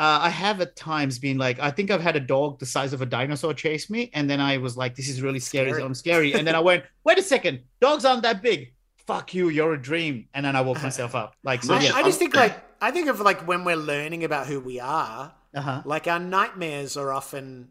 Uh, 0.00 0.18
I 0.28 0.30
have 0.30 0.62
at 0.62 0.76
times 0.76 1.18
been 1.18 1.36
like, 1.36 1.58
I 1.60 1.70
think 1.70 1.90
I've 1.90 2.00
had 2.08 2.16
a 2.16 2.24
dog 2.34 2.58
the 2.58 2.64
size 2.76 2.92
of 2.94 3.02
a 3.02 3.06
dinosaur 3.06 3.52
chase 3.52 3.90
me, 3.90 4.10
and 4.14 4.24
then 4.30 4.40
I 4.40 4.56
was 4.56 4.74
like, 4.82 4.92
"This 4.96 5.08
is 5.12 5.20
really 5.20 5.40
scary. 5.40 5.70
Scary. 5.70 5.82
I'm 5.84 5.94
scary." 5.94 6.32
And 6.32 6.46
then 6.46 6.54
I 6.54 6.60
went, 6.60 6.84
"Wait 7.04 7.18
a 7.18 7.22
second, 7.22 7.60
dogs 7.80 8.04
aren't 8.08 8.22
that 8.22 8.40
big. 8.40 8.72
Fuck 9.10 9.34
you, 9.34 9.50
you're 9.50 9.74
a 9.74 9.82
dream." 9.90 10.14
And 10.32 10.42
then 10.46 10.56
I 10.56 10.62
woke 10.62 10.82
myself 10.82 11.14
up. 11.14 11.34
Like, 11.44 11.62
so 11.62 11.74
Nice. 11.74 11.84
yeah, 11.84 11.94
I 12.00 12.02
just 12.02 12.18
think 12.18 12.34
like 12.34 12.54
I 12.80 12.90
think 12.92 13.08
of 13.12 13.20
like 13.20 13.46
when 13.46 13.62
we're 13.64 13.76
learning 13.92 14.24
about 14.24 14.46
who 14.46 14.58
we 14.58 14.80
are, 14.80 15.34
uh 15.54 15.60
huh, 15.60 15.82
like 15.84 16.06
our 16.06 16.18
nightmares 16.36 16.96
are 16.96 17.12
often 17.12 17.68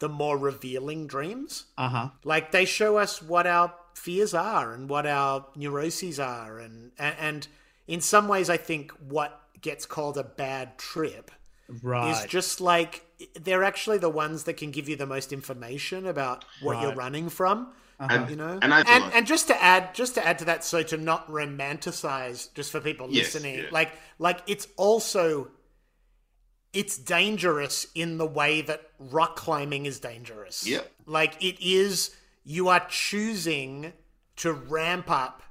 the 0.00 0.08
more 0.08 0.36
revealing 0.36 1.06
dreams. 1.06 1.66
uh 1.78 1.88
huh, 1.88 2.08
Like 2.24 2.50
they 2.50 2.64
show 2.64 2.96
us 3.04 3.22
what 3.22 3.46
our 3.46 3.72
fears 3.94 4.34
are 4.34 4.72
and 4.74 4.88
what 4.88 5.06
our 5.06 5.46
neuroses 5.54 6.18
are, 6.18 6.58
and 6.58 6.90
and, 6.98 7.14
and 7.20 7.48
in 7.86 8.00
some 8.00 8.26
ways, 8.26 8.50
I 8.50 8.56
think 8.56 8.90
what 9.16 9.30
gets 9.60 9.86
called 9.86 10.18
a 10.18 10.24
bad 10.24 10.76
trip 10.76 11.30
right. 11.82 12.10
is 12.10 12.30
just 12.30 12.60
like 12.60 13.04
they're 13.40 13.64
actually 13.64 13.98
the 13.98 14.08
ones 14.08 14.44
that 14.44 14.54
can 14.54 14.70
give 14.70 14.88
you 14.88 14.96
the 14.96 15.06
most 15.06 15.32
information 15.32 16.06
about 16.06 16.44
what 16.60 16.82
you're 16.82 16.94
running 16.94 17.28
from. 17.28 17.68
uh-huh. 18.00 18.26
You 18.28 18.36
know, 18.36 18.58
And 18.60 18.74
I 18.74 18.80
and, 18.80 19.04
like- 19.04 19.14
and 19.16 19.26
just 19.26 19.46
to 19.48 19.62
add, 19.62 19.94
just 19.94 20.14
to 20.16 20.26
add 20.26 20.38
to 20.40 20.44
that, 20.46 20.64
so 20.64 20.82
to 20.82 20.96
not 20.96 21.28
romanticize, 21.28 22.52
just 22.54 22.72
for 22.72 22.80
people 22.80 23.06
Yes, 23.10 23.34
listening, 23.34 23.58
yeah. 23.58 23.64
like 23.70 23.92
like 24.18 24.40
it's 24.46 24.66
also 24.76 25.50
it's 26.72 26.96
dangerous 26.96 27.86
in 27.94 28.16
the 28.18 28.26
way 28.26 28.62
that 28.62 28.82
rock 28.98 29.36
climbing 29.36 29.86
is 29.86 30.00
dangerous. 30.00 30.66
Yep. 30.66 30.90
Like 31.06 31.42
it 31.42 31.60
is, 31.60 32.16
you 32.44 32.68
are 32.68 32.84
choosing 32.88 33.92
to 34.36 34.52
ramp 34.52 35.10
up 35.10 35.42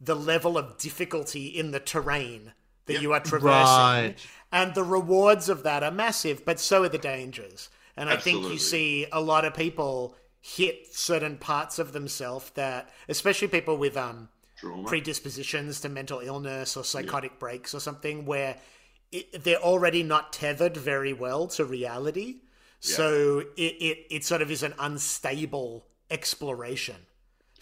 the 0.00 0.16
level 0.16 0.56
of 0.58 0.78
difficulty 0.78 1.46
in 1.46 1.70
the 1.70 1.78
terrain 1.78 2.52
that 2.86 3.02
you 3.02 3.12
are 3.12 3.20
traversing. 3.20 3.44
Right. 3.52 4.14
And 4.52 4.74
the 4.74 4.84
rewards 4.84 5.48
of 5.48 5.62
that 5.62 5.82
are 5.82 5.90
massive, 5.90 6.44
but 6.44 6.60
so 6.60 6.84
are 6.84 6.88
the 6.88 6.98
dangers. 6.98 7.70
And 7.96 8.08
I 8.10 8.16
think 8.16 8.44
you 8.44 8.58
see 8.58 9.06
a 9.10 9.20
lot 9.20 9.44
of 9.44 9.54
people 9.54 10.14
hit 10.40 10.94
certain 10.94 11.38
parts 11.38 11.78
of 11.78 11.92
themselves 11.92 12.50
that, 12.50 12.90
especially 13.08 13.48
people 13.48 13.76
with 13.76 13.96
um, 13.96 14.28
Trauma. 14.56 14.88
predispositions 14.88 15.80
to 15.80 15.88
mental 15.88 16.20
illness 16.20 16.76
or 16.76 16.84
psychotic 16.84 17.38
breaks 17.38 17.74
or 17.74 17.80
something, 17.80 18.26
where 18.26 18.56
it, 19.10 19.44
they're 19.44 19.56
already 19.56 20.02
not 20.02 20.32
tethered 20.32 20.76
very 20.76 21.12
well 21.12 21.46
to 21.48 21.64
reality. 21.64 22.36
So 22.80 23.44
it, 23.56 23.76
it, 23.80 24.06
it 24.10 24.24
sort 24.24 24.42
of 24.42 24.50
is 24.50 24.64
an 24.64 24.74
unstable 24.78 25.86
exploration. 26.10 26.96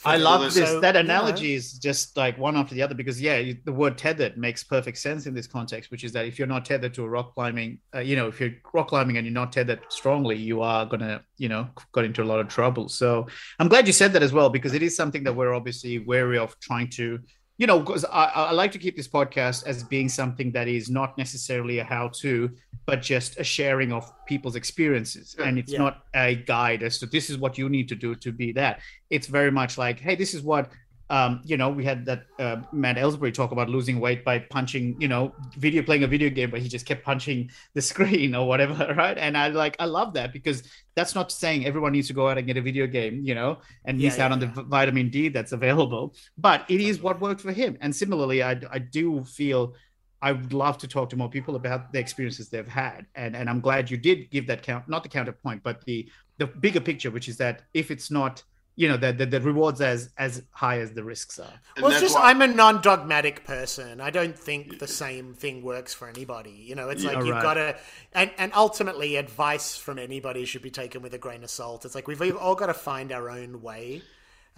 I 0.04 0.16
love 0.16 0.52
So- 0.52 0.60
this. 0.60 0.80
that 0.80 0.94
you 0.94 1.00
analogy 1.00 1.54
is 1.54 1.78
just 1.78 2.16
like 2.16 2.38
one 2.38 2.56
after 2.56 2.74
the 2.74 2.82
other 2.82 2.94
because 2.94 3.20
yeah, 3.20 3.38
you- 3.38 3.58
the 3.64 3.72
word 3.72 3.98
tethered 3.98 4.36
makes 4.36 4.64
perfect 4.64 4.98
sense 4.98 5.26
in 5.26 5.34
this 5.34 5.46
context, 5.46 5.90
which 5.90 6.04
is 6.04 6.12
that 6.12 6.24
if 6.26 6.38
you're 6.38 6.48
not 6.48 6.64
tethered 6.64 6.94
to 6.94 7.04
a 7.04 7.08
rock 7.08 7.34
climbing, 7.34 7.78
uh, 7.94 7.98
you 8.00 8.16
know, 8.16 8.26
if 8.28 8.40
you're 8.40 8.52
rock 8.72 8.88
climbing 8.88 9.16
and 9.18 9.26
you're 9.26 9.34
not 9.34 9.52
tethered 9.52 9.80
strongly, 9.90 10.36
you 10.36 10.62
are 10.62 10.86
gonna, 10.86 11.22
you 11.38 11.48
know, 11.48 11.68
got 11.92 12.04
into 12.04 12.22
a 12.22 12.24
lot 12.24 12.40
of 12.40 12.48
trouble. 12.48 12.88
So 12.88 13.26
I'm 13.58 13.68
glad 13.68 13.86
you 13.86 13.92
said 13.92 14.12
that 14.14 14.22
as 14.22 14.32
well 14.32 14.48
because 14.50 14.72
it 14.74 14.82
is 14.82 14.96
something 14.96 15.22
that 15.24 15.34
we're 15.34 15.52
obviously 15.54 15.98
wary 15.98 16.38
of 16.38 16.58
trying 16.60 16.88
to, 16.90 17.18
you 17.60 17.66
know, 17.66 17.78
because 17.78 18.06
I, 18.06 18.24
I 18.24 18.52
like 18.52 18.72
to 18.72 18.78
keep 18.78 18.96
this 18.96 19.06
podcast 19.06 19.66
as 19.66 19.84
being 19.84 20.08
something 20.08 20.50
that 20.52 20.66
is 20.66 20.88
not 20.88 21.18
necessarily 21.18 21.78
a 21.78 21.84
how-to, 21.84 22.50
but 22.86 23.02
just 23.02 23.38
a 23.38 23.44
sharing 23.44 23.92
of 23.92 24.10
people's 24.24 24.56
experiences, 24.56 25.36
and 25.44 25.58
it's 25.58 25.70
Yeah. 25.72 25.80
not 25.84 25.94
a 26.14 26.36
guide 26.36 26.82
as 26.82 26.98
to 27.00 27.06
this 27.06 27.28
is 27.28 27.36
what 27.36 27.58
you 27.58 27.68
need 27.68 27.86
to 27.90 27.94
do 27.94 28.14
to 28.14 28.32
be 28.32 28.52
that. 28.52 28.80
It's 29.10 29.26
very 29.26 29.50
much 29.50 29.76
like, 29.76 30.00
hey, 30.00 30.14
this 30.14 30.32
is 30.32 30.40
what 30.40 30.70
um, 31.10 31.42
you 31.44 31.56
know. 31.58 31.68
We 31.68 31.84
had 31.84 32.06
that 32.06 32.22
uh, 32.38 32.62
Matt 32.72 32.96
Ellsbury 32.96 33.34
talk 33.34 33.52
about 33.52 33.68
losing 33.68 34.00
weight 34.00 34.24
by 34.24 34.38
punching, 34.38 34.96
you 35.00 35.08
know, 35.08 35.34
video 35.58 35.82
playing 35.82 36.04
a 36.04 36.06
video 36.06 36.30
game, 36.30 36.50
but 36.50 36.60
he 36.60 36.68
just 36.68 36.86
kept 36.86 37.04
punching 37.04 37.50
the 37.74 37.82
screen 37.82 38.34
or 38.38 38.48
whatever, 38.48 38.94
right? 38.96 39.18
And 39.18 39.36
I 39.36 39.48
like, 39.48 39.76
I 39.78 39.84
love 39.86 40.14
that 40.14 40.32
because 40.32 40.62
that's 40.94 41.14
not 41.14 41.30
saying 41.32 41.66
everyone 41.66 41.92
needs 41.92 42.08
to 42.08 42.14
go 42.14 42.28
out 42.28 42.38
and 42.38 42.46
get 42.46 42.56
a 42.56 42.62
video 42.62 42.86
game, 42.86 43.20
you 43.24 43.34
know, 43.34 43.58
and 43.84 44.00
Yeah, 44.00 44.08
miss 44.08 44.18
out 44.18 44.30
yeah, 44.30 44.32
on 44.32 44.38
the 44.40 44.46
yeah. 44.46 44.52
v- 44.54 44.62
vitamin 44.68 45.10
D 45.10 45.28
that's 45.28 45.52
available. 45.52 46.14
But 46.38 46.64
it 46.68 46.80
is 46.80 47.00
what 47.02 47.20
worked 47.20 47.40
for 47.42 47.52
him. 47.52 47.76
And 47.80 47.94
similarly, 47.94 48.42
I, 48.42 48.60
I 48.70 48.78
do 48.78 49.24
feel 49.24 49.74
I 50.22 50.32
would 50.32 50.52
love 50.52 50.76
to 50.78 50.88
talk 50.88 51.08
to 51.10 51.16
more 51.16 51.30
people 51.30 51.56
about 51.56 51.92
the 51.92 51.98
experiences 51.98 52.50
they've 52.50 52.68
had. 52.68 53.06
And 53.14 53.34
and 53.34 53.48
I'm 53.48 53.60
glad 53.60 53.90
you 53.90 53.96
did 53.96 54.30
give 54.30 54.46
that 54.48 54.62
count, 54.62 54.88
not 54.88 55.02
the 55.02 55.08
counterpoint, 55.08 55.62
but 55.62 55.84
the 55.86 56.08
the 56.38 56.46
bigger 56.46 56.80
picture, 56.80 57.10
which 57.10 57.28
is 57.28 57.36
that 57.38 57.62
if 57.74 57.90
it's 57.90 58.10
not, 58.10 58.42
you 58.76 58.88
know, 58.88 58.96
the 58.96 59.12
the, 59.12 59.26
the 59.26 59.40
rewards 59.40 59.80
as 59.80 60.10
as 60.16 60.42
high 60.52 60.78
as 60.80 60.92
the 60.92 61.04
risks 61.04 61.38
are. 61.38 61.52
And 61.76 61.82
Well, 61.82 61.92
it's 61.92 62.00
just 62.00 62.14
why- 62.14 62.30
I'm 62.30 62.40
a 62.42 62.46
non-dogmatic 62.46 63.44
person. 63.44 64.00
I 64.00 64.10
don't 64.10 64.38
think 64.38 64.78
the 64.78 64.86
same 64.88 65.34
thing 65.34 65.62
works 65.62 65.92
for 65.92 66.08
anybody. 66.08 66.50
You 66.52 66.74
know, 66.74 66.88
it's 66.88 67.02
Yeah. 67.02 67.12
like 67.12 67.24
you've 67.26 67.34
Right. 67.36 67.42
got 67.42 67.54
to, 67.54 67.76
and 68.12 68.30
and 68.38 68.52
ultimately, 68.54 69.16
advice 69.16 69.76
from 69.76 69.98
anybody 69.98 70.44
should 70.44 70.62
be 70.62 70.70
taken 70.70 71.02
with 71.02 71.12
a 71.14 71.18
grain 71.18 71.42
of 71.44 71.50
salt. 71.50 71.84
It's 71.84 71.94
like 71.94 72.08
we've 72.08 72.36
all 72.36 72.54
got 72.54 72.66
to 72.66 72.74
find 72.74 73.12
our 73.12 73.28
own 73.30 73.60
way. 73.62 74.02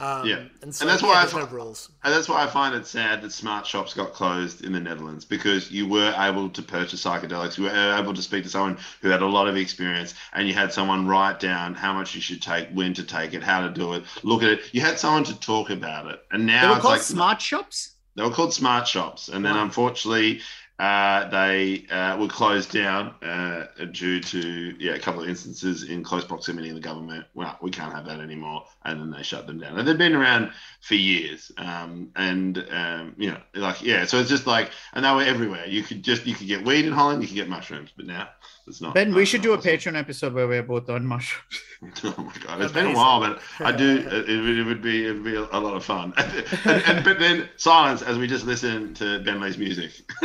Um, 0.03 0.29
Yeah. 0.29 0.37
and 0.63 0.75
so 0.75 0.85
And 0.85 0.91
that's 0.91 1.03
yeah, 1.03 1.09
why 1.09 1.17
I 1.19 1.21
there's 1.21 1.35
no 1.35 1.47
rules. 1.47 1.91
And 2.05 2.13
that's 2.13 2.29
why 2.29 2.43
I 2.43 2.49
find 2.49 2.75
it 2.75 2.87
sad 2.87 3.23
that 3.23 3.33
smart 3.33 3.67
shops 3.67 3.95
got 3.95 4.13
closed 4.13 4.65
in 4.65 4.73
the 4.73 4.81
Netherlands 4.81 5.25
because 5.25 5.71
you 5.71 5.87
were 5.87 6.13
able 6.19 6.51
to 6.51 6.63
purchase 6.63 7.05
psychedelics. 7.05 7.57
You 7.59 7.65
were 7.65 7.97
able 7.99 8.13
to 8.15 8.23
speak 8.23 8.43
to 8.45 8.51
someone 8.51 8.79
who 9.01 9.09
had 9.09 9.23
a 9.23 9.27
lot 9.27 9.49
of 9.49 9.57
experience 9.57 10.15
and 10.33 10.49
you 10.49 10.55
had 10.55 10.73
someone 10.73 11.07
write 11.07 11.39
down 11.41 11.75
how 11.75 11.93
much 11.93 12.15
you 12.17 12.21
should 12.21 12.43
take, 12.43 12.69
when 12.71 12.95
to 12.95 13.05
take 13.05 13.35
it, 13.35 13.43
how 13.45 13.61
to 13.67 13.71
do 13.73 13.95
it, 13.95 14.05
look 14.25 14.43
at 14.43 14.51
it. 14.51 14.63
You 14.73 14.81
had 14.81 14.99
someone 14.99 15.25
to 15.25 15.39
talk 15.39 15.71
about 15.71 16.07
it. 16.13 16.21
And 16.33 16.47
now 16.47 16.63
They 16.63 16.67
were 16.69 16.75
it's 16.77 16.83
called 16.83 16.95
like 16.95 17.03
smart 17.03 17.41
shops. 17.41 17.95
they 18.17 18.23
were 18.23 18.31
called 18.31 18.53
smart 18.53 18.87
shops. 18.89 19.29
And 19.29 19.45
then 19.45 19.55
Wow. 19.55 19.63
unfortunately, 19.65 20.41
uh, 20.83 21.29
they 21.29 21.87
uh, 21.93 22.19
were 22.19 22.27
closed 22.27 22.73
down 22.73 23.15
uh, 23.23 23.67
due 23.93 24.21
to 24.21 24.75
yeah 24.81 24.95
a 24.95 24.99
couple 24.99 25.23
of 25.23 25.29
instances 25.29 25.85
in 25.85 26.03
close 26.03 26.25
proximity 26.25 26.71
in 26.71 26.75
the 26.75 26.81
government. 26.81 27.25
Well, 27.35 27.57
we 27.63 27.71
can't 27.71 27.95
have 27.95 28.05
that 28.07 28.19
anymore, 28.19 28.65
and 28.85 29.01
then 29.01 29.13
they 29.13 29.23
shut 29.23 29.47
them 29.47 29.61
down. 29.61 29.79
And 29.79 29.87
they've 29.87 29.97
been 29.97 30.17
around 30.17 30.51
for 30.81 30.97
years, 30.97 31.53
um, 31.57 32.11
and 32.17 32.67
um, 32.73 33.15
you 33.17 33.31
know, 33.31 33.39
like 33.55 33.81
yeah. 33.83 34.07
So 34.07 34.19
it's 34.19 34.29
just 34.29 34.49
like, 34.49 34.73
and 34.93 35.05
they 35.05 35.13
were 35.13 35.23
everywhere. 35.23 35.67
You 35.69 35.85
could 35.85 36.03
just 36.03 36.27
you 36.27 36.35
could 36.35 36.49
get 36.49 36.65
weed 36.65 36.85
in 36.85 36.93
Holland, 36.93 37.23
you 37.23 37.29
could 37.29 37.37
get 37.37 37.49
mushrooms, 37.49 37.91
but 37.97 38.07
now 38.07 38.31
it's 38.67 38.81
not. 38.81 38.95
Ben, 38.95 39.15
we 39.15 39.25
should 39.25 39.43
do 39.43 39.53
a. 39.55 39.59
Patreon 39.59 39.97
episode 39.97 40.35
where 40.35 40.49
we're 40.49 40.63
both 40.63 40.89
on 40.91 41.07
mushrooms. 41.07 41.61
Oh 42.05 42.15
my 42.17 42.33
god, 42.47 42.61
it's 42.63 42.73
been 42.73 42.87
a 42.87 42.95
while, 42.95 43.19
but 43.19 43.41
I 43.59 43.73
do. 43.73 43.99
It, 43.99 44.31
it, 44.31 44.59
it 44.59 44.65
would 44.65 44.81
be 44.81 45.05
it 45.05 45.15
would 45.15 45.25
be 45.25 45.35
a, 45.35 45.41
a 45.51 45.59
lot 45.59 45.75
of 45.75 45.85
fun. 45.85 46.15
and, 46.17 46.81
and, 46.85 47.05
but 47.05 47.19
then 47.19 47.49
silence 47.57 48.03
as 48.03 48.19
we 48.19 48.29
just 48.29 48.47
listen 48.47 48.95
to 48.95 49.19
Ben 49.25 49.41
Lee's 49.41 49.59
music. 49.59 49.91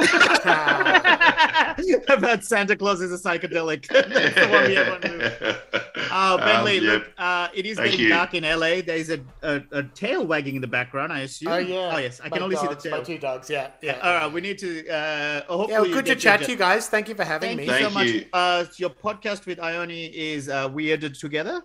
about 2.09 2.43
Santa 2.43 2.75
Claus 2.75 3.01
is 3.01 3.11
a 3.11 3.17
psychedelic. 3.29 3.87
That's 3.91 4.35
the 4.35 4.47
one 4.47 4.67
we 4.67 4.75
have 4.75 4.93
on 4.93 5.01
loop. 5.11 5.33
Oh, 6.09 6.37
Ben 6.37 6.63
Lee, 6.63 6.77
Um, 6.79 6.83
yeah. 6.85 6.91
look, 6.93 7.11
uh, 7.17 7.47
it 7.53 7.65
is 7.65 7.75
Thank 7.77 7.91
getting 7.91 8.05
you. 8.05 8.09
dark 8.09 8.33
in 8.33 8.43
LA. 8.43 8.81
There's 8.81 9.09
a, 9.09 9.19
a, 9.43 9.61
a 9.71 9.83
tail 9.83 10.25
wagging 10.25 10.55
in 10.55 10.61
the 10.61 10.67
background, 10.67 11.11
I 11.11 11.19
assume. 11.21 11.49
Oh 11.51 11.57
yeah. 11.57 11.91
Oh, 11.93 11.97
yes. 11.97 12.21
I 12.21 12.29
My 12.29 12.37
can 12.37 12.43
only 12.43 12.55
dogs, 12.55 12.83
see 12.83 12.89
the 12.89 12.89
My 12.91 12.97
tail. 12.97 13.05
two 13.05 13.17
dogs. 13.19 13.49
Yeah. 13.49 13.71
Yeah. 13.81 13.99
All 14.01 14.13
right. 14.13 14.31
We 14.31 14.39
need 14.41 14.57
to. 14.59 14.87
Uh, 14.89 15.41
hopefully 15.47 15.73
Yeah. 15.73 15.81
Well, 15.81 15.91
good 15.91 16.05
to 16.05 16.15
chat 16.15 16.43
to 16.43 16.51
you 16.51 16.57
guys. 16.57 16.87
Thank 16.87 17.09
you 17.09 17.15
for 17.15 17.23
having 17.25 17.57
Thank 17.57 17.59
me. 17.59 17.65
you 17.65 17.71
so 17.71 17.77
Thank 17.79 17.93
much. 17.93 18.07
you. 18.07 18.25
Uh, 18.31 18.65
your 18.77 18.89
podcast 18.89 19.45
with 19.45 19.59
Ione 19.59 20.05
is 20.05 20.47
uh, 20.49 20.69
Weirder 20.71 21.09
Together. 21.09 21.61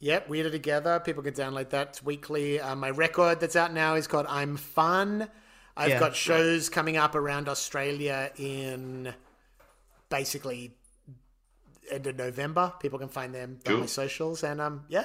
Yep, 0.00 0.28
Weirder 0.28 0.50
Together. 0.50 0.98
People 1.04 1.22
can 1.22 1.34
download 1.34 1.68
that 1.70 1.88
It's 1.88 2.02
weekly. 2.02 2.60
Uh, 2.60 2.74
my 2.74 2.90
record 2.90 3.40
that's 3.40 3.56
out 3.56 3.72
now 3.74 3.94
is 3.94 4.06
called 4.06 4.26
I'm 4.28 4.56
Fun. 4.56 5.28
I've 5.76 5.90
Yeah. 5.90 6.00
got 6.00 6.14
shows 6.16 6.68
coming 6.68 6.96
up 6.96 7.14
around 7.14 7.48
Australia 7.48 8.30
in 8.36 9.14
basically 10.08 10.74
end 11.90 12.06
of 12.06 12.16
November. 12.16 12.72
People 12.80 12.98
can 12.98 13.08
find 13.08 13.34
them 13.34 13.58
on 13.66 13.80
my 13.80 13.86
socials. 13.86 14.44
And 14.44 14.60
um, 14.60 14.84
yeah, 14.88 15.04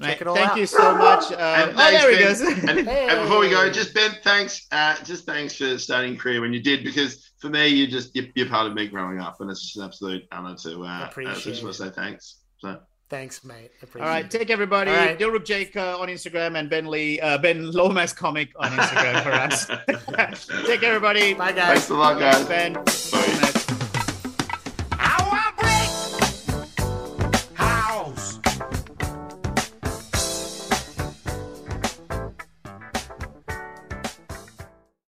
Right. 0.00 0.10
check 0.10 0.20
it 0.22 0.26
all 0.26 0.34
Thank 0.34 0.50
out. 0.50 0.58
you 0.58 0.66
so 0.66 0.94
much. 0.94 1.32
Uh, 1.32 1.36
And 1.36 1.70
oh, 1.72 1.76
thanks, 1.76 2.02
there 2.02 2.16
he 2.16 2.24
goes. 2.24 2.40
And, 2.40 2.88
and 2.88 3.20
before 3.22 3.40
we 3.40 3.50
go, 3.50 3.70
just 3.70 3.94
Ben, 3.94 4.12
thanks, 4.22 4.66
uh, 4.72 4.96
just 5.04 5.24
thanks 5.26 5.56
for 5.56 5.78
starting 5.78 6.12
your 6.14 6.20
career 6.20 6.40
when 6.40 6.52
you 6.52 6.60
did, 6.62 6.84
because 6.84 7.30
for 7.38 7.48
me, 7.48 7.68
you 7.68 7.86
just 7.86 8.14
you're, 8.16 8.26
you're 8.34 8.48
part 8.48 8.66
of 8.66 8.74
me 8.74 8.86
growing 8.88 9.20
up, 9.20 9.40
and 9.40 9.50
it's 9.50 9.60
just 9.62 9.76
an 9.76 9.84
absolute 9.84 10.24
honor 10.32 10.56
to. 10.56 10.82
Uh, 10.82 10.86
uh, 10.86 11.00
so 11.00 11.06
Appreciate 11.06 11.42
just 11.44 11.62
want 11.62 11.76
to 11.76 11.84
say 11.84 11.90
thanks. 11.90 12.38
So 12.58 12.80
Thanks, 13.08 13.44
mate. 13.44 13.70
Appreciate 13.82 14.04
All 14.04 14.12
right, 14.12 14.24
it. 14.24 14.30
take 14.36 14.50
everybody. 14.50 14.90
All 14.90 14.96
right. 14.96 15.18
Dilruk 15.18 15.44
Jake 15.44 15.76
uh, 15.76 15.98
on 15.98 16.08
Instagram 16.08 16.58
and 16.58 16.68
Ben 16.68 16.86
Lee, 16.86 17.20
uh, 17.20 17.38
Ben 17.38 17.70
Lomas 17.70 18.12
Comic 18.12 18.50
on 18.56 18.70
Instagram 18.72 19.22
for 19.22 19.32
us. 19.32 19.66
take 20.66 20.82
everybody. 20.82 21.32
Bye, 21.34 21.52
guys. 21.52 21.68
thanks 21.68 21.90
a 21.90 21.94
lot, 21.94 22.18
guys. 22.18 22.44
Ben. 22.46 22.72
Bye. 22.72 23.52